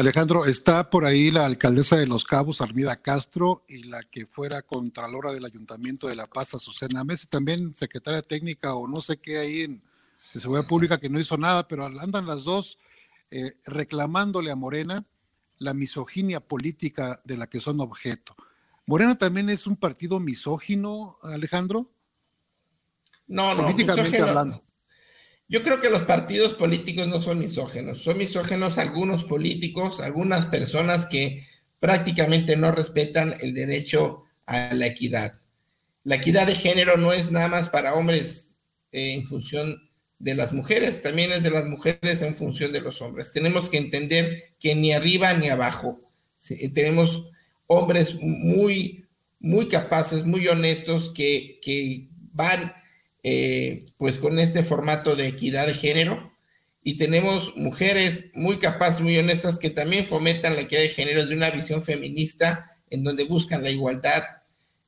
Alejandro, 0.00 0.46
está 0.46 0.88
por 0.88 1.04
ahí 1.04 1.30
la 1.30 1.44
alcaldesa 1.44 1.96
de 1.96 2.06
Los 2.06 2.24
Cabos, 2.24 2.62
Armida 2.62 2.96
Castro, 2.96 3.64
y 3.68 3.82
la 3.82 4.02
que 4.02 4.26
fuera 4.26 4.62
contralora 4.62 5.30
del 5.30 5.44
Ayuntamiento 5.44 6.08
de 6.08 6.16
La 6.16 6.26
Paz, 6.26 6.54
Azucena 6.54 7.04
Mesa, 7.04 7.26
también 7.28 7.76
secretaria 7.76 8.22
técnica 8.22 8.74
o 8.74 8.88
no 8.88 9.02
sé 9.02 9.18
qué 9.18 9.38
ahí 9.38 9.60
en 9.60 9.82
Seguridad 10.16 10.66
Pública 10.66 10.98
que 10.98 11.10
no 11.10 11.20
hizo 11.20 11.36
nada, 11.36 11.68
pero 11.68 11.84
andan 11.84 12.26
las 12.26 12.44
dos 12.44 12.78
eh, 13.30 13.52
reclamándole 13.66 14.50
a 14.50 14.56
Morena 14.56 15.04
la 15.58 15.74
misoginia 15.74 16.40
política 16.40 17.20
de 17.24 17.36
la 17.36 17.46
que 17.46 17.60
son 17.60 17.80
objeto. 17.80 18.34
¿Morena 18.86 19.18
también 19.18 19.50
es 19.50 19.66
un 19.66 19.76
partido 19.76 20.18
misógino, 20.18 21.18
Alejandro? 21.22 21.90
No, 23.28 23.54
no, 23.54 23.64
políticamente 23.64 24.22
hablando. 24.22 24.62
Yo 25.50 25.64
creo 25.64 25.80
que 25.80 25.90
los 25.90 26.04
partidos 26.04 26.54
políticos 26.54 27.08
no 27.08 27.20
son 27.20 27.40
misógenos, 27.40 27.98
son 27.98 28.18
misógenos 28.18 28.78
algunos 28.78 29.24
políticos, 29.24 29.98
algunas 30.00 30.46
personas 30.46 31.06
que 31.06 31.44
prácticamente 31.80 32.56
no 32.56 32.70
respetan 32.70 33.34
el 33.40 33.52
derecho 33.52 34.22
a 34.46 34.72
la 34.74 34.86
equidad. 34.86 35.34
La 36.04 36.14
equidad 36.14 36.46
de 36.46 36.54
género 36.54 36.96
no 36.98 37.12
es 37.12 37.32
nada 37.32 37.48
más 37.48 37.68
para 37.68 37.94
hombres 37.94 38.58
eh, 38.92 39.14
en 39.14 39.24
función 39.24 39.82
de 40.20 40.34
las 40.36 40.52
mujeres, 40.52 41.02
también 41.02 41.32
es 41.32 41.42
de 41.42 41.50
las 41.50 41.64
mujeres 41.64 42.22
en 42.22 42.36
función 42.36 42.70
de 42.70 42.82
los 42.82 43.02
hombres. 43.02 43.32
Tenemos 43.32 43.68
que 43.68 43.78
entender 43.78 44.52
que 44.60 44.76
ni 44.76 44.92
arriba 44.92 45.34
ni 45.34 45.48
abajo. 45.48 45.98
tenemos 46.74 47.24
hombres 47.66 48.14
muy, 48.20 49.04
muy 49.40 49.66
capaces, 49.66 50.24
muy 50.24 50.46
honestos, 50.46 51.10
que, 51.10 51.58
que 51.60 52.06
van 52.34 52.72
eh, 53.22 53.86
pues 53.98 54.18
con 54.18 54.38
este 54.38 54.62
formato 54.62 55.16
de 55.16 55.28
equidad 55.28 55.66
de 55.66 55.74
género. 55.74 56.32
Y 56.82 56.96
tenemos 56.96 57.54
mujeres 57.56 58.26
muy 58.34 58.58
capaces, 58.58 59.00
muy 59.00 59.16
honestas, 59.18 59.58
que 59.58 59.70
también 59.70 60.06
fomentan 60.06 60.54
la 60.54 60.62
equidad 60.62 60.80
de 60.80 60.88
género 60.88 61.26
de 61.26 61.36
una 61.36 61.50
visión 61.50 61.82
feminista 61.82 62.70
en 62.88 63.04
donde 63.04 63.24
buscan 63.24 63.62
la 63.62 63.70
igualdad 63.70 64.22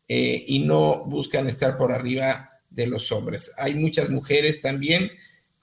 eh, 0.09 0.43
y 0.47 0.61
no 0.61 1.05
buscan 1.05 1.49
estar 1.49 1.77
por 1.77 1.93
arriba 1.93 2.51
de 2.71 2.87
los 2.87 3.13
hombres. 3.13 3.53
Hay 3.59 3.75
muchas 3.75 4.11
mujeres 4.11 4.61
también 4.61 5.11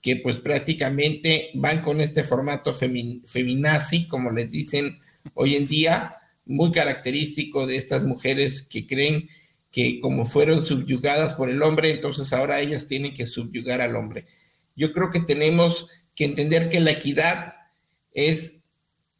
que 0.02 0.16
pues 0.18 0.40
prácticamente 0.40 1.50
van 1.56 1.82
con 1.82 2.00
este 2.00 2.24
formato 2.24 2.74
feminazi, 2.74 4.08
como 4.08 4.32
les 4.32 4.52
dicen 4.52 4.98
hoy 5.34 5.56
en 5.56 5.68
día, 5.68 6.16
muy 6.46 6.72
característico 6.72 7.68
de 7.68 7.76
estas 7.76 8.04
mujeres 8.04 8.64
que 8.64 8.88
creen 8.88 9.30
que 9.72 10.00
como 10.00 10.26
fueron 10.26 10.66
subyugadas 10.66 11.36
por 11.36 11.50
el 11.50 11.62
hombre, 11.62 11.92
entonces 11.92 12.34
ahora 12.34 12.60
ellas 12.60 12.88
tienen 12.88 13.14
que 13.14 13.26
subyugar 13.26 13.82
al 13.82 13.96
hombre. 13.96 14.26
Yo 14.76 14.92
creo 14.92 15.10
que 15.10 15.20
tenemos 15.20 15.88
que 16.16 16.26
entender 16.26 16.70
que 16.70 16.80
la 16.80 16.92
equidad 16.92 17.54
es 18.14 18.56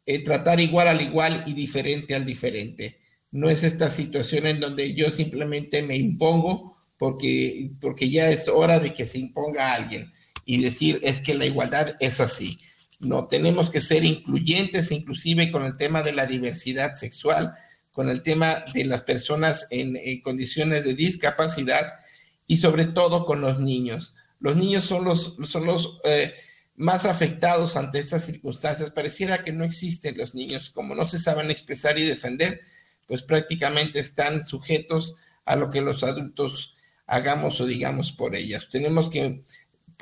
eh, 0.06 0.18
tratar 0.24 0.60
igual 0.60 0.88
al 0.88 1.00
igual 1.00 1.44
y 1.46 1.54
diferente 1.54 2.14
al 2.14 2.26
diferente. 2.26 2.98
No 3.30 3.48
es 3.48 3.62
esta 3.62 3.90
situación 3.90 4.46
en 4.46 4.58
donde 4.58 4.92
yo 4.94 5.10
simplemente 5.10 5.82
me 5.82 5.96
impongo 5.96 6.76
porque, 6.98 7.70
porque 7.80 8.10
ya 8.10 8.28
es 8.28 8.48
hora 8.48 8.80
de 8.80 8.92
que 8.92 9.04
se 9.04 9.18
imponga 9.18 9.70
a 9.70 9.74
alguien 9.76 10.12
y 10.44 10.60
decir 10.60 10.98
es 11.02 11.20
que 11.20 11.34
la 11.34 11.46
igualdad 11.46 11.94
es 12.00 12.18
así. 12.18 12.58
No, 12.98 13.28
tenemos 13.28 13.70
que 13.70 13.80
ser 13.80 14.04
incluyentes 14.04 14.90
inclusive 14.90 15.50
con 15.52 15.64
el 15.64 15.76
tema 15.76 16.02
de 16.02 16.12
la 16.12 16.26
diversidad 16.26 16.96
sexual, 16.96 17.54
con 17.92 18.08
el 18.08 18.22
tema 18.22 18.64
de 18.74 18.84
las 18.84 19.02
personas 19.02 19.66
en, 19.70 20.20
condiciones 20.20 20.84
de 20.84 20.94
discapacidad 20.94 21.86
y 22.46 22.56
sobre 22.56 22.86
todo 22.86 23.24
con 23.26 23.40
los 23.40 23.58
niños. 23.60 24.14
Los 24.38 24.56
niños 24.56 24.84
son 24.84 25.04
los, 25.04 25.36
son 25.44 25.66
los 25.66 25.98
eh, 26.04 26.32
más 26.76 27.04
afectados 27.04 27.76
ante 27.76 27.98
estas 27.98 28.24
circunstancias. 28.24 28.90
Pareciera 28.90 29.44
que 29.44 29.52
no 29.52 29.64
existen 29.64 30.16
los 30.16 30.34
niños, 30.34 30.70
como 30.70 30.94
no 30.94 31.06
se 31.06 31.18
saben 31.18 31.50
expresar 31.50 31.98
y 31.98 32.04
defender, 32.04 32.60
pues 33.06 33.22
prácticamente 33.22 34.00
están 34.00 34.46
sujetos 34.46 35.16
a 35.44 35.56
lo 35.56 35.68
que 35.70 35.80
los 35.80 36.04
adultos 36.04 36.74
hagamos 37.06 37.60
o 37.60 37.66
digamos 37.66 38.12
por 38.12 38.36
ellas. 38.36 38.68
Tenemos 38.70 39.10
que 39.10 39.42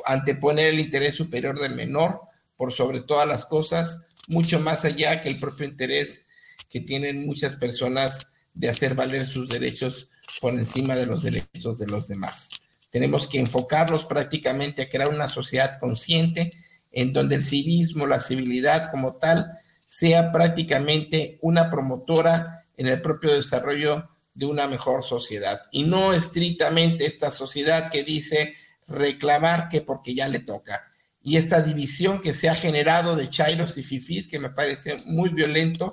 anteponer 0.04 0.68
el 0.68 0.78
interés 0.78 1.14
superior 1.14 1.58
del 1.58 1.74
menor 1.74 2.20
por 2.56 2.72
sobre 2.72 3.00
todas 3.00 3.26
las 3.26 3.44
cosas, 3.44 4.00
mucho 4.28 4.60
más 4.60 4.84
allá 4.84 5.20
que 5.20 5.30
el 5.30 5.38
propio 5.38 5.66
interés 5.66 6.22
que 6.68 6.80
tienen 6.80 7.26
muchas 7.26 7.56
personas 7.56 8.28
de 8.54 8.68
hacer 8.68 8.94
valer 8.94 9.24
sus 9.26 9.48
derechos 9.48 10.08
por 10.40 10.54
encima 10.54 10.96
de 10.96 11.06
los 11.06 11.22
derechos 11.22 11.78
de 11.78 11.86
los 11.86 12.08
demás. 12.08 12.48
Tenemos 12.90 13.28
que 13.28 13.38
enfocarnos 13.38 14.04
prácticamente 14.04 14.82
a 14.82 14.88
crear 14.88 15.10
una 15.10 15.28
sociedad 15.28 15.78
consciente 15.78 16.50
en 16.92 17.12
donde 17.12 17.36
el 17.36 17.44
civismo, 17.44 18.06
la 18.06 18.20
civilidad 18.20 18.90
como 18.90 19.14
tal, 19.14 19.46
sea 19.86 20.32
prácticamente 20.32 21.38
una 21.42 21.70
promotora 21.70 22.64
en 22.76 22.86
el 22.86 23.00
propio 23.00 23.34
desarrollo 23.34 24.08
de 24.34 24.46
una 24.46 24.68
mejor 24.68 25.04
sociedad 25.04 25.60
y 25.72 25.82
no 25.82 26.12
estrictamente 26.12 27.06
esta 27.06 27.30
sociedad 27.30 27.90
que 27.90 28.04
dice 28.04 28.54
reclamar 28.86 29.68
que 29.68 29.80
porque 29.80 30.14
ya 30.14 30.28
le 30.28 30.38
toca. 30.38 30.80
Y 31.22 31.36
esta 31.36 31.60
división 31.60 32.20
que 32.20 32.32
se 32.32 32.48
ha 32.48 32.54
generado 32.54 33.16
de 33.16 33.28
chairos 33.28 33.76
y 33.76 33.82
fifís, 33.82 34.28
que 34.28 34.38
me 34.38 34.50
parece 34.50 34.96
muy 35.06 35.30
violento, 35.30 35.90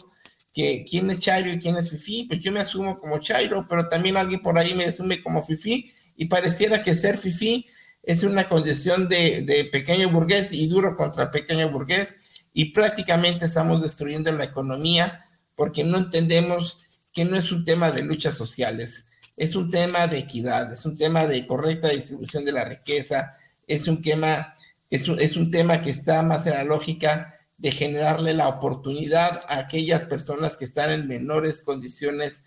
que 0.55 0.85
quién 0.89 1.11
es 1.11 1.19
chairo 1.19 1.51
y 1.51 1.59
quién 1.59 1.75
es 1.75 1.91
fifí, 1.91 2.23
pues 2.23 2.39
yo 2.39 2.49
me 2.53 2.61
asumo 2.61 2.97
como 2.97 3.19
chairo, 3.19 3.67
pero 3.67 3.89
también 3.89 4.15
alguien 4.15 4.41
por 4.41 4.57
ahí 4.57 4.73
me 4.73 4.85
asume 4.85 5.21
como 5.21 5.43
fifí, 5.43 5.91
y 6.15 6.25
pareciera 6.25 6.81
que 6.81 6.95
ser 6.95 7.17
fifí 7.17 7.67
es 8.01 8.23
una 8.23 8.47
condición 8.47 9.09
de, 9.09 9.41
de 9.41 9.65
pequeño 9.65 10.09
burgués 10.09 10.53
y 10.53 10.67
duro 10.67 10.95
contra 10.95 11.29
pequeño 11.29 11.69
burgués, 11.69 12.15
y 12.53 12.71
prácticamente 12.71 13.47
estamos 13.47 13.83
destruyendo 13.83 14.31
la 14.31 14.45
economía 14.45 15.21
porque 15.57 15.83
no 15.83 15.97
entendemos 15.97 16.77
que 17.13 17.25
no 17.25 17.35
es 17.35 17.51
un 17.51 17.65
tema 17.65 17.91
de 17.91 18.03
luchas 18.03 18.35
sociales, 18.35 19.05
es 19.35 19.57
un 19.57 19.69
tema 19.69 20.07
de 20.07 20.19
equidad, 20.19 20.71
es 20.71 20.85
un 20.85 20.97
tema 20.97 21.25
de 21.25 21.45
correcta 21.45 21.89
distribución 21.89 22.45
de 22.45 22.53
la 22.53 22.63
riqueza, 22.63 23.33
es 23.67 23.89
un 23.89 24.01
tema, 24.01 24.55
es 24.89 25.09
un, 25.09 25.19
es 25.19 25.35
un 25.35 25.51
tema 25.51 25.81
que 25.81 25.89
está 25.89 26.23
más 26.23 26.47
en 26.47 26.53
la 26.53 26.63
lógica 26.63 27.34
de 27.57 27.71
generarle 27.71 28.33
la 28.33 28.47
oportunidad 28.49 29.41
a 29.47 29.59
aquellas 29.59 30.05
personas 30.05 30.57
que 30.57 30.65
están 30.65 30.91
en 30.91 31.07
menores 31.07 31.63
condiciones 31.63 32.43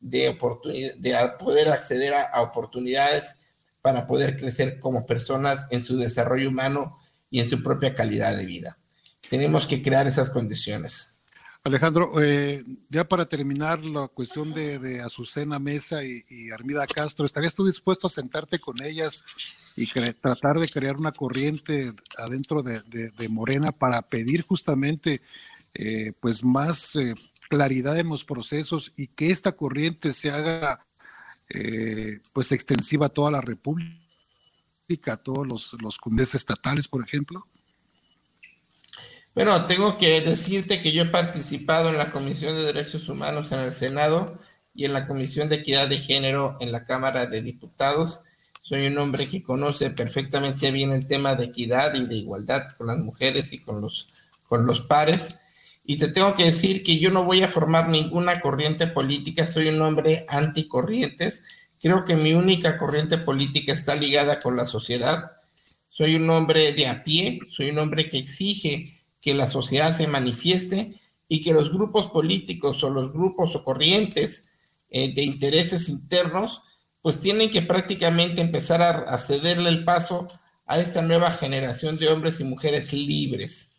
de, 0.00 0.36
de 0.98 1.28
poder 1.38 1.68
acceder 1.68 2.14
a, 2.14 2.22
a 2.22 2.42
oportunidades 2.42 3.38
para 3.80 4.06
poder 4.06 4.36
crecer 4.36 4.78
como 4.78 5.06
personas 5.06 5.66
en 5.70 5.84
su 5.84 5.96
desarrollo 5.96 6.48
humano 6.48 6.96
y 7.30 7.40
en 7.40 7.48
su 7.48 7.62
propia 7.62 7.94
calidad 7.94 8.36
de 8.36 8.46
vida 8.46 8.76
tenemos 9.32 9.66
que 9.66 9.80
crear 9.80 10.06
esas 10.06 10.28
condiciones. 10.28 11.22
Alejandro, 11.64 12.20
eh, 12.22 12.62
ya 12.90 13.02
para 13.02 13.24
terminar 13.24 13.82
la 13.82 14.06
cuestión 14.08 14.52
de, 14.52 15.00
Azucena 15.00 15.58
Mesa 15.58 16.04
y, 16.04 16.50
Armida 16.50 16.86
Castro, 16.86 17.24
¿estarías 17.24 17.54
tú 17.54 17.64
dispuesto 17.64 18.06
a 18.06 18.10
sentarte 18.10 18.58
con 18.58 18.82
ellas 18.82 19.24
y 19.76 19.86
tratar 19.86 20.58
de 20.58 20.68
crear 20.68 20.96
una 20.96 21.12
corriente 21.12 21.92
adentro 22.18 22.62
de, 22.62 23.28
Morena 23.28 23.72
para 23.72 24.02
pedir 24.02 24.42
justamente 24.42 25.22
eh, 25.74 26.12
pues 26.20 26.44
más 26.44 26.96
eh, 26.96 27.14
claridad 27.48 27.98
en 27.98 28.08
los 28.08 28.24
procesos 28.24 28.92
y 28.96 29.06
que 29.06 29.30
esta 29.30 29.52
corriente 29.52 30.12
se 30.12 30.30
haga 30.30 30.84
pues 32.32 32.50
extensiva 32.50 33.06
a 33.06 33.10
toda 33.10 33.30
la 33.30 33.42
República, 33.42 33.92
a 35.12 35.16
todos 35.18 35.46
los, 35.46 35.76
los 35.82 36.34
estatales, 36.34 36.88
por 36.88 37.04
ejemplo? 37.04 37.46
Bueno, 39.34 39.64
tengo 39.66 39.96
que 39.96 40.20
decirte 40.20 40.80
que 40.80 40.92
yo 40.92 41.04
he 41.04 41.06
participado 41.06 41.88
en 41.88 41.96
la 41.96 42.10
Comisión 42.10 42.54
de 42.54 42.64
Derechos 42.64 43.08
Humanos 43.08 43.50
en 43.52 43.60
el 43.60 43.72
Senado 43.72 44.38
y 44.74 44.84
en 44.84 44.92
la 44.92 45.06
Comisión 45.06 45.48
de 45.48 45.56
Equidad 45.56 45.88
de 45.88 45.98
Género 45.98 46.58
en 46.60 46.70
la 46.70 46.84
Cámara 46.84 47.24
de 47.26 47.40
Diputados. 47.40 48.20
Soy 48.72 48.86
un 48.86 48.96
hombre 48.96 49.28
que 49.28 49.42
conoce 49.42 49.90
perfectamente 49.90 50.70
bien 50.70 50.92
el 50.92 51.06
tema 51.06 51.34
de 51.34 51.44
equidad 51.44 51.94
y 51.94 52.06
de 52.06 52.14
igualdad 52.16 52.62
con 52.78 52.86
las 52.86 52.96
mujeres 52.96 53.52
y 53.52 53.58
con 53.58 53.82
los, 53.82 54.08
con 54.48 54.64
los 54.64 54.80
pares. 54.80 55.36
Y 55.84 55.98
te 55.98 56.08
tengo 56.08 56.34
que 56.34 56.46
decir 56.46 56.82
que 56.82 56.98
yo 56.98 57.10
no 57.10 57.24
voy 57.24 57.42
a 57.42 57.48
formar 57.48 57.90
ninguna 57.90 58.40
corriente 58.40 58.86
política, 58.86 59.46
soy 59.46 59.68
un 59.68 59.82
hombre 59.82 60.24
anticorrientes. 60.26 61.42
Creo 61.82 62.06
que 62.06 62.16
mi 62.16 62.32
única 62.32 62.78
corriente 62.78 63.18
política 63.18 63.74
está 63.74 63.94
ligada 63.94 64.40
con 64.40 64.56
la 64.56 64.64
sociedad. 64.64 65.32
Soy 65.90 66.16
un 66.16 66.30
hombre 66.30 66.72
de 66.72 66.86
a 66.86 67.04
pie, 67.04 67.40
soy 67.50 67.72
un 67.72 67.78
hombre 67.78 68.08
que 68.08 68.16
exige 68.16 69.02
que 69.20 69.34
la 69.34 69.48
sociedad 69.48 69.94
se 69.94 70.06
manifieste 70.06 70.94
y 71.28 71.42
que 71.42 71.52
los 71.52 71.70
grupos 71.70 72.06
políticos 72.08 72.82
o 72.84 72.88
los 72.88 73.12
grupos 73.12 73.54
o 73.54 73.64
corrientes 73.64 74.46
eh, 74.88 75.12
de 75.12 75.24
intereses 75.24 75.90
internos 75.90 76.62
pues 77.02 77.18
tienen 77.18 77.50
que 77.50 77.62
prácticamente 77.62 78.40
empezar 78.40 78.80
a, 78.80 79.18
cederle 79.18 79.68
el 79.68 79.84
paso 79.84 80.28
a 80.66 80.78
esta 80.78 81.02
nueva 81.02 81.30
generación 81.32 81.98
de 81.98 82.08
hombres 82.08 82.40
y 82.40 82.44
mujeres 82.44 82.92
libres, 82.92 83.72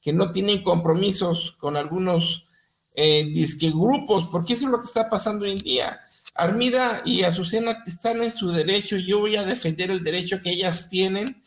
que 0.00 0.12
no 0.12 0.32
tienen 0.32 0.62
compromisos 0.62 1.54
con 1.58 1.76
algunos 1.76 2.46
eh, 2.94 3.24
disque 3.26 3.70
grupos, 3.70 4.28
porque 4.32 4.54
eso 4.54 4.64
es 4.64 4.72
lo 4.72 4.80
que 4.80 4.86
está 4.86 5.08
pasando 5.10 5.44
hoy 5.44 5.52
en 5.52 5.58
día. 5.58 6.00
Armida 6.34 7.02
y 7.04 7.22
Azucena 7.22 7.82
están 7.86 8.22
en 8.22 8.32
su 8.32 8.50
derecho 8.50 8.96
y 8.96 9.04
yo 9.04 9.20
voy 9.20 9.36
a 9.36 9.44
defender 9.44 9.90
el 9.90 10.02
derecho 10.02 10.40
que 10.40 10.50
ellas 10.50 10.88
tienen 10.88 11.42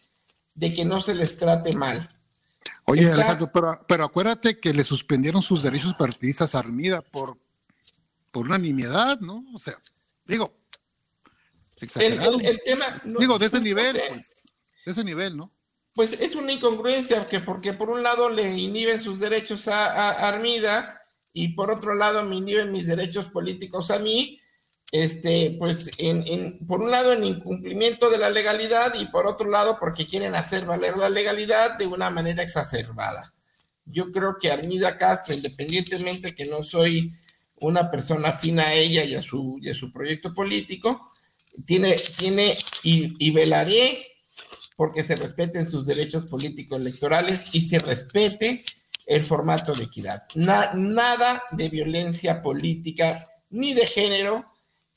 de 0.54 0.74
que 0.74 0.86
no 0.86 1.02
se 1.02 1.16
les 1.16 1.38
trate 1.38 1.76
mal. 1.76 2.08
Oye, 2.86 3.12
Alejandro, 3.12 3.52
pero, 3.88 4.06
acuérdate 4.06 4.60
que 4.60 4.74
le 4.74 4.84
suspendieron 4.84 5.42
sus 5.42 5.64
derechos 5.64 5.96
partidistas 5.96 6.54
a 6.54 6.60
Armida 6.60 7.02
por, 7.02 7.36
por 8.32 8.46
unanimidad, 8.46 9.20
¿no? 9.22 9.44
O 9.56 9.58
sea, 9.58 9.76
digo, 10.26 10.54
exagerado. 11.82 12.40
El, 12.40 12.60
tema. 12.64 12.86
digo, 13.20 13.38
de 13.38 13.46
ese 13.46 13.60
nivel, 13.60 13.96
pues, 14.10 14.44
de 14.86 14.92
ese 14.92 15.04
nivel, 15.04 15.38
¿no? 15.38 15.52
Pues 15.94 16.14
es 16.14 16.36
una 16.36 16.52
incongruencia, 16.52 17.26
que 17.26 17.40
porque 17.40 17.74
por 17.74 17.90
un 17.90 18.04
lado 18.04 18.30
le 18.30 18.58
inhiben 18.58 19.00
sus 19.00 19.20
derechos 19.20 19.68
a 19.68 20.28
Armida 20.28 21.00
y 21.32 21.50
por 21.50 21.72
otro 21.72 21.96
lado 21.96 22.24
me 22.24 22.38
inhiben 22.38 22.72
mis 22.72 22.88
derechos 22.88 23.30
políticos 23.30 23.92
a 23.92 24.00
mí, 24.00 24.40
este, 24.92 25.56
pues, 25.60 25.92
en, 25.98 26.66
por 26.66 26.82
un 26.82 26.90
lado, 26.90 27.12
en 27.12 27.26
incumplimiento 27.26 28.10
de 28.10 28.18
la 28.18 28.30
legalidad 28.30 28.94
y 28.96 29.06
por 29.08 29.28
otro 29.28 29.50
lado, 29.50 29.78
porque 29.78 30.08
quieren 30.08 30.36
hacer 30.36 30.66
valer 30.66 30.96
la 30.96 31.10
legalidad 31.10 31.78
de 31.78 31.88
una 31.88 32.10
manera 32.10 32.42
exacerbada. 32.42 33.34
Yo 33.84 34.12
creo 34.14 34.38
que 34.40 34.52
Armida 34.52 34.98
Castro, 34.98 35.34
independientemente 35.34 36.34
que 36.34 36.46
no 36.46 36.64
soy 36.64 37.12
una 37.60 37.92
persona 37.92 38.30
afina 38.30 38.64
a 38.64 38.74
ella 38.74 39.04
y 39.04 39.16
a 39.16 39.22
su, 39.22 39.60
y 39.62 39.70
a 39.70 39.76
su 39.76 39.92
proyecto 39.92 40.34
político, 40.34 41.12
tiene, 41.66 41.96
tiene 42.18 42.58
y, 42.84 43.32
velaré 43.32 44.00
porque 44.76 45.04
se 45.04 45.16
respeten 45.16 45.68
sus 45.68 45.86
derechos 45.86 46.26
políticos 46.26 46.80
electorales 46.80 47.54
y 47.54 47.62
se 47.62 47.80
respete 47.80 48.64
el 49.06 49.24
formato 49.24 49.74
de 49.74 49.84
equidad. 49.84 50.24
nada 50.36 51.44
de 51.52 51.70
violencia 51.70 52.42
política 52.42 53.26
ni 53.50 53.74
de 53.74 53.88
género 53.88 54.46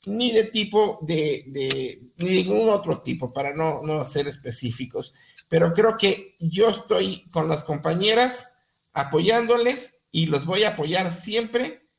ni 0.05 0.31
de 0.31 0.45
tipo 0.45 0.99
de, 1.01 1.43
de 1.47 2.01
ni 2.17 2.29
ningún 2.29 2.69
otro 2.69 3.01
tipo, 3.01 3.33
para 3.33 3.53
no, 3.53 3.81
no 3.83 4.05
ser 4.05 4.27
específicos. 4.27 5.13
Pero 5.47 5.73
creo 5.73 5.97
que 5.97 6.35
yo 6.39 6.69
estoy 6.69 7.29
con 7.29 7.49
las 7.49 7.63
compañeras 7.63 8.51
apoyándoles 8.93 9.99
y 10.11 10.27
los 10.27 10.45
voy 10.45 10.63
a 10.63 10.69
apoyar 10.69 11.13
siempre 11.13 11.89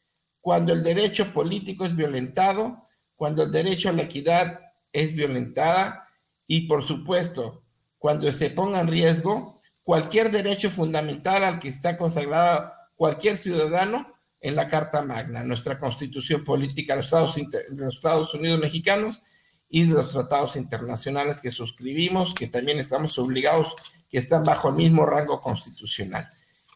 cuando 0.41 0.73
el 0.73 0.83
derecho 0.83 1.33
político 1.33 1.85
es 1.85 1.95
violentado, 1.95 2.83
cuando 3.21 3.43
el 3.43 3.51
derecho 3.51 3.91
a 3.91 3.93
la 3.93 4.05
equidad 4.05 4.59
es 4.95 5.12
violentada 5.12 6.09
y 6.47 6.62
por 6.62 6.83
supuesto 6.83 7.62
cuando 7.99 8.33
se 8.33 8.49
ponga 8.49 8.81
en 8.81 8.87
riesgo 8.87 9.61
cualquier 9.83 10.31
derecho 10.31 10.71
fundamental 10.71 11.45
al 11.45 11.59
que 11.59 11.68
está 11.68 11.99
consagrado 11.99 12.73
cualquier 12.97 13.37
ciudadano 13.37 14.11
en 14.41 14.57
la 14.57 14.68
Carta 14.68 15.03
Magna, 15.03 15.45
nuestra 15.45 15.79
constitución 15.79 16.45
política 16.45 16.95
de 16.95 17.03
los 17.03 17.12
Estados, 17.12 17.35
de 17.35 17.85
los 17.85 17.97
Estados 17.97 18.33
Unidos 18.33 18.59
mexicanos 18.59 19.23
y 19.68 19.83
de 19.83 19.93
los 19.93 20.12
tratados 20.12 20.57
internacionales 20.57 21.43
que 21.43 21.51
suscribimos, 21.51 22.35
que 22.35 22.47
también 22.47 22.79
estamos 22.79 23.18
obligados, 23.18 23.75
que 24.11 24.16
están 24.16 24.45
bajo 24.45 24.71
el 24.71 24.77
mismo 24.77 25.05
rango 25.05 25.43
constitucional. 25.43 26.27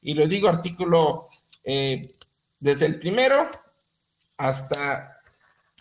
Y 0.02 0.12
lo 0.12 0.28
digo 0.28 0.48
artículo 0.48 1.26
eh, 1.64 2.12
desde 2.60 2.84
el 2.84 2.98
primero 2.98 3.48
hasta, 4.36 5.13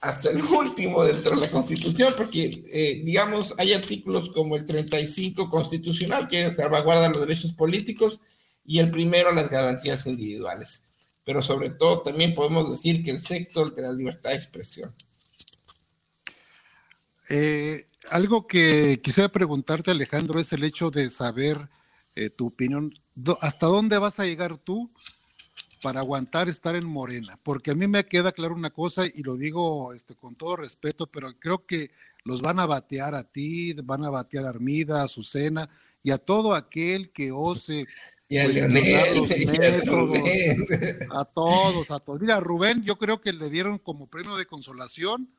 hasta 0.03 0.29
el 0.29 0.41
último 0.57 1.03
dentro 1.03 1.35
de 1.35 1.41
la 1.41 1.51
constitución, 1.51 2.13
porque 2.15 2.63
eh, 2.71 3.01
digamos, 3.03 3.55
hay 3.57 3.73
artículos 3.73 4.29
como 4.29 4.55
el 4.55 4.65
35 4.65 5.49
constitucional 5.49 6.27
que 6.27 6.51
salvaguarda 6.51 7.09
los 7.09 7.21
derechos 7.21 7.53
políticos 7.53 8.21
y 8.65 8.79
el 8.79 8.91
primero 8.91 9.33
las 9.33 9.49
garantías 9.49 10.05
individuales 10.05 10.83
pero 11.25 11.41
sobre 11.41 11.69
todo 11.69 12.01
también 12.01 12.35
podemos 12.35 12.69
decir 12.69 13.03
que 13.03 13.11
el 13.11 13.19
sexto 13.19 13.69
de 13.69 13.81
la 13.81 13.93
libertad 13.93 14.31
de 14.31 14.35
expresión. 14.35 14.93
Eh, 17.29 17.85
algo 18.09 18.45
que 18.45 18.99
quisiera 19.01 19.29
preguntarte, 19.29 19.91
Alejandro, 19.91 20.39
es 20.39 20.51
el 20.53 20.63
hecho 20.63 20.91
de 20.91 21.09
saber 21.09 21.69
eh, 22.15 22.29
tu 22.29 22.47
opinión. 22.47 22.93
¿Hasta 23.39 23.67
dónde 23.67 23.97
vas 23.97 24.19
a 24.19 24.25
llegar 24.25 24.57
tú 24.57 24.91
para 25.83 25.99
aguantar 25.99 26.47
estar 26.47 26.75
en 26.77 26.87
Morena? 26.87 27.37
Porque 27.43 27.71
a 27.71 27.75
mí 27.75 27.87
me 27.87 28.05
queda 28.05 28.31
claro 28.31 28.55
una 28.55 28.69
cosa 28.69 29.05
y 29.05 29.21
lo 29.21 29.35
digo 29.35 29.93
este, 29.93 30.15
con 30.15 30.33
todo 30.35 30.55
respeto, 30.55 31.07
pero 31.07 31.31
creo 31.37 31.65
que 31.65 31.91
los 32.23 32.41
van 32.41 32.59
a 32.59 32.65
batear 32.65 33.13
a 33.15 33.23
ti, 33.23 33.73
van 33.73 34.05
a 34.05 34.09
batear 34.09 34.45
a 34.45 34.49
Armida, 34.49 35.01
a 35.01 35.03
Azucena 35.03 35.69
y 36.01 36.11
a 36.11 36.17
todo 36.17 36.55
aquel 36.55 37.11
que 37.11 37.31
ose. 37.31 37.85
Y 38.29 38.37
a 38.39 38.47
Leonel, 38.47 38.83
a 41.11 41.25
todos, 41.25 41.91
a 41.91 41.99
todos. 41.99 42.21
Mira, 42.21 42.39
Rubén, 42.39 42.81
yo 42.83 42.97
creo 42.97 43.21
que 43.21 43.31
le 43.31 43.47
dieron 43.49 43.77
como 43.77 44.07
premio 44.07 44.37
de 44.37 44.47
consolación, 44.47 45.29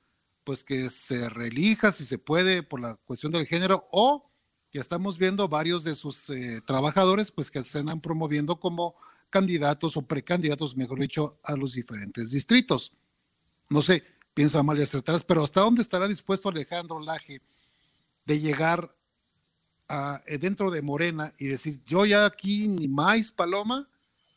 pues 0.44 0.62
que 0.62 0.90
se 0.90 1.28
reelija 1.28 1.90
si 1.90 2.04
se 2.04 2.18
puede 2.18 2.62
por 2.62 2.80
la 2.80 2.96
cuestión 3.06 3.32
del 3.32 3.46
género, 3.46 3.88
o 3.90 4.22
que 4.70 4.78
estamos 4.78 5.18
viendo 5.18 5.48
varios 5.48 5.82
de 5.82 5.96
sus 5.96 6.30
eh, 6.30 6.60
trabajadores, 6.66 7.32
pues 7.32 7.50
que 7.50 7.64
se 7.64 7.78
han 7.78 8.00
promoviendo 8.00 8.60
como 8.60 8.94
candidatos 9.34 9.96
o 9.96 10.02
precandidatos, 10.02 10.76
mejor 10.76 11.00
dicho, 11.00 11.36
a 11.42 11.56
los 11.56 11.72
diferentes 11.72 12.30
distritos. 12.30 12.92
No 13.68 13.82
sé, 13.82 14.04
piensa 14.32 14.62
mal 14.62 14.78
y 14.78 14.82
acertarás, 14.82 15.24
pero 15.24 15.42
¿hasta 15.42 15.60
dónde 15.60 15.82
estará 15.82 16.06
dispuesto 16.06 16.48
Alejandro 16.48 17.00
Laje 17.00 17.40
de 18.26 18.38
llegar 18.38 18.94
a, 19.88 20.22
eh, 20.28 20.38
dentro 20.38 20.70
de 20.70 20.82
Morena 20.82 21.32
y 21.40 21.46
decir, 21.46 21.80
yo 21.84 22.06
ya 22.06 22.26
aquí 22.26 22.68
ni 22.68 22.86
más 22.86 23.32
Paloma, 23.32 23.88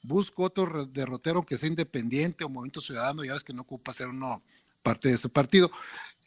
busco 0.01 0.45
otro 0.45 0.87
derrotero 0.87 1.43
que 1.43 1.59
sea 1.59 1.69
independiente 1.69 2.43
o 2.43 2.49
Movimiento 2.49 2.81
Ciudadano, 2.81 3.23
ya 3.23 3.33
ves 3.33 3.43
que 3.43 3.53
no 3.53 3.61
ocupa 3.61 3.93
ser 3.93 4.07
uno 4.07 4.41
parte 4.81 5.09
de 5.09 5.15
ese 5.15 5.29
partido, 5.29 5.69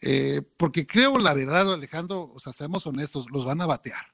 eh, 0.01 0.43
porque 0.57 0.87
creo 0.87 1.17
la 1.17 1.35
verdad, 1.35 1.73
Alejandro, 1.73 2.31
o 2.33 2.39
sea, 2.39 2.53
seamos 2.53 2.87
honestos, 2.87 3.27
los 3.33 3.45
van 3.45 3.61
a 3.63 3.67
batear. 3.67 4.07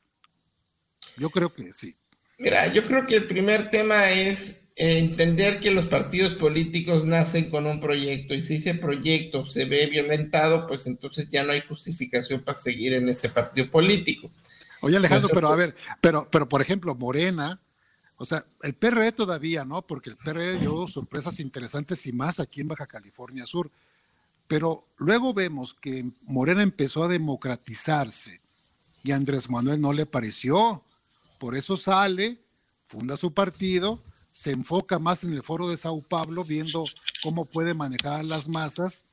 Yo 1.18 1.28
creo 1.28 1.52
que 1.52 1.74
sí. 1.74 1.94
Mira, 2.39 2.72
yo 2.72 2.84
creo 2.84 3.07
que 3.07 3.16
el 3.16 3.24
primer 3.24 3.70
tema 3.70 4.11
es 4.11 4.59
entender 4.76 5.59
que 5.59 5.70
los 5.70 5.87
partidos 5.87 6.34
políticos 6.34 7.07
nacen 7.07 7.49
con 7.49 7.66
un 7.66 7.80
proyecto 7.80 8.34
y 8.34 8.43
si 8.43 8.57
ese 8.57 8.74
proyecto 8.74 9.47
se 9.47 9.64
ve 9.64 9.87
violentado, 9.87 10.66
pues 10.66 10.87
entonces 10.87 11.28
ya 11.30 11.45
no 11.45 11.53
hay 11.53 11.62
justificación 11.62 12.43
para 12.43 12.59
seguir 12.59 12.93
en 12.93 13.09
ese 13.09 13.30
partido 13.30 13.70
político. 13.70 14.30
Oye 14.82 14.99
Alejandro, 14.99 15.30
pero 15.32 15.49
a 15.49 15.57
ver, 15.57 15.74
pero, 16.03 16.28
pero 16.30 16.47
por 16.47 16.61
ejemplo, 16.61 16.95
Morena, 16.95 17.59
o 18.18 18.26
sea, 18.26 18.45
el 18.62 18.74
PRD 18.74 19.12
todavía, 19.12 19.64
¿no? 19.64 19.80
Porque 19.82 20.11
el 20.11 20.16
PRD 20.16 20.59
dio 20.61 20.87
sorpresas 20.89 21.41
interesantes 21.41 22.07
y 22.07 22.12
más 22.12 22.39
aquí 22.39 22.61
en 22.61 22.68
Baja 22.68 22.87
California 22.87 23.47
Sur. 23.47 23.70
Pero 24.49 24.84
luego 24.99 25.34
vemos 25.34 25.74
que 25.74 26.05
Morena 26.22 26.62
empezó 26.62 27.05
a 27.05 27.09
democratizarse 27.09 28.41
y 29.03 29.12
a 29.12 29.16
Andrés 29.16 29.51
Manuel 29.51 29.80
no 29.80 29.93
le 29.93 30.07
pareció. 30.07 30.82
Por 31.39 31.57
eso 31.57 31.76
sale, 31.76 32.39
funda 32.87 33.16
su 33.16 33.32
partido, 33.32 34.01
se 34.32 34.51
enfoca 34.51 34.99
más 34.99 35.24
en 35.24 35.32
el 35.32 35.43
foro 35.43 35.68
de 35.68 35.76
Sao 35.76 36.01
Paulo, 36.03 36.45
viendo 36.45 36.84
cómo 37.22 37.45
puede 37.45 37.74
manejar 37.74 38.24
las 38.24 38.49
masas 38.49 39.05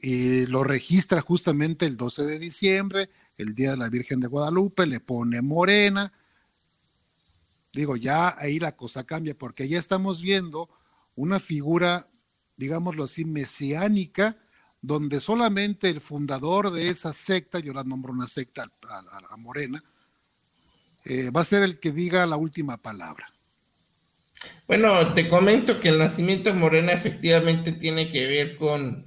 y, 0.00 0.46
lo 0.46 0.64
registra 0.64 1.20
justamente 1.20 1.86
el 1.86 1.96
12 1.96 2.24
de 2.24 2.38
diciembre, 2.38 3.10
el 3.36 3.54
Día 3.54 3.72
de 3.72 3.76
la 3.76 3.88
Virgen 3.88 4.20
de 4.20 4.26
Guadalupe, 4.26 4.86
le 4.86 4.98
pone 4.98 5.42
morena. 5.42 6.12
Digo, 7.74 7.96
ya 7.96 8.34
ahí 8.38 8.58
la 8.58 8.72
cosa 8.72 9.04
cambia, 9.04 9.34
porque 9.34 9.68
ya 9.68 9.78
estamos 9.78 10.22
viendo 10.22 10.68
una 11.16 11.38
figura, 11.38 12.06
digámoslo 12.56 13.04
así, 13.04 13.24
mesiánica, 13.24 14.36
donde 14.80 15.20
solamente 15.20 15.88
el 15.90 16.00
fundador 16.00 16.70
de 16.70 16.88
esa 16.88 17.12
secta, 17.12 17.58
yo 17.58 17.74
la 17.74 17.84
nombro 17.84 18.12
una 18.12 18.26
secta 18.26 18.66
a, 19.30 19.36
Morena, 19.36 19.82
eh, 21.08 21.30
va 21.30 21.40
a 21.40 21.44
ser 21.44 21.62
el 21.62 21.80
que 21.80 21.90
diga 21.90 22.26
la 22.26 22.36
última 22.36 22.76
palabra. 22.76 23.26
Bueno, 24.66 25.14
te 25.14 25.28
comento 25.28 25.80
que 25.80 25.88
el 25.88 25.98
nacimiento 25.98 26.52
de 26.52 26.58
Morena 26.58 26.92
efectivamente 26.92 27.72
tiene 27.72 28.08
que 28.08 28.26
ver 28.26 28.56
con, 28.56 29.06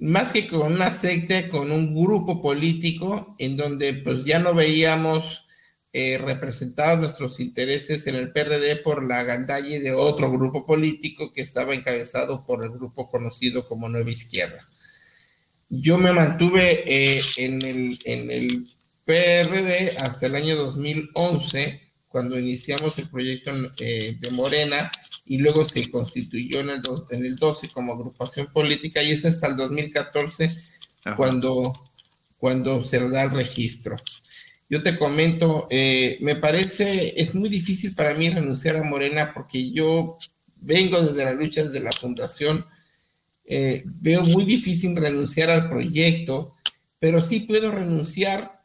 más 0.00 0.32
que 0.32 0.48
con 0.48 0.72
una 0.72 0.90
secta, 0.90 1.48
con 1.48 1.70
un 1.70 1.94
grupo 1.94 2.42
político 2.42 3.36
en 3.38 3.56
donde 3.56 3.94
pues 3.94 4.24
ya 4.24 4.40
no 4.40 4.52
veíamos 4.54 5.44
eh, 5.92 6.18
representados 6.18 6.98
nuestros 6.98 7.38
intereses 7.38 8.06
en 8.08 8.16
el 8.16 8.32
PRD 8.32 8.76
por 8.76 9.04
la 9.04 9.22
gandalle 9.22 9.78
de 9.78 9.92
otro 9.92 10.30
grupo 10.32 10.66
político 10.66 11.32
que 11.32 11.42
estaba 11.42 11.74
encabezado 11.74 12.44
por 12.44 12.64
el 12.64 12.70
grupo 12.70 13.08
conocido 13.08 13.68
como 13.68 13.88
Nueva 13.88 14.10
Izquierda. 14.10 14.60
Yo 15.68 15.98
me 15.98 16.12
mantuve 16.12 16.82
eh, 16.84 17.22
en, 17.36 17.64
el, 17.64 17.98
en 18.04 18.30
el 18.30 18.68
PRD 19.10 19.96
hasta 19.98 20.26
el 20.26 20.36
año 20.36 20.54
2011 20.54 21.80
cuando 22.06 22.38
iniciamos 22.38 22.96
el 23.00 23.08
proyecto 23.08 23.50
eh, 23.80 24.16
de 24.20 24.30
Morena 24.30 24.88
y 25.26 25.38
luego 25.38 25.66
se 25.66 25.90
constituyó 25.90 26.60
en 26.60 26.70
el, 26.70 26.80
en 27.10 27.24
el 27.24 27.34
12 27.34 27.70
como 27.70 27.92
agrupación 27.92 28.46
política 28.52 29.02
y 29.02 29.10
es 29.10 29.24
hasta 29.24 29.48
el 29.48 29.56
2014 29.56 30.48
cuando, 31.16 31.72
cuando 32.38 32.84
se 32.84 33.00
da 33.08 33.24
el 33.24 33.32
registro. 33.32 33.96
Yo 34.68 34.80
te 34.80 34.96
comento, 34.96 35.66
eh, 35.70 36.16
me 36.20 36.36
parece, 36.36 37.20
es 37.20 37.34
muy 37.34 37.48
difícil 37.48 37.96
para 37.96 38.14
mí 38.14 38.30
renunciar 38.30 38.76
a 38.76 38.84
Morena 38.84 39.32
porque 39.34 39.72
yo 39.72 40.18
vengo 40.60 41.02
desde 41.02 41.24
la 41.24 41.32
lucha, 41.32 41.64
desde 41.64 41.80
la 41.80 41.90
fundación, 41.90 42.64
eh, 43.44 43.82
veo 43.86 44.22
muy 44.22 44.44
difícil 44.44 44.94
renunciar 44.94 45.50
al 45.50 45.68
proyecto, 45.68 46.54
pero 47.00 47.20
sí 47.20 47.40
puedo 47.40 47.72
renunciar 47.72 48.59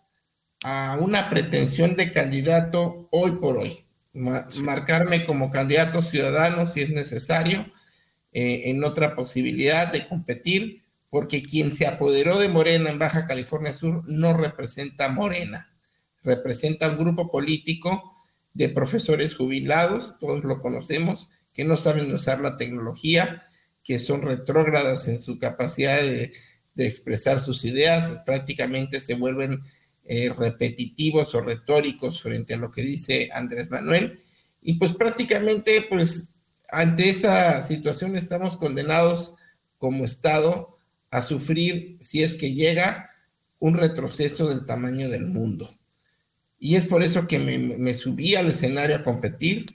a 0.67 0.97
una 0.99 1.29
pretensión 1.29 1.95
de 1.95 2.11
candidato 2.11 3.07
hoy 3.11 3.33
por 3.33 3.57
hoy. 3.57 3.81
marcarme 4.13 5.23
como 5.23 5.51
candidato 5.51 6.01
ciudadano 6.01 6.65
si 6.65 6.81
es 6.81 6.89
necesario, 6.89 7.67
eh, 8.33 8.63
en 8.65 8.83
otra 8.83 9.15
posibilidad 9.15 9.91
de 9.91 10.07
competir, 10.07 10.81
porque 11.11 11.43
quien 11.43 11.71
se 11.71 11.85
apoderó 11.85 12.39
de 12.39 12.49
Morena 12.49 12.89
en 12.89 12.97
Baja 12.97 13.27
California 13.27 13.73
Sur 13.73 14.03
no 14.07 14.35
representa 14.35 15.09
Morena, 15.09 15.69
representa 16.23 16.89
un 16.89 16.97
grupo 16.97 17.29
político 17.29 18.11
de 18.55 18.69
profesores 18.69 19.35
jubilados, 19.35 20.15
todos 20.19 20.43
lo 20.43 20.59
conocemos, 20.61 21.29
que 21.53 21.63
no 21.63 21.77
saben 21.77 22.11
usar 22.11 22.41
la 22.41 22.57
tecnología, 22.57 23.43
que 23.83 23.99
son 23.99 24.23
retrógradas 24.23 25.07
en 25.09 25.21
su 25.21 25.37
capacidad 25.37 26.01
de, 26.01 26.33
de 26.73 26.87
expresar 26.87 27.39
sus 27.39 27.63
ideas, 27.65 28.21
prácticamente 28.25 28.99
se 28.99 29.13
vuelven 29.13 29.61
eh, 30.05 30.31
repetitivos 30.37 31.33
o 31.35 31.41
retóricos 31.41 32.21
frente 32.21 32.53
a 32.53 32.57
lo 32.57 32.71
que 32.71 32.81
dice 32.81 33.29
Andrés 33.33 33.71
Manuel. 33.71 34.19
Y 34.61 34.75
pues 34.75 34.93
prácticamente, 34.93 35.85
pues 35.89 36.29
ante 36.69 37.09
esa 37.09 37.65
situación 37.65 38.15
estamos 38.15 38.57
condenados 38.57 39.33
como 39.77 40.05
Estado 40.05 40.77
a 41.11 41.21
sufrir, 41.21 41.97
si 42.01 42.23
es 42.23 42.37
que 42.37 42.53
llega, 42.53 43.09
un 43.59 43.75
retroceso 43.75 44.47
del 44.47 44.65
tamaño 44.65 45.09
del 45.09 45.25
mundo. 45.25 45.69
Y 46.59 46.75
es 46.75 46.85
por 46.85 47.03
eso 47.03 47.27
que 47.27 47.39
me, 47.39 47.57
me 47.57 47.93
subí 47.93 48.35
al 48.35 48.47
escenario 48.47 48.95
a 48.97 49.03
competir 49.03 49.73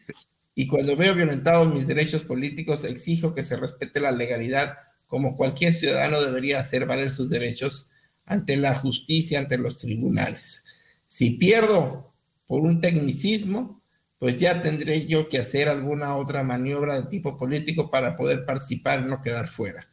y 0.55 0.67
cuando 0.67 0.97
veo 0.97 1.15
violentados 1.15 1.73
mis 1.73 1.87
derechos 1.87 2.23
políticos 2.23 2.85
exijo 2.85 3.35
que 3.35 3.45
se 3.45 3.57
respete 3.57 4.01
la 4.01 4.13
legalidad 4.13 4.77
como 5.07 5.37
cualquier 5.37 5.73
ciudadano 5.73 6.21
debería 6.21 6.61
hacer 6.61 6.87
valer 6.87 7.11
sus 7.11 7.31
derechos 7.31 7.87
ante 8.31 8.57
la 8.57 8.77
justicia, 8.77 9.41
ante 9.41 9.59
los 9.59 9.77
tribunales. 9.77 10.65
Si 11.05 11.31
pierdo 11.31 12.13
por 12.47 12.63
un 12.63 12.81
tecnicismo, 12.81 13.83
pues 14.21 14.37
ya 14.39 14.63
tendré 14.63 15.07
yo 15.07 15.29
que 15.29 15.39
hacer 15.39 15.69
alguna 15.69 16.15
otra 16.15 16.45
maniobra 16.45 17.01
de 17.01 17.09
tipo 17.09 17.37
político 17.37 17.91
para 17.91 18.17
poder 18.17 18.47
participar 18.47 19.01
y 19.01 19.11
no 19.11 19.21
quedar 19.21 19.49
fuera. 19.49 19.85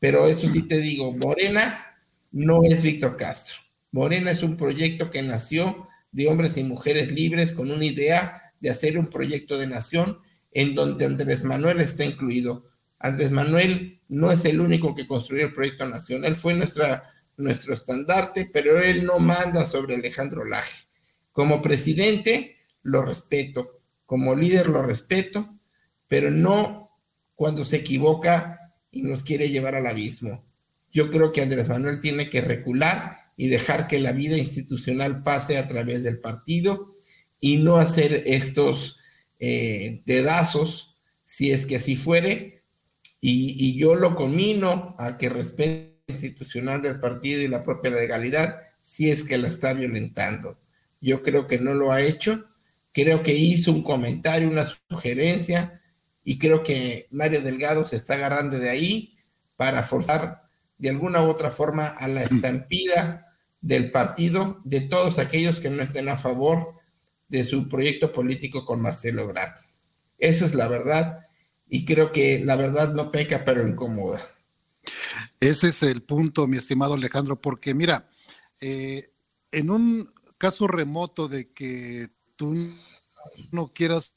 Pero 0.00 0.26
eso 0.28 0.48
sí 0.48 0.62
te 0.62 0.78
digo, 0.78 1.12
Morena 1.12 1.78
no 2.32 2.62
es 2.64 2.82
Víctor 2.82 3.18
Castro. 3.18 3.58
Morena 3.92 4.30
es 4.30 4.42
un 4.42 4.56
proyecto 4.56 5.10
que 5.10 5.22
nació 5.22 5.86
de 6.10 6.26
hombres 6.28 6.56
y 6.56 6.64
mujeres 6.64 7.12
libres 7.12 7.52
con 7.52 7.70
una 7.70 7.84
idea 7.84 8.40
de 8.60 8.70
hacer 8.70 8.98
un 8.98 9.08
proyecto 9.08 9.58
de 9.58 9.66
nación 9.66 10.18
en 10.52 10.74
donde 10.74 11.04
Andrés 11.04 11.44
Manuel 11.44 11.80
está 11.80 12.06
incluido. 12.06 12.64
Andrés 12.98 13.30
Manuel 13.30 13.98
no 14.08 14.32
es 14.32 14.46
el 14.46 14.60
único 14.60 14.94
que 14.94 15.06
construyó 15.06 15.44
el 15.44 15.52
proyecto 15.52 15.86
nacional, 15.86 16.34
fue 16.34 16.54
nuestra 16.54 17.02
nuestro 17.36 17.74
estandarte, 17.74 18.48
pero 18.52 18.78
él 18.80 19.04
no 19.04 19.18
manda 19.18 19.66
sobre 19.66 19.94
Alejandro 19.94 20.44
Laje. 20.44 20.84
Como 21.32 21.62
presidente 21.62 22.56
lo 22.82 23.02
respeto, 23.02 23.80
como 24.06 24.36
líder 24.36 24.68
lo 24.68 24.82
respeto, 24.82 25.48
pero 26.08 26.30
no 26.30 26.90
cuando 27.34 27.64
se 27.64 27.76
equivoca 27.76 28.58
y 28.92 29.02
nos 29.02 29.22
quiere 29.22 29.48
llevar 29.48 29.74
al 29.74 29.86
abismo. 29.86 30.44
Yo 30.92 31.10
creo 31.10 31.32
que 31.32 31.42
Andrés 31.42 31.68
Manuel 31.68 32.00
tiene 32.00 32.30
que 32.30 32.40
recular 32.40 33.16
y 33.36 33.48
dejar 33.48 33.88
que 33.88 33.98
la 33.98 34.12
vida 34.12 34.38
institucional 34.38 35.22
pase 35.24 35.58
a 35.58 35.66
través 35.66 36.04
del 36.04 36.20
partido 36.20 36.94
y 37.40 37.56
no 37.56 37.76
hacer 37.76 38.22
estos 38.26 38.98
eh, 39.40 40.02
dedazos, 40.06 40.94
si 41.24 41.50
es 41.50 41.66
que 41.66 41.76
así 41.76 41.96
fuere, 41.96 42.62
y, 43.20 43.56
y 43.58 43.76
yo 43.76 43.96
lo 43.96 44.14
comino 44.14 44.94
a 44.98 45.16
que 45.16 45.30
respete 45.30 45.93
institucional 46.06 46.82
del 46.82 47.00
partido 47.00 47.42
y 47.42 47.48
la 47.48 47.64
propia 47.64 47.90
legalidad 47.90 48.60
si 48.80 49.10
es 49.10 49.22
que 49.22 49.38
la 49.38 49.48
está 49.48 49.72
violentando. 49.72 50.56
Yo 51.00 51.22
creo 51.22 51.46
que 51.46 51.58
no 51.58 51.74
lo 51.74 51.92
ha 51.92 52.02
hecho, 52.02 52.44
creo 52.92 53.22
que 53.22 53.34
hizo 53.34 53.72
un 53.72 53.82
comentario, 53.82 54.48
una 54.48 54.66
sugerencia 54.90 55.80
y 56.24 56.38
creo 56.38 56.62
que 56.62 57.06
Mario 57.10 57.40
Delgado 57.40 57.86
se 57.86 57.96
está 57.96 58.14
agarrando 58.14 58.58
de 58.58 58.70
ahí 58.70 59.14
para 59.56 59.82
forzar 59.82 60.42
de 60.78 60.90
alguna 60.90 61.22
u 61.22 61.28
otra 61.28 61.50
forma 61.50 61.88
a 61.88 62.08
la 62.08 62.22
estampida 62.22 63.26
del 63.60 63.90
partido 63.90 64.60
de 64.64 64.82
todos 64.82 65.18
aquellos 65.18 65.60
que 65.60 65.70
no 65.70 65.82
estén 65.82 66.08
a 66.08 66.16
favor 66.16 66.74
de 67.28 67.44
su 67.44 67.68
proyecto 67.68 68.12
político 68.12 68.66
con 68.66 68.82
Marcelo 68.82 69.22
Ebrard. 69.22 69.54
Esa 70.18 70.44
es 70.44 70.54
la 70.54 70.68
verdad 70.68 71.26
y 71.68 71.86
creo 71.86 72.12
que 72.12 72.40
la 72.44 72.56
verdad 72.56 72.92
no 72.92 73.10
peca 73.10 73.44
pero 73.44 73.66
incomoda. 73.66 74.20
Ese 75.44 75.68
es 75.68 75.82
el 75.82 76.00
punto, 76.00 76.46
mi 76.46 76.56
estimado 76.56 76.94
Alejandro, 76.94 77.36
porque 77.36 77.74
mira, 77.74 78.08
eh, 78.62 79.12
en 79.52 79.68
un 79.68 80.10
caso 80.38 80.66
remoto 80.66 81.28
de 81.28 81.52
que 81.52 82.08
tú 82.34 82.56
no 83.52 83.68
quieras 83.68 84.12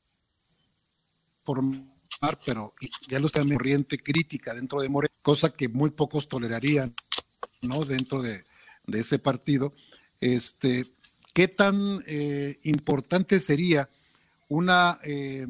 formar, 1.43 1.83
pero 2.45 2.71
ya 3.09 3.19
lo 3.19 3.27
está 3.27 3.41
en 3.41 3.49
corriente 3.49 3.97
crítica 3.97 4.53
dentro 4.53 4.79
de 4.79 4.87
Morena, 4.87 5.13
cosa 5.21 5.49
que 5.49 5.67
muy 5.67 5.89
pocos 5.89 6.29
tolerarían, 6.29 6.95
¿no? 7.61 7.83
Dentro 7.83 8.21
de, 8.21 8.45
ese 8.93 9.19
partido, 9.19 9.73
este, 10.21 10.85
¿qué 11.33 11.49
tan 11.49 11.99
eh, 12.07 12.57
importante 12.63 13.41
sería 13.41 13.89
una 14.47 14.97
eh, 15.03 15.45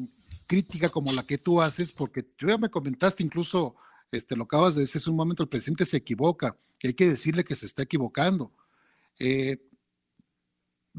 crítica 0.48 0.88
como 0.88 1.12
la 1.12 1.22
que 1.22 1.38
tú 1.38 1.62
haces? 1.62 1.92
Porque 1.92 2.24
tú 2.24 2.48
ya 2.48 2.58
me 2.58 2.68
comentaste 2.68 3.22
incluso, 3.22 3.76
este, 4.12 4.36
lo 4.36 4.44
acabas 4.44 4.74
de 4.74 4.82
decir 4.82 5.00
hace 5.00 5.10
un 5.10 5.16
momento, 5.16 5.42
el 5.42 5.48
presidente 5.48 5.84
se 5.84 5.98
equivoca, 5.98 6.56
que 6.78 6.88
hay 6.88 6.94
que 6.94 7.08
decirle 7.08 7.44
que 7.44 7.56
se 7.56 7.66
está 7.66 7.82
equivocando. 7.82 8.52
Eh, 9.18 9.58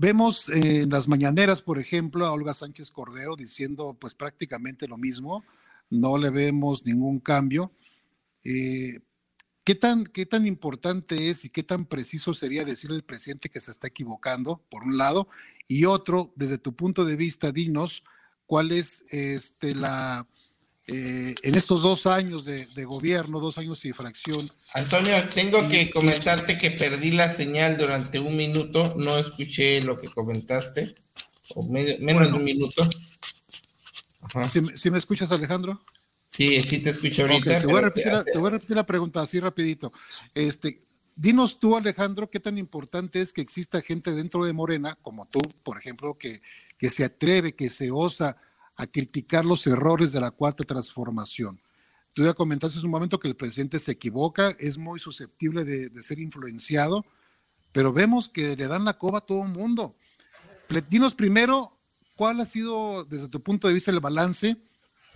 Vemos 0.02 0.48
en 0.48 0.90
las 0.90 1.10
mañaneras, 1.10 1.62
por 1.62 1.78
ejemplo, 1.78 2.26
a 2.26 2.32
Olga 2.32 2.54
Sánchez 2.54 2.90
Cordero 2.90 3.36
diciendo 3.36 3.98
pues 4.00 4.16
prácticamente 4.16 4.88
lo 4.88 4.98
mismo, 4.98 5.44
no 5.90 6.18
le 6.18 6.30
vemos 6.30 6.86
ningún 6.86 7.20
cambio. 7.20 7.74
Eh, 8.46 9.02
¿qué, 9.66 9.76
tan, 9.76 10.06
¿Qué 10.06 10.26
tan 10.26 10.48
importante 10.48 11.30
es 11.30 11.44
y 11.44 11.50
qué 11.50 11.64
tan 11.64 11.86
preciso 11.86 12.34
sería 12.34 12.64
decirle 12.64 12.96
al 12.96 13.04
presidente 13.04 13.50
que 13.50 13.60
se 13.60 13.72
está 13.72 13.88
equivocando, 13.88 14.64
por 14.72 14.84
un 14.84 14.98
lado? 14.98 15.28
Y 15.68 15.84
otro, 15.84 16.32
desde 16.38 16.60
tu 16.60 16.74
punto 16.78 17.04
de 17.04 17.18
vista, 17.18 17.52
dinos 17.52 18.06
cuál 18.46 18.72
es 18.72 19.04
este, 19.10 19.76
la, 19.76 20.26
eh, 20.92 21.36
en 21.44 21.56
estos 21.56 21.84
dos 21.84 22.08
años 22.08 22.46
de, 22.46 22.66
gobierno, 22.86 23.40
dos 23.40 23.58
años 23.60 23.86
y 23.86 23.94
fracción. 23.94 24.50
Antonio, 24.74 25.24
tengo 25.34 25.68
que 25.70 25.92
comentarte 25.92 26.58
que 26.58 26.72
perdí 26.72 27.12
la 27.12 27.32
señal 27.32 27.78
durante 27.78 28.20
un 28.20 28.36
minuto, 28.36 28.96
no 28.98 29.18
escuché 29.18 29.82
lo 29.84 30.00
que 30.00 30.08
comentaste, 30.08 30.88
o 31.56 31.64
menos 31.68 32.28
de 32.28 32.34
un 32.34 32.44
minuto. 32.44 32.88
¿Sí, 34.76 34.90
me 34.90 34.98
escuchas, 34.98 35.32
Alejandro? 35.32 35.80
Sí, 36.28 36.62
sí 36.64 36.80
te 36.80 36.90
escucho 36.90 37.24
ahorita. 37.24 37.60
te, 37.60 37.68
voy 37.68 37.78
a 37.78 37.82
repetir 38.50 38.76
la, 38.76 38.86
pregunta 38.86 39.22
así 39.22 39.40
rapidito. 39.40 39.94
Este, 40.34 40.82
dinos 41.16 41.60
tú, 41.60 41.78
Alejandro, 41.78 42.28
qué 42.28 42.40
tan 42.40 42.58
importante 42.58 43.22
es 43.22 43.32
que 43.32 43.42
exista 43.42 43.82
gente 43.82 44.12
dentro 44.12 44.44
de 44.44 44.54
Morena, 44.54 44.98
como 45.04 45.28
tú, 45.28 45.40
por 45.64 45.78
ejemplo, 45.78 46.16
que, 46.16 46.42
que 46.80 46.90
se 46.90 47.04
atreve, 47.04 47.54
que 47.54 47.70
se 47.70 47.92
osa 47.92 48.38
a 48.80 48.88
criticar 48.88 49.44
los 49.44 49.68
errores 49.68 50.14
de 50.14 50.22
la 50.22 50.32
cuarta 50.32 50.64
transformación. 50.64 51.60
Tú 52.14 52.24
ya 52.24 52.34
comentaste 52.34 52.78
hace 52.78 52.86
un 52.86 52.92
momento 52.92 53.20
que 53.20 53.28
el 53.28 53.36
presidente 53.36 53.78
se 53.78 53.92
equivoca, 53.92 54.52
es 54.58 54.78
muy 54.78 55.02
susceptible 55.02 55.66
de, 55.66 56.02
ser 56.02 56.18
influenciado, 56.18 57.06
pero 57.74 57.92
vemos 57.92 58.30
que 58.30 58.56
le 58.56 58.68
dan 58.68 58.86
la 58.86 58.98
coba 58.98 59.18
a 59.18 59.26
todo 59.26 59.44
el 59.44 59.50
mundo. 59.50 59.94
Dinos 60.90 61.14
primero, 61.14 61.74
¿cuál 62.16 62.40
ha 62.40 62.46
sido, 62.46 63.04
desde 63.04 63.28
tu 63.28 63.42
punto 63.42 63.68
de 63.68 63.74
vista, 63.74 63.92
el 63.92 64.00
balance 64.00 64.56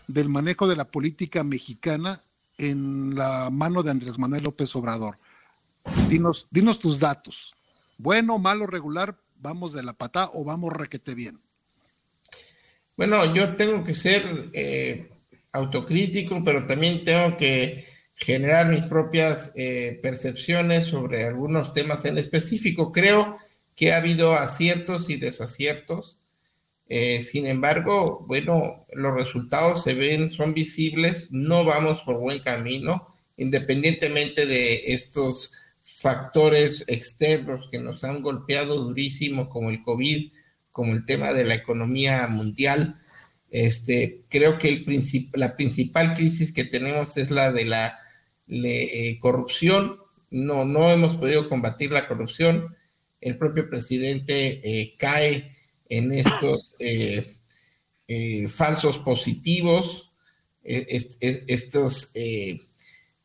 del 0.08 0.28
manejo 0.28 0.68
de 0.68 0.76
la 0.76 0.84
política 0.84 1.46
mexicana 1.46 2.22
en 2.58 3.16
la 3.16 3.50
mano 3.50 3.82
de 3.82 3.92
Andrés 3.92 4.20
Manuel 4.20 4.44
López 4.44 4.76
Obrador? 4.76 5.16
Dinos, 6.10 6.48
dinos 6.52 6.80
tus 6.80 7.00
datos. 7.00 7.54
Bueno, 7.98 8.40
malo, 8.40 8.68
regular, 8.68 9.18
vamos 9.38 9.72
de 9.72 9.84
la 9.84 9.94
pata 9.94 10.30
o 10.34 10.44
vamos 10.44 10.74
requete 10.74 11.16
bien. 11.16 11.40
Bueno, 12.96 13.34
yo 13.34 13.56
tengo 13.56 13.84
que 13.84 13.96
ser 13.96 14.24
eh, 14.54 15.08
autocrítico, 15.52 16.44
pero 16.44 16.68
también 16.68 17.04
tengo 17.04 17.38
que 17.38 17.86
generar 18.16 18.68
mis 18.68 18.86
propias 18.86 19.52
eh, 19.56 20.00
percepciones 20.02 20.86
sobre 20.86 21.26
algunos 21.26 21.74
temas 21.74 22.06
en 22.06 22.18
específico. 22.18 22.92
Creo 22.92 23.38
que 23.76 23.94
ha 23.94 23.98
habido 23.98 24.34
aciertos 24.34 25.10
y 25.10 25.18
desaciertos. 25.18 26.20
Eh, 26.88 27.24
sin 27.24 27.48
embargo, 27.48 28.24
bueno, 28.28 28.86
los 28.94 29.16
resultados 29.16 29.84
se 29.84 29.96
ven, 29.96 30.30
son 30.30 30.54
visibles, 30.54 31.30
no 31.32 31.66
vamos 31.66 32.02
por 32.02 32.20
buen 32.20 32.40
camino, 32.40 33.08
independientemente 33.38 34.46
de 34.46 34.94
estos 34.94 35.52
factores 35.82 36.84
externos 36.88 37.68
que 37.72 37.80
nos 37.80 38.04
han 38.04 38.22
golpeado 38.22 38.76
durísimo, 38.84 39.50
como 39.50 39.72
el 39.72 39.82
COVID, 39.82 40.32
como 40.74 40.92
el 40.92 41.06
tema 41.06 41.32
de 41.32 41.46
la 41.46 41.54
economía 41.54 42.28
mundial. 42.28 43.00
Este, 43.52 44.24
creo 44.30 44.58
que 44.58 44.68
el 44.68 45.30
la 45.36 45.56
principal 45.56 46.16
crisis 46.16 46.52
que 46.52 46.66
tenemos 46.66 47.16
es 47.16 47.32
la 47.32 47.54
de 47.54 47.66
la 47.66 47.98
eh, 48.50 49.18
corrupción. 49.22 49.96
No, 50.32 50.66
no 50.66 50.92
hemos 50.92 51.16
podido 51.18 51.48
combatir 51.48 51.94
la 51.94 52.08
corrupción. 52.08 52.76
El 53.22 53.38
propio 53.38 53.70
presidente 53.70 54.60
eh, 54.64 54.96
cae 54.98 55.56
en 55.88 56.12
estos 56.12 56.76
eh, 56.80 57.26
falsos 58.50 58.98
positivos, 59.00 60.12
estos 60.64 62.12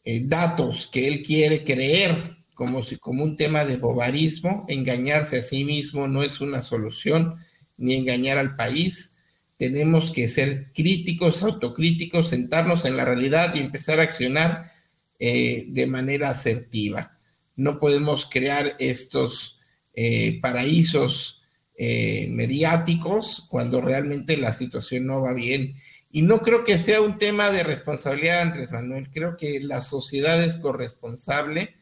datos 0.04 0.86
que 0.86 1.06
él 1.06 1.22
quiere 1.22 1.62
creer 1.62 2.37
como, 2.58 2.82
si, 2.82 2.96
como 2.96 3.22
un 3.22 3.36
tema 3.36 3.64
de 3.64 3.76
bobarismo, 3.76 4.66
engañarse 4.68 5.38
a 5.38 5.42
sí 5.42 5.62
mismo 5.62 6.08
no 6.08 6.24
es 6.24 6.40
una 6.40 6.60
solución, 6.60 7.36
ni 7.76 7.94
engañar 7.94 8.36
al 8.36 8.56
país. 8.56 9.12
Tenemos 9.58 10.10
que 10.10 10.26
ser 10.26 10.66
críticos, 10.74 11.44
autocríticos, 11.44 12.30
sentarnos 12.30 12.84
en 12.84 12.96
la 12.96 13.04
realidad 13.04 13.54
y 13.54 13.60
empezar 13.60 14.00
a 14.00 14.02
accionar 14.02 14.72
eh, 15.20 15.66
de 15.68 15.86
manera 15.86 16.30
asertiva. 16.30 17.16
No 17.54 17.78
podemos 17.78 18.26
crear 18.28 18.74
estos 18.80 19.58
eh, 19.94 20.40
paraísos 20.42 21.42
eh, 21.76 22.26
mediáticos 22.28 23.46
cuando 23.48 23.80
realmente 23.80 24.36
la 24.36 24.52
situación 24.52 25.06
no 25.06 25.22
va 25.22 25.32
bien. 25.32 25.76
Y 26.10 26.22
no 26.22 26.40
creo 26.42 26.64
que 26.64 26.76
sea 26.76 27.02
un 27.02 27.18
tema 27.18 27.52
de 27.52 27.62
responsabilidad, 27.62 28.40
Andrés 28.40 28.72
Manuel. 28.72 29.10
Creo 29.12 29.36
que 29.36 29.60
la 29.60 29.80
sociedad 29.80 30.42
es 30.42 30.58
corresponsable 30.58 31.78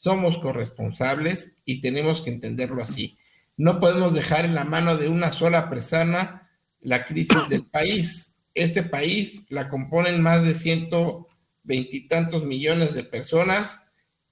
somos 0.00 0.38
corresponsables 0.38 1.52
y 1.64 1.80
tenemos 1.80 2.22
que 2.22 2.30
entenderlo 2.30 2.82
así. 2.82 3.16
No 3.56 3.80
podemos 3.80 4.14
dejar 4.14 4.44
en 4.44 4.54
la 4.54 4.64
mano 4.64 4.96
de 4.96 5.08
una 5.08 5.32
sola 5.32 5.68
persona 5.68 6.48
la 6.80 7.04
crisis 7.04 7.48
del 7.48 7.64
país. 7.64 8.30
Este 8.54 8.82
país 8.82 9.44
la 9.48 9.68
componen 9.68 10.22
más 10.22 10.44
de 10.44 10.54
ciento 10.54 11.28
veintitantos 11.64 12.44
millones 12.44 12.94
de 12.94 13.04
personas 13.04 13.82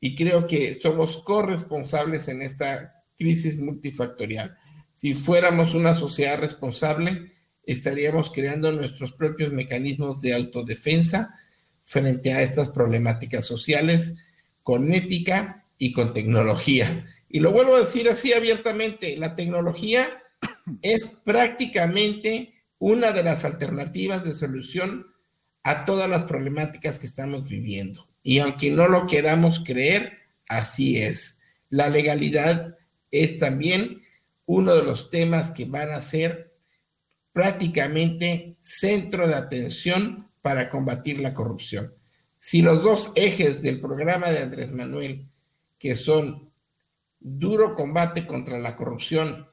y 0.00 0.14
creo 0.14 0.46
que 0.46 0.74
somos 0.74 1.18
corresponsables 1.18 2.28
en 2.28 2.42
esta 2.42 2.94
crisis 3.18 3.58
multifactorial. 3.58 4.56
Si 4.94 5.14
fuéramos 5.14 5.74
una 5.74 5.94
sociedad 5.94 6.38
responsable, 6.38 7.32
estaríamos 7.66 8.30
creando 8.30 8.70
nuestros 8.72 9.12
propios 9.12 9.52
mecanismos 9.52 10.20
de 10.22 10.34
autodefensa 10.34 11.34
frente 11.82 12.32
a 12.32 12.42
estas 12.42 12.70
problemáticas 12.70 13.44
sociales 13.44 14.14
con 14.66 14.92
ética 14.92 15.62
y 15.78 15.92
con 15.92 16.12
tecnología. 16.12 17.06
Y 17.30 17.38
lo 17.38 17.52
vuelvo 17.52 17.76
a 17.76 17.80
decir 17.82 18.08
así 18.08 18.32
abiertamente, 18.32 19.16
la 19.16 19.36
tecnología 19.36 20.08
es 20.82 21.12
prácticamente 21.24 22.52
una 22.80 23.12
de 23.12 23.22
las 23.22 23.44
alternativas 23.44 24.24
de 24.24 24.32
solución 24.32 25.06
a 25.62 25.84
todas 25.84 26.10
las 26.10 26.24
problemáticas 26.24 26.98
que 26.98 27.06
estamos 27.06 27.48
viviendo. 27.48 28.08
Y 28.24 28.40
aunque 28.40 28.72
no 28.72 28.88
lo 28.88 29.06
queramos 29.06 29.62
creer, 29.64 30.18
así 30.48 30.98
es. 30.98 31.36
La 31.70 31.88
legalidad 31.88 32.76
es 33.12 33.38
también 33.38 34.02
uno 34.46 34.74
de 34.74 34.82
los 34.82 35.10
temas 35.10 35.52
que 35.52 35.66
van 35.66 35.90
a 35.90 36.00
ser 36.00 36.50
prácticamente 37.32 38.56
centro 38.62 39.28
de 39.28 39.36
atención 39.36 40.26
para 40.42 40.68
combatir 40.68 41.20
la 41.20 41.34
corrupción. 41.34 41.92
Si 42.46 42.62
los 42.62 42.84
dos 42.84 43.10
ejes 43.16 43.60
del 43.60 43.80
programa 43.80 44.30
de 44.30 44.38
Andrés 44.38 44.70
Manuel, 44.70 45.20
que 45.80 45.96
son 45.96 46.48
duro 47.18 47.74
combate 47.74 48.24
contra 48.24 48.56
la 48.60 48.76
corrupción 48.76 49.48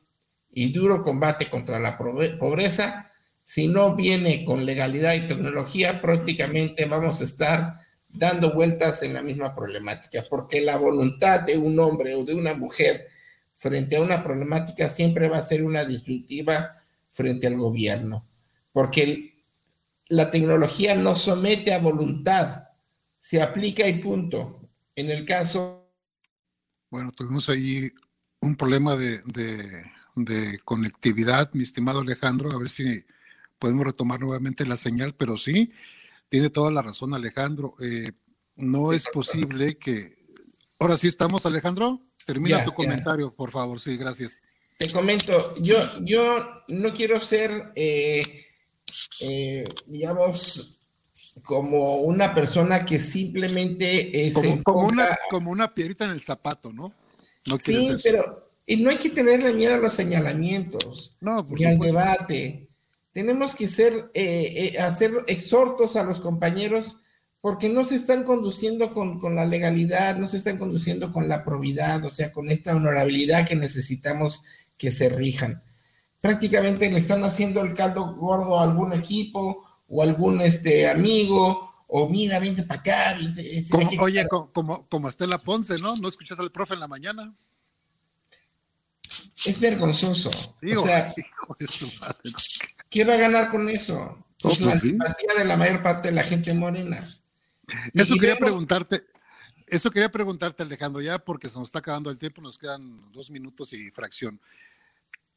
y 0.52 0.72
duro 0.72 1.02
combate 1.02 1.50
contra 1.50 1.80
la 1.80 1.98
pobreza, 1.98 3.10
si 3.44 3.68
no 3.68 3.96
viene 3.96 4.46
con 4.46 4.64
legalidad 4.64 5.16
y 5.16 5.28
tecnología, 5.28 6.04
prácticamente 6.04 6.86
vamos 6.86 7.20
a 7.20 7.24
estar 7.24 7.74
dando 8.10 8.54
vueltas 8.54 9.02
en 9.02 9.16
la 9.16 9.24
misma 9.24 9.56
problemática, 9.56 10.24
porque 10.30 10.62
la 10.62 10.78
voluntad 10.78 11.39
de 11.39 11.58
un 11.58 11.80
hombre 11.80 12.14
o 12.14 12.24
de 12.24 12.36
una 12.36 12.54
mujer 12.54 13.08
frente 13.56 13.96
a 13.96 14.02
una 14.02 14.24
problemática 14.24 14.88
siempre 14.88 15.30
va 15.30 15.38
a 15.38 15.41
ser 15.41 15.64
una 15.64 15.84
disyuntiva 15.84 16.70
frente 17.10 17.48
al 17.48 17.58
gobierno, 17.58 18.24
porque 18.72 19.34
la 20.10 20.30
tecnología 20.30 20.94
no 20.94 21.16
somete 21.16 21.74
a 21.74 21.80
voluntad, 21.80 22.64
se 23.24 23.42
aplica 23.42 23.88
y 23.88 24.02
punto. 24.02 24.60
En 24.98 25.10
el 25.10 25.24
caso... 25.24 25.90
Bueno, 26.90 27.14
tuvimos 27.14 27.48
ahí 27.48 27.90
un 28.42 28.58
problema 28.58 28.98
de, 28.98 29.22
de 30.16 30.60
conectividad, 30.66 31.50
mi 31.54 31.64
estimado 31.64 32.02
Alejandro, 32.02 32.52
a 32.52 32.58
ver 32.58 32.68
si 32.68 33.06
podemos 33.58 33.86
retomar 33.86 34.20
nuevamente 34.20 34.66
la 34.66 34.76
señal, 34.76 35.16
pero 35.16 35.38
sí, 35.38 35.72
tiene 36.28 36.50
toda 36.50 36.70
la 36.70 36.82
razón 36.82 37.14
Alejandro. 37.14 37.76
Eh, 37.80 38.12
no 38.58 38.92
es 38.92 39.06
posible 39.06 39.78
que... 39.78 40.18
Ahora 40.78 40.98
sí 40.98 41.08
estamos, 41.08 41.46
Alejandro. 41.46 42.02
Termina 42.26 42.66
tu 42.66 42.74
comentario, 42.74 43.32
por 43.32 43.52
favor. 43.52 43.80
Sí, 43.80 43.96
gracias. 43.96 44.44
Te 44.78 44.92
comento, 44.92 45.56
yo, 45.62 45.78
yo 46.02 46.62
no 46.68 46.94
quiero 46.94 47.22
ser, 47.22 47.72
eh, 47.76 48.22
eh, 49.22 49.64
digamos, 49.88 50.83
como 51.42 51.98
una 51.98 52.36
persona 52.36 52.86
que 52.86 53.00
simplemente 53.00 54.32
como, 54.34 54.64
como, 54.64 54.88
una, 54.88 55.18
como 55.30 55.52
una 55.52 55.74
piedrita 55.74 56.06
en 56.06 56.12
el 56.12 56.22
zapato, 56.22 56.72
¿no? 56.72 56.94
no 57.48 57.58
sí, 57.58 57.90
pero 58.04 58.44
y 58.66 58.78
no 58.78 58.90
hay 58.90 58.98
que 58.98 59.10
tenerle 59.10 59.54
miedo 59.54 59.74
a 59.76 59.80
los 59.80 59.94
señalamientos 59.94 61.18
no, 61.20 61.46
ni 61.50 61.66
al 61.66 61.80
debate 61.80 62.68
tenemos 63.14 63.56
que 63.56 63.68
ser, 63.68 64.10
eh, 64.14 64.74
eh, 64.74 64.80
hacer 64.80 65.14
exhortos 65.28 65.96
a 65.96 66.04
los 66.04 66.20
compañeros 66.20 66.98
porque 67.42 67.70
no 67.70 67.86
se 67.86 67.96
están 67.96 68.24
conduciendo 68.24 68.92
con, 68.92 69.20
la 69.36 69.46
legalidad, 69.46 70.16
no 70.16 70.28
se 70.28 70.38
están 70.38 70.58
conduciendo 70.58 71.12
con 71.12 71.28
la 71.28 71.44
probidad, 71.44 72.04
o 72.06 72.14
sea, 72.14 72.32
con 72.32 72.50
esta 72.50 72.76
honorabilidad 72.76 73.48
que 73.48 73.56
necesitamos 73.56 74.44
que 74.78 74.92
se 74.92 75.10
rijan. 75.10 75.62
Prácticamente 76.22 76.90
le 76.90 76.98
están 76.98 77.24
haciendo 77.24 77.62
el 77.62 77.74
caldo 77.76 78.16
gordo 78.16 78.58
a 78.58 78.64
algún 78.64 78.94
equipo 78.94 79.66
o 79.88 80.02
algún 80.02 80.42
este, 80.42 80.90
amigo, 80.90 81.72
o 81.88 82.10
mira, 82.10 82.40
vente 82.40 82.64
para 82.64 82.80
acá. 82.80 83.18
oye, 84.00 84.28
como, 84.28 84.88
como, 84.88 85.10
Estela 85.10 85.38
Ponce, 85.38 85.76
¿no? 85.82 85.96
¿No 85.98 86.10
escuchaste 86.10 86.42
al 86.42 86.52
profe 86.52 86.74
en 86.74 86.80
la 86.80 86.88
mañana? 86.88 87.34
Es 89.46 89.60
vergonzoso. 89.60 90.30
o 90.30 90.84
sea, 90.84 91.14
¿Qué 92.90 93.04
va 93.04 93.14
a 93.14 93.18
ganar 93.18 93.50
con 93.50 93.70
eso? 93.70 94.18
Pues 94.42 94.62
la 94.62 94.78
simpatía 94.78 95.30
de 95.38 95.46
la 95.46 95.58
mayor 95.58 95.82
parte 95.82 96.10
de 96.10 96.16
la 96.16 96.24
gente 96.24 96.54
morena. 96.54 97.04
Eso 97.94 98.16
quería 98.16 98.36
preguntarte, 98.36 99.04
eso 99.68 99.90
quería 99.90 100.12
preguntarte, 100.12 100.64
Alejandro, 100.64 101.02
ya 101.02 101.18
porque 101.20 101.50
se 101.50 101.58
nos 101.58 101.70
está 101.70 101.80
acabando 101.80 102.10
el 102.10 102.20
tiempo, 102.20 102.42
nos 102.42 102.58
quedan 102.58 103.12
dos 103.12 103.32
minutos 103.32 103.74
y 103.74 103.90
fracción. 103.92 104.40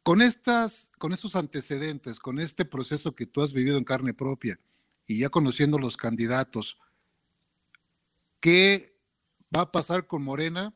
Con 0.06 0.22
estas, 0.22 0.92
con 0.98 1.12
estos 1.12 1.34
antecedentes, 1.34 2.20
con 2.20 2.38
este 2.38 2.64
proceso 2.64 3.16
que 3.16 3.26
tú 3.26 3.42
has 3.42 3.52
vivido 3.52 3.76
en 3.76 3.82
carne 3.82 4.14
propia 4.14 4.56
y 5.04 5.18
ya 5.18 5.30
conociendo 5.30 5.80
los 5.80 5.96
candidatos, 5.96 6.78
¿qué 8.38 8.96
va 9.52 9.62
a 9.62 9.72
pasar 9.72 10.06
con 10.06 10.22
Morena 10.22 10.72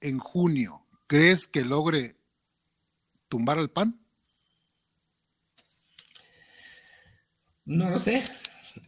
en 0.00 0.20
junio? 0.20 0.86
¿Crees 1.08 1.48
que 1.48 1.64
logre 1.64 2.14
tumbar 3.28 3.58
al 3.58 3.68
PAN? 3.68 3.98
No 7.64 7.90
lo 7.90 7.98
sé. 7.98 8.22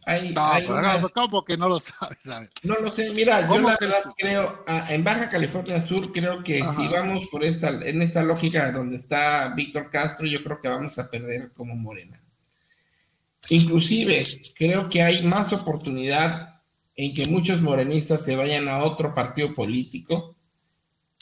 Hay, 0.07 0.33
no, 0.33 0.45
hay 0.45 0.67
¿cómo 1.13 1.43
que 1.43 1.57
no 1.57 1.67
lo 1.67 1.79
sabes? 1.79 2.19
No 2.61 2.75
lo 2.75 2.91
sé. 2.91 3.09
Mira, 3.11 3.51
yo 3.51 3.59
la 3.59 3.75
verdad 3.79 4.03
creo, 4.15 4.63
ah, 4.67 4.85
en 4.89 5.03
Baja 5.03 5.29
California 5.29 5.85
Sur, 5.85 6.13
creo 6.13 6.43
que 6.43 6.63
si 6.75 6.87
vamos 6.87 7.27
por 7.31 7.43
esta, 7.43 7.69
en 7.69 8.01
esta 8.03 8.21
lógica 8.21 8.71
donde 8.71 8.97
está 8.97 9.53
Víctor 9.55 9.89
Castro, 9.89 10.27
yo 10.27 10.43
creo 10.43 10.61
que 10.61 10.69
vamos 10.69 10.99
a 10.99 11.09
perder 11.09 11.51
como 11.53 11.75
Morena. 11.75 12.19
Inclusive, 13.49 14.23
creo 14.55 14.89
que 14.89 15.01
hay 15.01 15.23
más 15.23 15.53
oportunidad 15.53 16.55
en 16.95 17.13
que 17.13 17.25
muchos 17.27 17.61
morenistas 17.61 18.23
se 18.23 18.35
vayan 18.35 18.69
a 18.69 18.79
otro 18.79 19.13
partido 19.15 19.53
político 19.53 20.35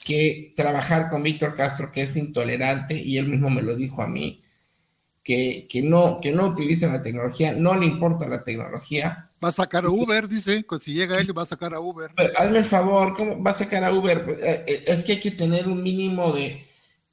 que 0.05 0.53
trabajar 0.57 1.09
con 1.09 1.23
Víctor 1.23 1.55
Castro, 1.55 1.91
que 1.91 2.01
es 2.01 2.17
intolerante, 2.17 2.95
y 2.99 3.17
él 3.17 3.27
mismo 3.27 3.49
me 3.49 3.61
lo 3.61 3.75
dijo 3.75 4.01
a 4.01 4.07
mí, 4.07 4.42
que, 5.23 5.81
no, 5.83 6.19
que 6.21 6.31
no 6.31 6.47
utilicen 6.47 6.91
la 6.91 7.01
tecnología, 7.01 7.53
no 7.53 7.75
le 7.77 7.85
importa 7.85 8.27
la 8.27 8.43
tecnología. 8.43 9.29
Va 9.43 9.49
a 9.49 9.53
sacar 9.53 9.85
a 9.85 9.89
Uber, 9.89 10.27
dice, 10.27 10.65
si 10.81 10.93
llega 10.93 11.17
él 11.17 11.37
va 11.37 11.43
a 11.43 11.45
sacar 11.45 11.73
a 11.73 11.79
Uber. 11.79 12.11
hazme 12.37 12.59
el 12.59 12.65
favor, 12.65 13.13
¿cómo 13.15 13.41
va 13.41 13.51
a 13.51 13.55
sacar 13.55 13.83
a 13.83 13.93
Uber? 13.93 14.37
Eh, 14.39 14.65
eh, 14.67 14.83
es 14.87 15.03
que 15.03 15.13
hay 15.13 15.19
que 15.19 15.31
tener 15.31 15.67
un 15.67 15.81
mínimo 15.81 16.31
de, 16.31 16.65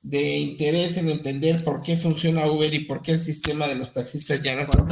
de 0.02 0.38
interés 0.38 0.96
en 0.96 1.08
entender 1.08 1.62
por 1.64 1.80
qué 1.80 1.96
funciona 1.96 2.50
Uber 2.50 2.72
y 2.72 2.80
por 2.80 3.02
qué 3.02 3.12
el 3.12 3.18
sistema 3.18 3.66
de 3.68 3.76
los 3.76 3.92
taxistas 3.92 4.42
ya 4.42 4.54
no 4.56 4.62
está. 4.62 4.86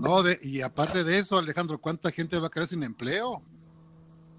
No, 0.00 0.22
y 0.42 0.60
aparte 0.60 1.02
de 1.02 1.18
eso, 1.18 1.38
Alejandro, 1.38 1.80
¿cuánta 1.80 2.10
gente 2.10 2.38
va 2.38 2.48
a 2.48 2.50
quedar 2.50 2.68
sin 2.68 2.82
empleo? 2.82 3.42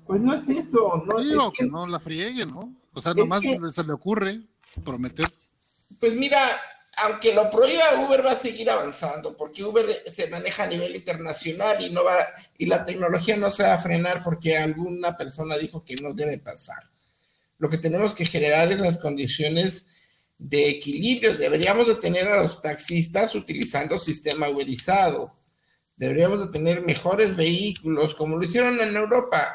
Pues 0.06 0.22
no 0.22 0.36
es 0.36 0.48
eso, 0.48 1.04
no 1.08 1.22
Digo, 1.22 1.52
que, 1.52 1.66
no 1.66 1.88
la 1.88 2.00
friegue, 2.00 2.46
¿no? 2.46 2.72
O 2.94 3.02
sea, 3.02 3.14
nomás 3.14 3.42
se 3.42 3.84
le 3.84 3.94
ocurre 3.94 4.42
prometer. 4.84 5.26
Pues 6.00 6.14
mira, 6.14 6.38
aunque 6.98 7.34
lo 7.34 7.50
prohíba, 7.50 8.06
Uber 8.06 8.26
va 8.26 8.32
a 8.32 8.36
seguir 8.36 8.70
avanzando, 8.70 9.36
porque 9.36 9.64
Uber 9.64 10.04
se 10.12 10.28
maneja 10.28 10.64
a 10.64 10.68
nivel 10.68 10.96
internacional 10.96 11.82
y 11.84 11.90
no 11.90 12.04
va, 12.04 12.16
y 12.58 12.66
la 12.66 12.86
tecnología 12.86 13.36
no 13.36 13.52
se 13.52 13.64
va 13.64 13.74
a 13.74 13.78
frenar 13.78 14.24
porque 14.24 14.58
alguna 14.58 15.18
persona 15.18 15.58
dijo 15.58 15.84
que 15.84 15.96
no 15.96 16.14
debe 16.14 16.38
pasar. 16.38 16.84
Lo 17.58 17.70
que 17.70 17.78
tenemos 17.78 18.16
que 18.16 18.26
generar 18.26 18.72
es 18.72 18.80
las 18.80 18.98
condiciones 18.98 19.88
de 20.38 20.70
equilibrio. 20.70 21.36
Deberíamos 21.38 21.88
de 21.88 21.96
tener 21.96 22.28
a 22.28 22.44
los 22.44 22.62
taxistas 22.62 23.36
utilizando 23.36 24.00
sistema 24.00 24.50
uberizado. 24.50 25.34
Deberíamos 25.98 26.46
de 26.46 26.52
tener 26.52 26.82
mejores 26.82 27.36
vehículos, 27.36 28.16
como 28.16 28.38
lo 28.38 28.44
hicieron 28.44 28.80
en 28.80 28.96
Europa. 28.96 29.48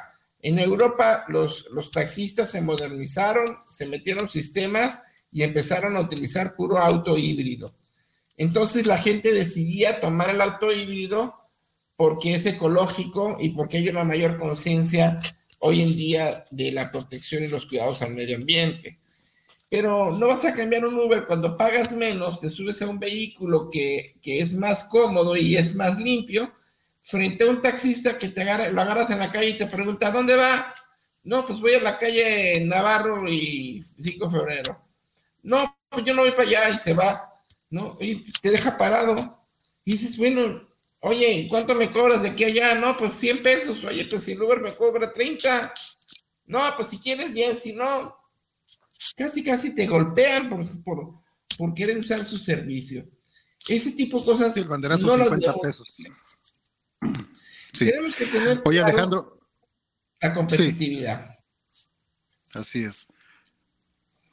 En 0.42 0.58
Europa 0.58 1.24
los, 1.28 1.66
los 1.72 1.90
taxistas 1.90 2.50
se 2.50 2.62
modernizaron, 2.62 3.58
se 3.70 3.86
metieron 3.86 4.28
sistemas 4.28 5.02
y 5.32 5.42
empezaron 5.42 5.96
a 5.96 6.00
utilizar 6.00 6.54
puro 6.54 6.78
auto 6.78 7.16
híbrido. 7.16 7.72
Entonces 8.36 8.86
la 8.86 8.98
gente 8.98 9.32
decidía 9.32 10.00
tomar 10.00 10.30
el 10.30 10.40
auto 10.40 10.72
híbrido 10.72 11.34
porque 11.96 12.32
es 12.32 12.46
ecológico 12.46 13.36
y 13.38 13.50
porque 13.50 13.76
hay 13.76 13.88
una 13.90 14.04
mayor 14.04 14.38
conciencia 14.38 15.20
hoy 15.58 15.82
en 15.82 15.94
día 15.94 16.44
de 16.50 16.72
la 16.72 16.90
protección 16.90 17.44
y 17.44 17.48
los 17.48 17.66
cuidados 17.66 18.00
al 18.00 18.14
medio 18.14 18.36
ambiente. 18.36 18.98
Pero 19.68 20.10
no 20.16 20.26
vas 20.26 20.44
a 20.44 20.54
cambiar 20.54 20.86
un 20.86 20.98
Uber 20.98 21.26
cuando 21.26 21.56
pagas 21.56 21.92
menos, 21.92 22.40
te 22.40 22.50
subes 22.50 22.80
a 22.82 22.88
un 22.88 22.98
vehículo 22.98 23.70
que, 23.70 24.14
es 24.24 24.54
más 24.56 24.84
cómodo 24.84 25.36
y 25.36 25.56
es 25.56 25.74
más 25.76 26.00
limpio, 26.00 26.50
frente 27.02 27.44
a 27.44 27.50
un 27.50 27.60
taxista 27.60 28.18
que 28.18 28.30
te 28.30 28.40
agarra, 28.40 28.70
lo 28.70 28.80
agarras 28.80 29.10
en 29.10 29.18
la 29.18 29.30
calle 29.30 29.50
y 29.50 29.58
te 29.58 29.66
pregunta, 29.66 30.10
¿dónde 30.10 30.34
va? 30.34 30.74
No, 31.22 31.46
pues 31.46 31.60
voy 31.60 31.74
a 31.74 31.82
la 31.82 31.98
calle 31.98 32.64
Navarro 32.64 33.28
y 33.28 33.82
5 33.82 34.24
de 34.24 34.30
febrero. 34.30 34.89
No, 35.42 35.76
yo 36.04 36.14
no 36.14 36.22
voy 36.22 36.32
para 36.32 36.42
allá 36.42 36.70
y 36.70 36.78
se 36.78 36.94
va, 36.94 37.32
¿no? 37.70 37.96
Y 38.00 38.30
te 38.40 38.50
deja 38.50 38.76
parado. 38.76 39.38
Y 39.84 39.92
dices, 39.92 40.16
bueno, 40.18 40.62
oye, 41.00 41.46
¿cuánto 41.48 41.74
me 41.74 41.90
cobras 41.90 42.22
de 42.22 42.30
aquí 42.30 42.44
a 42.44 42.48
allá? 42.48 42.74
No, 42.74 42.96
pues 42.96 43.14
100 43.14 43.42
pesos. 43.42 43.84
Oye, 43.84 44.04
pues 44.04 44.22
si 44.22 44.32
el 44.32 44.42
Uber 44.42 44.60
me 44.60 44.76
cobra 44.76 45.12
30. 45.12 45.72
No, 46.46 46.60
pues 46.76 46.88
si 46.88 46.98
quieres 46.98 47.32
bien, 47.32 47.56
si 47.56 47.72
no, 47.72 48.14
casi, 49.16 49.42
casi 49.42 49.74
te 49.74 49.86
golpean 49.86 50.48
por, 50.48 50.82
por, 50.82 51.14
por 51.56 51.74
querer 51.74 51.98
usar 51.98 52.18
su 52.18 52.36
servicio. 52.36 53.04
Ese 53.68 53.92
tipo 53.92 54.18
de 54.18 54.24
cosas. 54.24 54.56
el 54.56 54.64
banderazo 54.64 55.06
no 55.06 55.22
50 55.22 55.54
pesos. 55.60 55.88
Sí. 57.72 57.84
Tenemos 57.84 58.16
que 58.16 58.26
tener. 58.26 58.60
Oye, 58.64 58.80
Alejandro. 58.80 59.38
La 60.20 60.34
competitividad. 60.34 61.38
Así 62.52 62.82
es. 62.82 63.06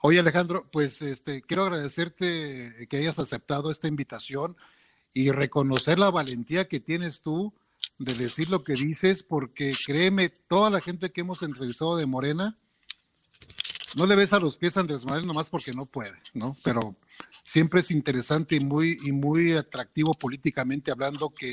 Oye 0.02 0.20
Alejandro, 0.20 0.68
pues 0.72 1.02
este, 1.02 1.42
quiero 1.42 1.64
agradecerte 1.64 2.88
que 2.90 2.98
hayas 2.98 3.20
aceptado 3.20 3.72
esta 3.72 3.88
invitación 3.88 4.56
y 5.14 5.32
reconocer 5.32 5.98
la 5.98 6.12
valentía 6.12 6.68
que 6.68 6.80
tienes 6.80 7.22
tú 7.22 7.54
de 7.98 8.14
decir 8.14 8.50
lo 8.50 8.64
que 8.64 8.74
dices, 8.74 9.24
porque 9.24 9.74
créeme, 9.86 10.30
toda 10.30 10.70
la 10.70 10.82
gente 10.82 11.12
que 11.12 11.22
hemos 11.22 11.42
entrevistado 11.42 11.98
de 11.98 12.06
Morena, 12.06 12.56
no 13.96 14.06
le 14.06 14.16
ves 14.16 14.34
a 14.34 14.40
los 14.40 14.58
pies 14.58 14.78
a 14.78 14.82
Andrés 14.82 15.06
Manuel 15.06 15.26
nomás 15.26 15.50
porque 15.50 15.72
no 15.72 15.86
puede, 15.86 16.14
¿no? 16.36 16.56
Pero 16.64 16.96
siempre 17.44 17.80
es 17.80 17.90
interesante 17.90 18.58
y 18.58 18.60
muy, 18.60 18.98
y 19.04 19.12
muy 19.12 19.54
atractivo 19.54 20.14
políticamente 20.14 20.92
hablando 20.92 21.32
que, 21.32 21.52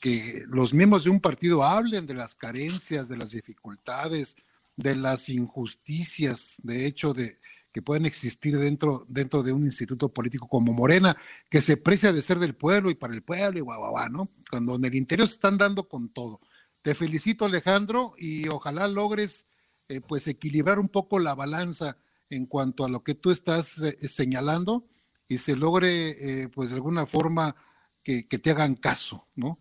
que 0.00 0.42
los 0.48 0.74
miembros 0.74 1.04
de 1.04 1.10
un 1.10 1.20
partido 1.20 1.62
hablen 1.62 2.06
de 2.06 2.14
las 2.14 2.34
carencias, 2.34 3.08
de 3.08 3.16
las 3.16 3.30
dificultades, 3.30 4.36
de 4.76 4.96
las 4.96 5.28
injusticias, 5.28 6.56
de 6.62 6.86
hecho, 6.86 7.12
de, 7.12 7.36
que 7.72 7.82
pueden 7.82 8.06
existir 8.06 8.56
dentro, 8.58 9.04
dentro 9.08 9.42
de 9.42 9.52
un 9.52 9.64
instituto 9.64 10.08
político 10.08 10.48
como 10.48 10.72
Morena, 10.72 11.16
que 11.48 11.62
se 11.62 11.76
precia 11.76 12.12
de 12.12 12.22
ser 12.22 12.38
del 12.38 12.54
pueblo 12.54 12.90
y 12.90 12.94
para 12.94 13.14
el 13.14 13.22
pueblo 13.22 13.58
y 13.58 14.10
¿no? 14.10 14.30
Cuando 14.50 14.76
en 14.76 14.84
el 14.84 14.94
interior 14.94 15.28
se 15.28 15.34
están 15.34 15.58
dando 15.58 15.88
con 15.88 16.08
todo. 16.08 16.40
Te 16.82 16.94
felicito, 16.94 17.44
Alejandro, 17.44 18.14
y 18.18 18.48
ojalá 18.48 18.88
logres 18.88 19.46
eh, 19.88 20.00
pues 20.00 20.26
equilibrar 20.26 20.78
un 20.78 20.88
poco 20.88 21.18
la 21.18 21.34
balanza 21.34 21.96
en 22.28 22.46
cuanto 22.46 22.84
a 22.84 22.88
lo 22.88 23.02
que 23.02 23.14
tú 23.14 23.30
estás 23.30 23.78
eh, 23.78 23.96
señalando 24.08 24.84
y 25.28 25.38
se 25.38 25.56
logre 25.56 26.42
eh, 26.42 26.48
pues 26.48 26.70
de 26.70 26.76
alguna 26.76 27.06
forma 27.06 27.54
que, 28.02 28.26
que, 28.26 28.38
te 28.38 28.50
hagan 28.50 28.76
caso, 28.76 29.26
¿no? 29.36 29.58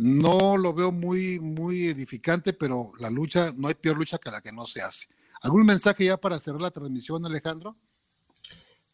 no 0.00 0.56
lo 0.56 0.72
veo 0.72 0.92
muy, 0.92 1.38
muy 1.40 1.88
edificante, 1.88 2.54
pero 2.54 2.92
la 2.98 3.10
lucha, 3.10 3.52
no 3.54 3.68
hay 3.68 3.74
peor 3.74 3.98
lucha 3.98 4.16
que 4.16 4.30
la 4.30 4.40
que 4.40 4.50
no 4.50 4.66
se 4.66 4.80
hace. 4.80 5.06
¿Algún 5.40 5.64
mensaje 5.64 6.04
ya 6.04 6.16
para 6.18 6.38
cerrar 6.38 6.60
la 6.60 6.70
transmisión, 6.70 7.24
Alejandro? 7.24 7.76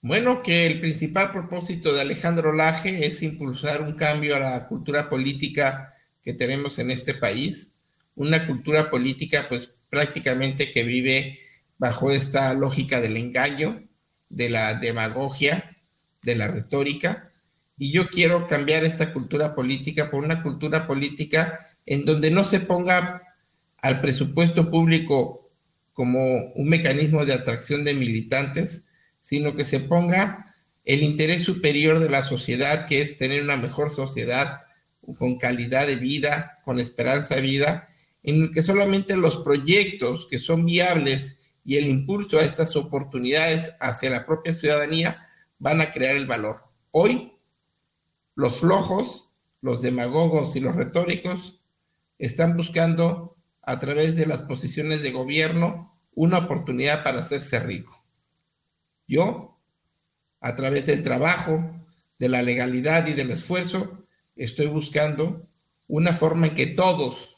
Bueno, 0.00 0.42
que 0.42 0.66
el 0.66 0.80
principal 0.80 1.32
propósito 1.32 1.92
de 1.92 2.02
Alejandro 2.02 2.52
Laje 2.52 3.06
es 3.06 3.22
impulsar 3.22 3.82
un 3.82 3.94
cambio 3.94 4.36
a 4.36 4.40
la 4.40 4.68
cultura 4.68 5.08
política 5.08 5.92
que 6.22 6.34
tenemos 6.34 6.78
en 6.78 6.90
este 6.92 7.14
país, 7.14 7.72
una 8.14 8.46
cultura 8.46 8.90
política 8.90 9.46
pues 9.48 9.70
prácticamente 9.90 10.70
que 10.70 10.84
vive 10.84 11.40
bajo 11.78 12.10
esta 12.10 12.54
lógica 12.54 13.00
del 13.00 13.16
engaño, 13.16 13.82
de 14.28 14.50
la 14.50 14.74
demagogia, 14.74 15.70
de 16.22 16.36
la 16.36 16.46
retórica, 16.46 17.30
y 17.78 17.90
yo 17.90 18.08
quiero 18.08 18.46
cambiar 18.46 18.84
esta 18.84 19.12
cultura 19.12 19.54
política 19.54 20.10
por 20.10 20.22
una 20.22 20.42
cultura 20.42 20.86
política 20.86 21.58
en 21.84 22.04
donde 22.04 22.30
no 22.30 22.44
se 22.44 22.60
ponga 22.60 23.20
al 23.82 24.00
presupuesto 24.00 24.70
público 24.70 25.45
como 25.96 26.52
un 26.54 26.68
mecanismo 26.68 27.24
de 27.24 27.32
atracción 27.32 27.82
de 27.82 27.94
militantes, 27.94 28.84
sino 29.22 29.56
que 29.56 29.64
se 29.64 29.80
ponga 29.80 30.54
el 30.84 31.02
interés 31.02 31.42
superior 31.42 32.00
de 32.00 32.10
la 32.10 32.22
sociedad, 32.22 32.86
que 32.86 33.00
es 33.00 33.16
tener 33.16 33.42
una 33.42 33.56
mejor 33.56 33.94
sociedad 33.94 34.60
con 35.18 35.38
calidad 35.38 35.86
de 35.86 35.96
vida, 35.96 36.58
con 36.66 36.78
esperanza 36.78 37.36
de 37.36 37.40
vida, 37.40 37.88
en 38.22 38.42
el 38.42 38.50
que 38.52 38.62
solamente 38.62 39.16
los 39.16 39.38
proyectos 39.38 40.26
que 40.26 40.38
son 40.38 40.66
viables 40.66 41.36
y 41.64 41.78
el 41.78 41.86
impulso 41.86 42.38
a 42.38 42.44
estas 42.44 42.76
oportunidades 42.76 43.72
hacia 43.80 44.10
la 44.10 44.26
propia 44.26 44.52
ciudadanía 44.52 45.26
van 45.58 45.80
a 45.80 45.92
crear 45.92 46.14
el 46.14 46.26
valor. 46.26 46.60
Hoy, 46.90 47.32
los 48.34 48.60
flojos, 48.60 49.28
los 49.62 49.80
demagogos 49.80 50.56
y 50.56 50.60
los 50.60 50.76
retóricos 50.76 51.58
están 52.18 52.54
buscando 52.54 53.35
a 53.66 53.78
través 53.80 54.16
de 54.16 54.26
las 54.26 54.42
posiciones 54.42 55.02
de 55.02 55.10
gobierno 55.10 55.92
una 56.14 56.38
oportunidad 56.38 57.04
para 57.04 57.20
hacerse 57.20 57.58
rico. 57.58 58.00
Yo, 59.06 59.58
a 60.40 60.54
través 60.54 60.86
del 60.86 61.02
trabajo, 61.02 61.74
de 62.18 62.28
la 62.28 62.42
legalidad 62.42 63.06
y 63.08 63.12
del 63.12 63.30
esfuerzo, 63.30 64.06
estoy 64.36 64.68
buscando 64.68 65.42
una 65.88 66.14
forma 66.14 66.46
en 66.46 66.54
que 66.54 66.68
todos 66.68 67.36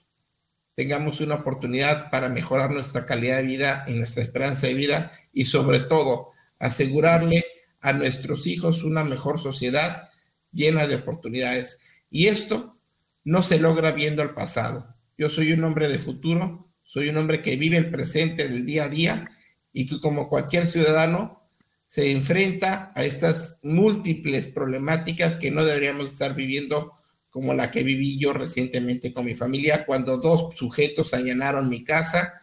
tengamos 0.74 1.20
una 1.20 1.36
oportunidad 1.36 2.10
para 2.10 2.28
mejorar 2.28 2.70
nuestra 2.70 3.04
calidad 3.04 3.38
de 3.38 3.42
vida 3.42 3.84
y 3.88 3.94
nuestra 3.94 4.22
esperanza 4.22 4.68
de 4.68 4.74
vida 4.74 5.10
y 5.32 5.46
sobre 5.46 5.80
todo 5.80 6.30
asegurarle 6.60 7.44
a 7.80 7.94
nuestros 7.94 8.46
hijos 8.46 8.84
una 8.84 9.02
mejor 9.02 9.40
sociedad 9.40 10.08
llena 10.52 10.86
de 10.86 10.96
oportunidades. 10.96 11.80
Y 12.10 12.26
esto 12.28 12.76
no 13.24 13.42
se 13.42 13.58
logra 13.58 13.92
viendo 13.92 14.22
el 14.22 14.34
pasado. 14.34 14.94
Yo 15.18 15.28
soy 15.28 15.52
un 15.52 15.64
hombre 15.64 15.88
de 15.88 15.98
futuro, 15.98 16.64
soy 16.84 17.08
un 17.08 17.16
hombre 17.16 17.42
que 17.42 17.56
vive 17.56 17.76
el 17.76 17.90
presente 17.90 18.48
del 18.48 18.64
día 18.64 18.84
a 18.84 18.88
día 18.88 19.28
y 19.72 19.84
que 19.86 20.00
como 20.00 20.28
cualquier 20.28 20.68
ciudadano 20.68 21.42
se 21.88 22.12
enfrenta 22.12 22.92
a 22.94 23.02
estas 23.02 23.56
múltiples 23.62 24.46
problemáticas 24.46 25.34
que 25.34 25.50
no 25.50 25.64
deberíamos 25.64 26.06
estar 26.06 26.36
viviendo 26.36 26.92
como 27.30 27.52
la 27.52 27.72
que 27.72 27.82
viví 27.82 28.16
yo 28.16 28.32
recientemente 28.32 29.12
con 29.12 29.24
mi 29.24 29.34
familia, 29.34 29.84
cuando 29.84 30.18
dos 30.18 30.54
sujetos 30.54 31.12
allanaron 31.12 31.68
mi 31.68 31.82
casa 31.82 32.34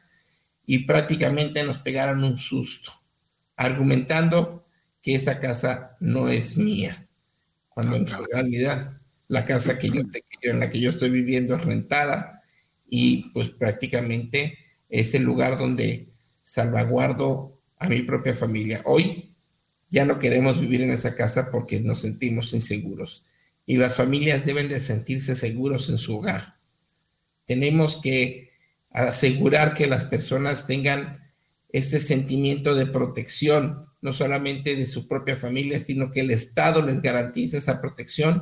y 0.66 0.80
prácticamente 0.80 1.64
nos 1.64 1.80
pegaron 1.80 2.26
un 2.26 2.38
susto, 2.38 2.92
argumentando 3.56 4.66
que 5.02 5.16
esa 5.16 5.40
casa 5.40 5.96
no 6.02 6.28
es 6.28 6.58
mía, 6.58 7.06
cuando 7.70 7.96
en 7.96 8.08
realidad 8.08 8.92
la 9.30 9.46
casa 9.46 9.78
que 9.78 9.90
yo, 9.90 10.02
en 10.42 10.60
la 10.60 10.70
que 10.70 10.80
yo 10.82 10.90
estoy 10.90 11.10
viviendo 11.10 11.56
es 11.56 11.64
rentada 11.64 12.35
y 12.98 13.24
pues 13.34 13.50
prácticamente 13.50 14.58
es 14.90 15.16
el 15.16 15.24
lugar 15.24 15.60
donde 15.60 16.06
salvaguardo 16.42 17.52
a 17.78 17.90
mi 17.90 18.04
propia 18.04 18.34
familia. 18.34 18.82
Hoy 18.86 19.32
ya 19.90 20.06
no 20.06 20.18
queremos 20.18 20.62
vivir 20.62 20.82
en 20.82 20.92
esa 20.92 21.14
casa 21.14 21.52
porque 21.52 21.82
nos 21.82 22.00
sentimos 22.00 22.54
inseguros. 22.54 23.24
Y 23.66 23.76
las 23.76 23.98
familias 23.98 24.46
deben 24.46 24.70
de 24.70 24.80
sentirse 24.80 25.36
seguros 25.36 25.90
en 25.90 25.98
su 25.98 26.16
hogar. 26.16 26.54
Tenemos 27.46 27.98
que 27.98 28.52
asegurar 28.92 29.74
que 29.74 29.88
las 29.88 30.06
personas 30.06 30.66
tengan 30.66 31.20
este 31.74 32.00
sentimiento 32.00 32.76
de 32.76 32.86
protección, 32.86 33.90
no 34.02 34.14
solamente 34.14 34.78
de 34.78 34.88
su 34.88 35.06
propia 35.06 35.36
familia, 35.36 35.82
sino 35.82 36.12
que 36.12 36.22
el 36.22 36.32
Estado 36.32 36.82
les 36.82 37.02
garantice 37.02 37.58
esa 37.58 37.82
protección 37.82 38.42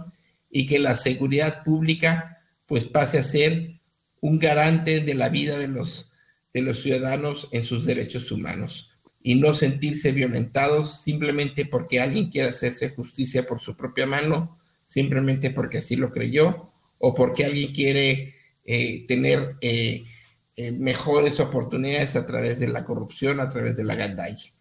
y 0.51 0.67
que 0.67 0.77
la 0.77 0.93
seguridad 0.93 1.63
pública 1.63 2.37
pues 2.67 2.85
pase 2.85 3.17
a 3.17 3.23
ser 3.23 3.79
un 4.23 4.39
garante 4.39 5.01
de 5.01 5.15
la 5.15 5.27
vida 5.27 5.59
de 5.59 5.67
los, 5.67 6.09
de 6.53 6.61
los 6.61 6.81
ciudadanos 6.81 7.49
en 7.51 7.65
sus 7.65 7.83
derechos 7.83 8.31
humanos 8.31 8.89
y 9.21 9.35
no 9.35 9.53
sentirse 9.53 10.13
violentados 10.13 11.01
simplemente 11.01 11.65
porque 11.65 11.99
alguien 11.99 12.29
quiere 12.29 12.47
hacerse 12.47 12.87
justicia 12.87 13.45
por 13.45 13.59
su 13.59 13.75
propia 13.75 14.05
mano, 14.05 14.57
simplemente 14.87 15.49
porque 15.49 15.79
así 15.79 15.97
lo 15.97 16.09
creyó, 16.09 16.69
o 16.99 17.13
porque 17.13 17.43
alguien 17.43 17.73
quiere 17.73 18.33
eh, 18.65 19.05
tener 19.09 19.57
eh, 19.59 20.05
eh, 20.55 20.71
mejores 20.71 21.41
oportunidades 21.41 22.15
a 22.15 22.25
través 22.25 22.61
de 22.61 22.69
la 22.69 22.85
corrupción, 22.85 23.41
a 23.41 23.49
través 23.49 23.75
de 23.75 23.83
la 23.83 23.95
gandalla. 23.95 24.53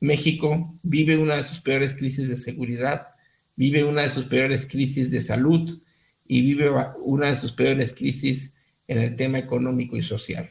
México 0.00 0.74
vive 0.82 1.18
una 1.18 1.36
de 1.36 1.44
sus 1.44 1.60
peores 1.60 1.94
crisis 1.94 2.30
de 2.30 2.38
seguridad, 2.38 3.08
vive 3.56 3.84
una 3.84 4.04
de 4.04 4.10
sus 4.10 4.24
peores 4.24 4.64
crisis 4.64 5.10
de 5.10 5.20
salud 5.20 5.78
y 6.26 6.40
vive 6.40 6.70
una 7.04 7.28
de 7.28 7.36
sus 7.36 7.52
peores 7.52 7.92
crisis 7.92 8.54
en 8.88 8.98
el 8.98 9.16
tema 9.16 9.38
económico 9.38 9.96
y 9.96 10.02
social. 10.02 10.50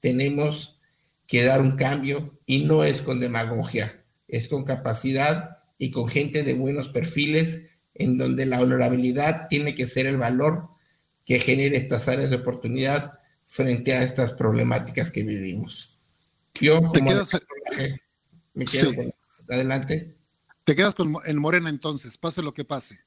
Tenemos 0.00 0.78
que 1.26 1.44
dar 1.44 1.60
un 1.60 1.76
cambio 1.76 2.30
y 2.46 2.64
no 2.64 2.84
es 2.84 3.02
con 3.02 3.20
demagogia, 3.20 4.00
es 4.28 4.48
con 4.48 4.64
capacidad 4.64 5.58
y 5.78 5.90
con 5.90 6.08
gente 6.08 6.42
de 6.42 6.54
buenos 6.54 6.88
perfiles 6.88 7.62
en 7.94 8.18
donde 8.18 8.46
la 8.46 8.60
honorabilidad 8.60 9.48
tiene 9.48 9.74
que 9.74 9.86
ser 9.86 10.06
el 10.06 10.16
valor 10.16 10.68
que 11.26 11.40
genere 11.40 11.76
estas 11.76 12.08
áreas 12.08 12.30
de 12.30 12.36
oportunidad 12.36 13.18
frente 13.44 13.92
a 13.94 14.02
estas 14.02 14.32
problemáticas 14.32 15.10
que 15.10 15.22
vivimos. 15.22 15.90
Yo 16.60 16.82
como 16.82 17.10
me 18.54 18.64
quedo 18.66 18.94
con, 18.94 19.14
adelante. 19.48 20.14
Te 20.64 20.76
quedas 20.76 20.94
con 20.94 21.16
en 21.24 21.38
Morena 21.38 21.70
entonces, 21.70 22.16
pase 22.18 22.42
lo 22.42 22.52
que 22.52 22.64
pase. 22.64 22.98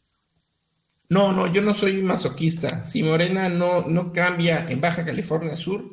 No, 1.10 1.32
no, 1.32 1.51
yo 1.51 1.62
no 1.62 1.74
soy 1.74 2.01
masoquista. 2.01 2.84
Si 2.84 3.03
Morena 3.03 3.49
no, 3.49 3.82
no 3.88 4.12
cambia 4.12 4.66
en 4.70 4.82
Baja 4.82 5.06
California 5.06 5.56
Sur 5.56 5.84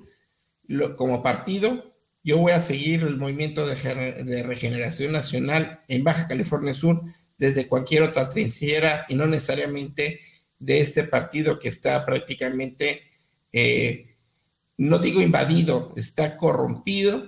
lo, 0.69 0.97
como 0.97 1.23
partido, 1.23 1.93
yo 2.25 2.39
voy 2.39 2.53
a 2.53 2.61
seguir 2.61 3.03
el 3.03 3.19
movimiento 3.19 3.67
de, 3.67 4.43
regeneración 4.45 5.13
nacional 5.13 5.81
en 5.89 6.05
Baja 6.05 6.29
California 6.29 6.73
Sur 6.73 7.03
desde 7.37 7.67
cualquier 7.67 8.05
otra 8.05 8.29
trinchera 8.29 9.05
y 9.09 9.15
no 9.15 9.27
necesariamente 9.27 10.21
de 10.59 10.81
este 10.81 11.05
partido 11.05 11.59
que 11.59 11.69
está 11.69 12.07
prácticamente, 12.07 13.03
eh, 13.53 14.07
no 14.79 14.99
digo 14.99 15.21
invadido, 15.21 15.93
está 15.97 16.37
corrompido, 16.37 17.27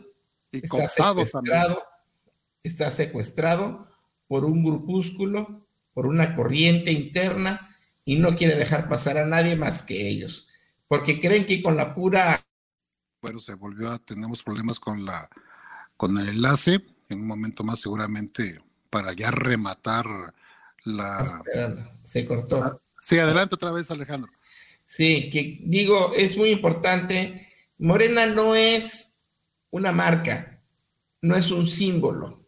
está 0.53 0.89
secuestrado, 0.89 1.83
está 2.63 2.91
secuestrado 2.91 3.87
por 4.29 4.45
un 4.45 4.65
grupúsculo, 4.65 5.61
por 5.93 6.07
una 6.07 6.35
corriente 6.35 6.93
interna 6.93 7.74
y 8.05 8.17
no 8.17 8.37
quiere 8.37 8.55
dejar 8.55 8.89
pasar 8.89 9.19
a 9.19 9.27
nadie 9.27 9.57
más 9.57 9.83
que 9.83 10.09
ellos, 10.09 10.49
porque 10.89 11.21
creen 11.21 11.47
que 11.47 11.63
con 11.63 11.77
la 11.77 11.95
pura 11.95 12.45
bueno, 13.25 13.41
se 13.41 13.55
volvió 13.55 13.91
a, 13.91 13.99
tenemos 13.99 14.43
problemas 14.43 14.79
con 14.79 15.07
la 15.07 15.31
con 15.97 16.19
el 16.19 16.29
enlace, 16.29 16.83
en 17.09 17.21
un 17.21 17.27
momento 17.27 17.65
más 17.65 17.81
seguramente 17.81 18.61
para 18.91 19.15
ya 19.15 19.31
rematar 19.31 20.05
la... 20.85 21.43
Se 22.05 22.27
cortó. 22.27 22.63
Ah, 22.63 22.79
sí, 23.01 23.19
adelante 23.19 23.55
otra 23.55 23.73
vez 23.73 23.91
Alejandro. 23.91 24.31
Sí, 24.85 25.31
que 25.31 25.59
digo, 25.63 26.13
es 26.15 26.37
muy 26.37 26.51
importante. 26.51 27.49
Morena 27.79 28.27
no 28.27 28.55
es 28.55 29.15
una 29.71 29.91
marca, 29.91 30.61
no 31.23 31.35
es 31.35 31.51
un 31.51 31.67
símbolo. 31.67 32.43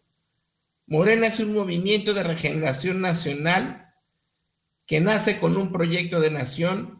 Morena 0.88 1.28
es 1.28 1.40
un 1.40 1.54
movimiento 1.54 2.12
de 2.12 2.22
regeneración 2.22 3.00
nacional 3.00 3.86
que 4.87 5.01
nace 5.01 5.39
con 5.39 5.57
un 5.57 5.72
proyecto 5.72 6.20
de 6.20 6.30
nación 6.30 6.99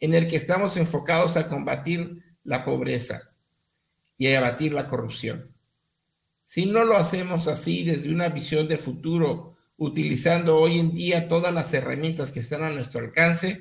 en 0.00 0.14
el 0.14 0.26
que 0.26 0.36
estamos 0.36 0.76
enfocados 0.76 1.36
a 1.36 1.48
combatir 1.48 2.22
la 2.44 2.64
pobreza 2.64 3.22
y 4.18 4.28
a 4.28 4.38
abatir 4.38 4.72
la 4.72 4.88
corrupción. 4.88 5.46
Si 6.44 6.66
no 6.66 6.84
lo 6.84 6.96
hacemos 6.96 7.46
así 7.46 7.84
desde 7.84 8.12
una 8.12 8.28
visión 8.28 8.66
de 8.66 8.78
futuro, 8.78 9.56
utilizando 9.76 10.58
hoy 10.58 10.78
en 10.78 10.92
día 10.92 11.28
todas 11.28 11.54
las 11.54 11.72
herramientas 11.72 12.32
que 12.32 12.40
están 12.40 12.64
a 12.64 12.70
nuestro 12.70 13.00
alcance 13.00 13.60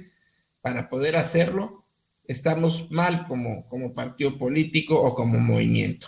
para 0.61 0.89
poder 0.89 1.15
hacerlo, 1.15 1.83
estamos 2.25 2.91
mal 2.91 3.25
como, 3.27 3.67
como 3.69 3.93
partido 3.93 4.37
político 4.37 4.99
o 4.99 5.15
como 5.15 5.39
movimiento. 5.39 6.07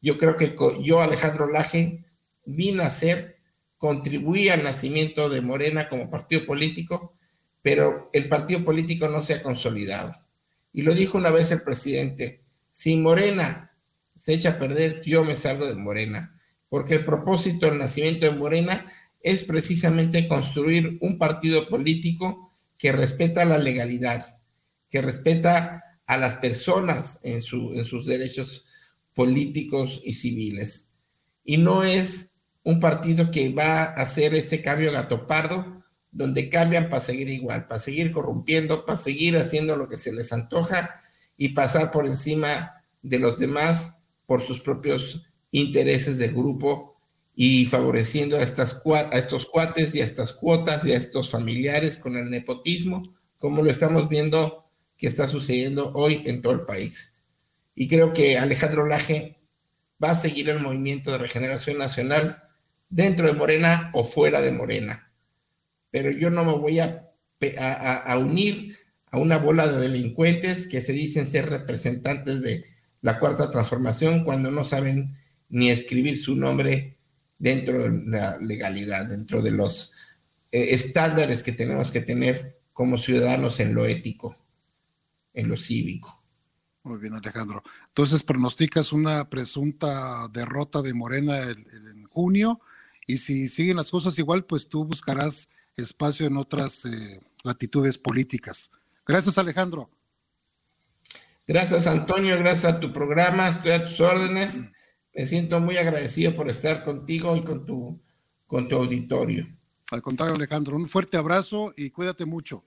Yo 0.00 0.18
creo 0.18 0.36
que 0.36 0.54
yo, 0.82 1.00
Alejandro 1.00 1.48
Laje, 1.48 2.04
vine 2.44 2.82
a 2.82 2.90
ser, 2.90 3.36
contribuí 3.82 4.48
al 4.48 4.62
nacimiento 4.62 5.28
de 5.28 5.40
Morena 5.40 5.88
como 5.88 6.08
partido 6.08 6.46
político, 6.46 7.12
pero 7.62 8.10
el 8.12 8.28
partido 8.28 8.64
político 8.64 9.08
no 9.08 9.24
se 9.24 9.34
ha 9.34 9.42
consolidado. 9.42 10.14
Y 10.72 10.82
lo 10.82 10.94
dijo 10.94 11.18
una 11.18 11.32
vez 11.32 11.50
el 11.50 11.62
presidente, 11.62 12.38
si 12.70 12.94
Morena 12.96 13.72
se 14.16 14.34
echa 14.34 14.50
a 14.50 14.58
perder, 14.60 15.02
yo 15.02 15.24
me 15.24 15.34
salgo 15.34 15.66
de 15.66 15.74
Morena, 15.74 16.32
porque 16.68 16.94
el 16.94 17.04
propósito 17.04 17.66
del 17.66 17.78
nacimiento 17.78 18.24
de 18.24 18.38
Morena 18.38 18.86
es 19.20 19.42
precisamente 19.42 20.28
construir 20.28 20.98
un 21.00 21.18
partido 21.18 21.68
político 21.68 22.52
que 22.78 22.92
respeta 22.92 23.44
la 23.44 23.58
legalidad, 23.58 24.24
que 24.90 25.02
respeta 25.02 25.82
a 26.06 26.18
las 26.18 26.36
personas 26.36 27.18
en 27.24 27.42
sus 27.42 28.06
derechos 28.06 28.64
políticos 29.16 30.00
y 30.04 30.12
civiles. 30.12 30.84
Y 31.44 31.56
no 31.56 31.82
es 31.82 32.28
un 32.64 32.80
partido 32.80 33.30
que 33.30 33.50
va 33.50 33.82
a 33.82 34.02
hacer 34.02 34.34
ese 34.34 34.62
cambio 34.62 34.92
gatopardo, 34.92 35.82
donde 36.12 36.48
cambian 36.48 36.88
para 36.88 37.02
seguir 37.02 37.28
igual, 37.30 37.66
para 37.66 37.80
seguir 37.80 38.12
corrompiendo, 38.12 38.84
para 38.84 38.98
seguir 38.98 39.36
haciendo 39.36 39.76
lo 39.76 39.88
que 39.88 39.96
se 39.96 40.12
les 40.12 40.32
antoja 40.32 41.00
y 41.36 41.50
pasar 41.50 41.90
por 41.90 42.06
encima 42.06 42.72
de 43.02 43.18
los 43.18 43.38
demás 43.38 43.92
por 44.26 44.42
sus 44.42 44.60
propios 44.60 45.22
intereses 45.50 46.18
de 46.18 46.28
grupo 46.28 46.94
y 47.34 47.64
favoreciendo 47.64 48.36
a, 48.36 48.42
estas, 48.42 48.80
a 48.84 49.18
estos 49.18 49.46
cuates 49.46 49.94
y 49.94 50.02
a 50.02 50.04
estas 50.04 50.32
cuotas 50.34 50.84
y 50.84 50.92
a 50.92 50.96
estos 50.96 51.30
familiares 51.30 51.98
con 51.98 52.16
el 52.16 52.30
nepotismo, 52.30 53.02
como 53.38 53.62
lo 53.62 53.70
estamos 53.70 54.08
viendo 54.08 54.64
que 54.98 55.06
está 55.06 55.26
sucediendo 55.26 55.92
hoy 55.94 56.22
en 56.26 56.42
todo 56.42 56.52
el 56.52 56.60
país. 56.60 57.12
Y 57.74 57.88
creo 57.88 58.12
que 58.12 58.38
Alejandro 58.38 58.86
Laje 58.86 59.34
va 60.02 60.10
a 60.10 60.14
seguir 60.14 60.50
el 60.50 60.60
movimiento 60.60 61.10
de 61.10 61.18
regeneración 61.18 61.78
nacional 61.78 62.36
dentro 62.92 63.26
de 63.26 63.32
Morena 63.32 63.90
o 63.94 64.04
fuera 64.04 64.40
de 64.40 64.52
Morena. 64.52 65.10
Pero 65.90 66.10
yo 66.10 66.30
no 66.30 66.44
me 66.44 66.52
voy 66.52 66.78
a, 66.78 67.08
unir 68.18 68.76
a 69.10 69.18
una 69.18 69.38
bola 69.38 69.66
de 69.66 69.80
delincuentes 69.80 70.68
que 70.68 70.80
se 70.80 70.92
dicen 70.92 71.26
ser 71.26 71.48
representantes 71.48 72.42
de 72.42 72.64
la 73.00 73.18
cuarta 73.18 73.50
transformación 73.50 74.24
cuando 74.24 74.50
no 74.50 74.64
saben 74.64 75.10
ni 75.48 75.70
escribir 75.70 76.18
su 76.18 76.36
nombre 76.36 76.94
dentro 77.38 77.82
de 77.82 78.10
la 78.10 78.38
legalidad, 78.38 79.06
dentro 79.06 79.42
de 79.42 79.50
los 79.50 79.90
eh, 80.52 80.68
estándares 80.70 81.42
que 81.42 81.52
tenemos 81.52 81.90
que 81.90 82.02
tener 82.02 82.56
como 82.72 82.98
ciudadanos 82.98 83.58
en 83.60 83.74
lo 83.74 83.86
ético, 83.86 84.36
en 85.32 85.48
lo 85.48 85.56
cívico. 85.56 86.22
Muy 86.84 86.98
bien, 86.98 87.14
Alejandro. 87.14 87.62
Entonces, 87.88 88.22
pronosticas 88.22 88.92
una 88.92 89.28
presunta 89.30 90.28
derrota 90.28 90.82
de 90.82 90.94
Morena 90.94 91.42
en 91.42 92.04
junio 92.04 92.60
y 93.12 93.18
si 93.18 93.46
siguen 93.46 93.76
las 93.76 93.90
cosas 93.90 94.18
igual, 94.18 94.46
pues 94.46 94.68
tú 94.68 94.86
buscarás 94.86 95.50
espacio 95.76 96.26
en 96.26 96.38
otras 96.38 96.86
eh, 96.86 97.20
latitudes 97.44 97.98
políticas. 97.98 98.70
Gracias, 99.06 99.36
Alejandro. 99.36 99.90
Gracias, 101.46 101.86
Antonio. 101.86 102.38
Gracias 102.38 102.72
a 102.72 102.80
tu 102.80 102.90
programa. 102.90 103.48
Estoy 103.48 103.72
a 103.72 103.84
tus 103.84 104.00
órdenes. 104.00 104.62
Me 105.14 105.26
siento 105.26 105.60
muy 105.60 105.76
agradecido 105.76 106.34
por 106.34 106.48
estar 106.48 106.84
contigo 106.84 107.36
y 107.36 107.44
con 107.44 107.66
tu, 107.66 108.00
con 108.46 108.66
tu 108.66 108.76
auditorio. 108.76 109.46
Al 109.90 110.00
contrario, 110.00 110.34
Alejandro, 110.34 110.76
un 110.76 110.88
fuerte 110.88 111.18
abrazo 111.18 111.74
y 111.76 111.90
cuídate 111.90 112.24
mucho. 112.24 112.64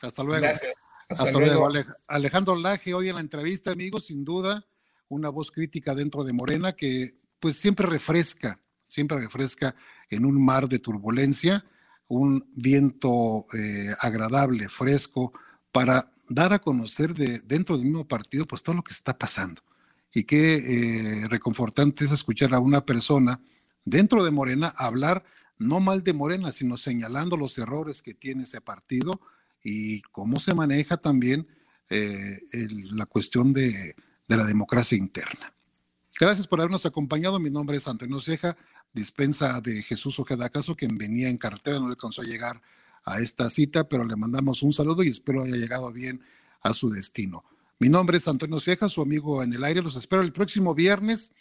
Hasta 0.00 0.22
luego. 0.22 0.40
Gracias. 0.40 0.72
Hasta, 1.10 1.38
luego. 1.38 1.68
Alejandro 2.06 2.56
Laje, 2.56 2.94
hoy 2.94 3.10
en 3.10 3.16
la 3.16 3.20
entrevista, 3.20 3.70
amigos, 3.70 4.06
sin 4.06 4.24
duda, 4.24 4.64
una 5.10 5.28
voz 5.28 5.50
crítica 5.50 5.94
dentro 5.94 6.24
de 6.24 6.32
Morena 6.32 6.74
que 6.74 7.18
pues 7.38 7.56
siempre 7.58 7.86
refresca, 7.86 8.60
siempre 8.88 9.20
refresca 9.20 9.76
en 10.08 10.24
un 10.24 10.42
mar 10.42 10.66
de 10.66 10.78
turbulencia, 10.78 11.64
un 12.08 12.50
viento 12.54 13.46
eh, 13.52 13.94
agradable, 14.00 14.68
fresco, 14.70 15.32
para 15.70 16.10
dar 16.28 16.54
a 16.54 16.58
conocer 16.58 17.12
de, 17.14 17.40
dentro 17.40 17.76
del 17.76 17.84
mismo 17.84 18.08
partido 18.08 18.46
pues 18.46 18.62
todo 18.62 18.76
lo 18.76 18.82
que 18.82 18.94
está 18.94 19.16
pasando. 19.18 19.62
Y 20.12 20.24
qué 20.24 20.56
eh, 20.56 21.28
reconfortante 21.28 22.06
es 22.06 22.12
escuchar 22.12 22.54
a 22.54 22.60
una 22.60 22.86
persona 22.86 23.42
dentro 23.84 24.24
de 24.24 24.30
Morena 24.30 24.68
hablar 24.68 25.22
no 25.58 25.80
mal 25.80 26.02
de 26.02 26.14
Morena, 26.14 26.50
sino 26.50 26.78
señalando 26.78 27.36
los 27.36 27.58
errores 27.58 28.00
que 28.00 28.14
tiene 28.14 28.44
ese 28.44 28.62
partido 28.62 29.20
y 29.62 30.00
cómo 30.12 30.40
se 30.40 30.54
maneja 30.54 30.96
también 30.96 31.46
eh, 31.90 32.38
la 32.90 33.04
cuestión 33.04 33.52
de, 33.52 33.94
de 34.26 34.36
la 34.36 34.44
democracia 34.44 34.96
interna. 34.96 35.52
Gracias 36.18 36.46
por 36.48 36.60
habernos 36.60 36.84
acompañado. 36.84 37.38
Mi 37.38 37.50
nombre 37.50 37.76
es 37.76 37.86
Antonio 37.86 38.20
Ceja 38.20 38.56
dispensa 38.98 39.60
de 39.60 39.82
Jesús 39.82 40.18
Ojeda 40.18 40.50
Caso, 40.50 40.76
quien 40.76 40.98
venía 40.98 41.28
en 41.28 41.38
carretera, 41.38 41.78
no 41.78 41.86
le 41.86 41.92
alcanzó 41.92 42.22
a 42.22 42.24
llegar 42.24 42.60
a 43.04 43.20
esta 43.20 43.48
cita, 43.48 43.88
pero 43.88 44.04
le 44.04 44.16
mandamos 44.16 44.62
un 44.62 44.72
saludo 44.72 45.02
y 45.02 45.08
espero 45.08 45.42
haya 45.42 45.56
llegado 45.56 45.92
bien 45.92 46.22
a 46.60 46.74
su 46.74 46.90
destino. 46.90 47.44
Mi 47.78 47.88
nombre 47.88 48.18
es 48.18 48.28
Antonio 48.28 48.60
Ceja, 48.60 48.88
su 48.88 49.00
amigo 49.00 49.42
en 49.42 49.52
el 49.52 49.64
aire. 49.64 49.82
Los 49.82 49.96
espero 49.96 50.22
el 50.22 50.32
próximo 50.32 50.74
viernes 50.74 51.32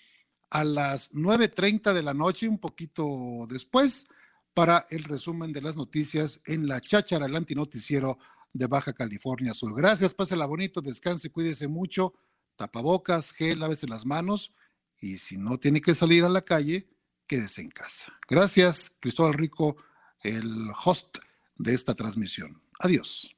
a 0.50 0.64
las 0.64 1.12
9.30 1.14 1.94
de 1.94 2.04
la 2.04 2.14
noche, 2.14 2.48
un 2.48 2.60
poquito 2.60 3.48
después, 3.50 4.06
para 4.54 4.88
el 4.90 5.04
resumen 5.04 5.52
de 5.52 5.62
las 5.62 5.76
noticias 5.76 6.42
en 6.46 6.68
la 6.68 6.80
cháchara, 6.80 7.26
el 7.26 7.36
antinoticiero 7.36 8.18
de 8.54 8.68
Baja 8.68 8.94
California 8.94 9.54
Sur. 9.54 9.76
Gracias, 9.76 10.14
pásela 10.14 10.46
bonito, 10.46 10.82
descanse, 10.82 11.30
cuídese 11.30 11.68
mucho, 11.68 12.14
tapabocas, 12.56 13.32
gel, 13.32 13.60
lávese 13.60 13.88
las 13.88 14.06
manos 14.06 14.54
y 15.00 15.18
si 15.18 15.38
no 15.38 15.58
tiene 15.60 15.82
que 15.82 15.96
salir 15.96 16.24
a 16.24 16.30
la 16.30 16.42
calle, 16.42 16.88
quédese 17.28 17.62
en 17.62 17.70
casa. 17.70 18.18
Gracias, 18.28 18.92
Cristóbal 19.00 19.34
Rico, 19.34 19.78
el 20.22 20.70
host 20.84 21.20
de 21.58 21.74
esta 21.74 21.94
transmisión. 21.94 22.62
Adiós. 22.80 23.37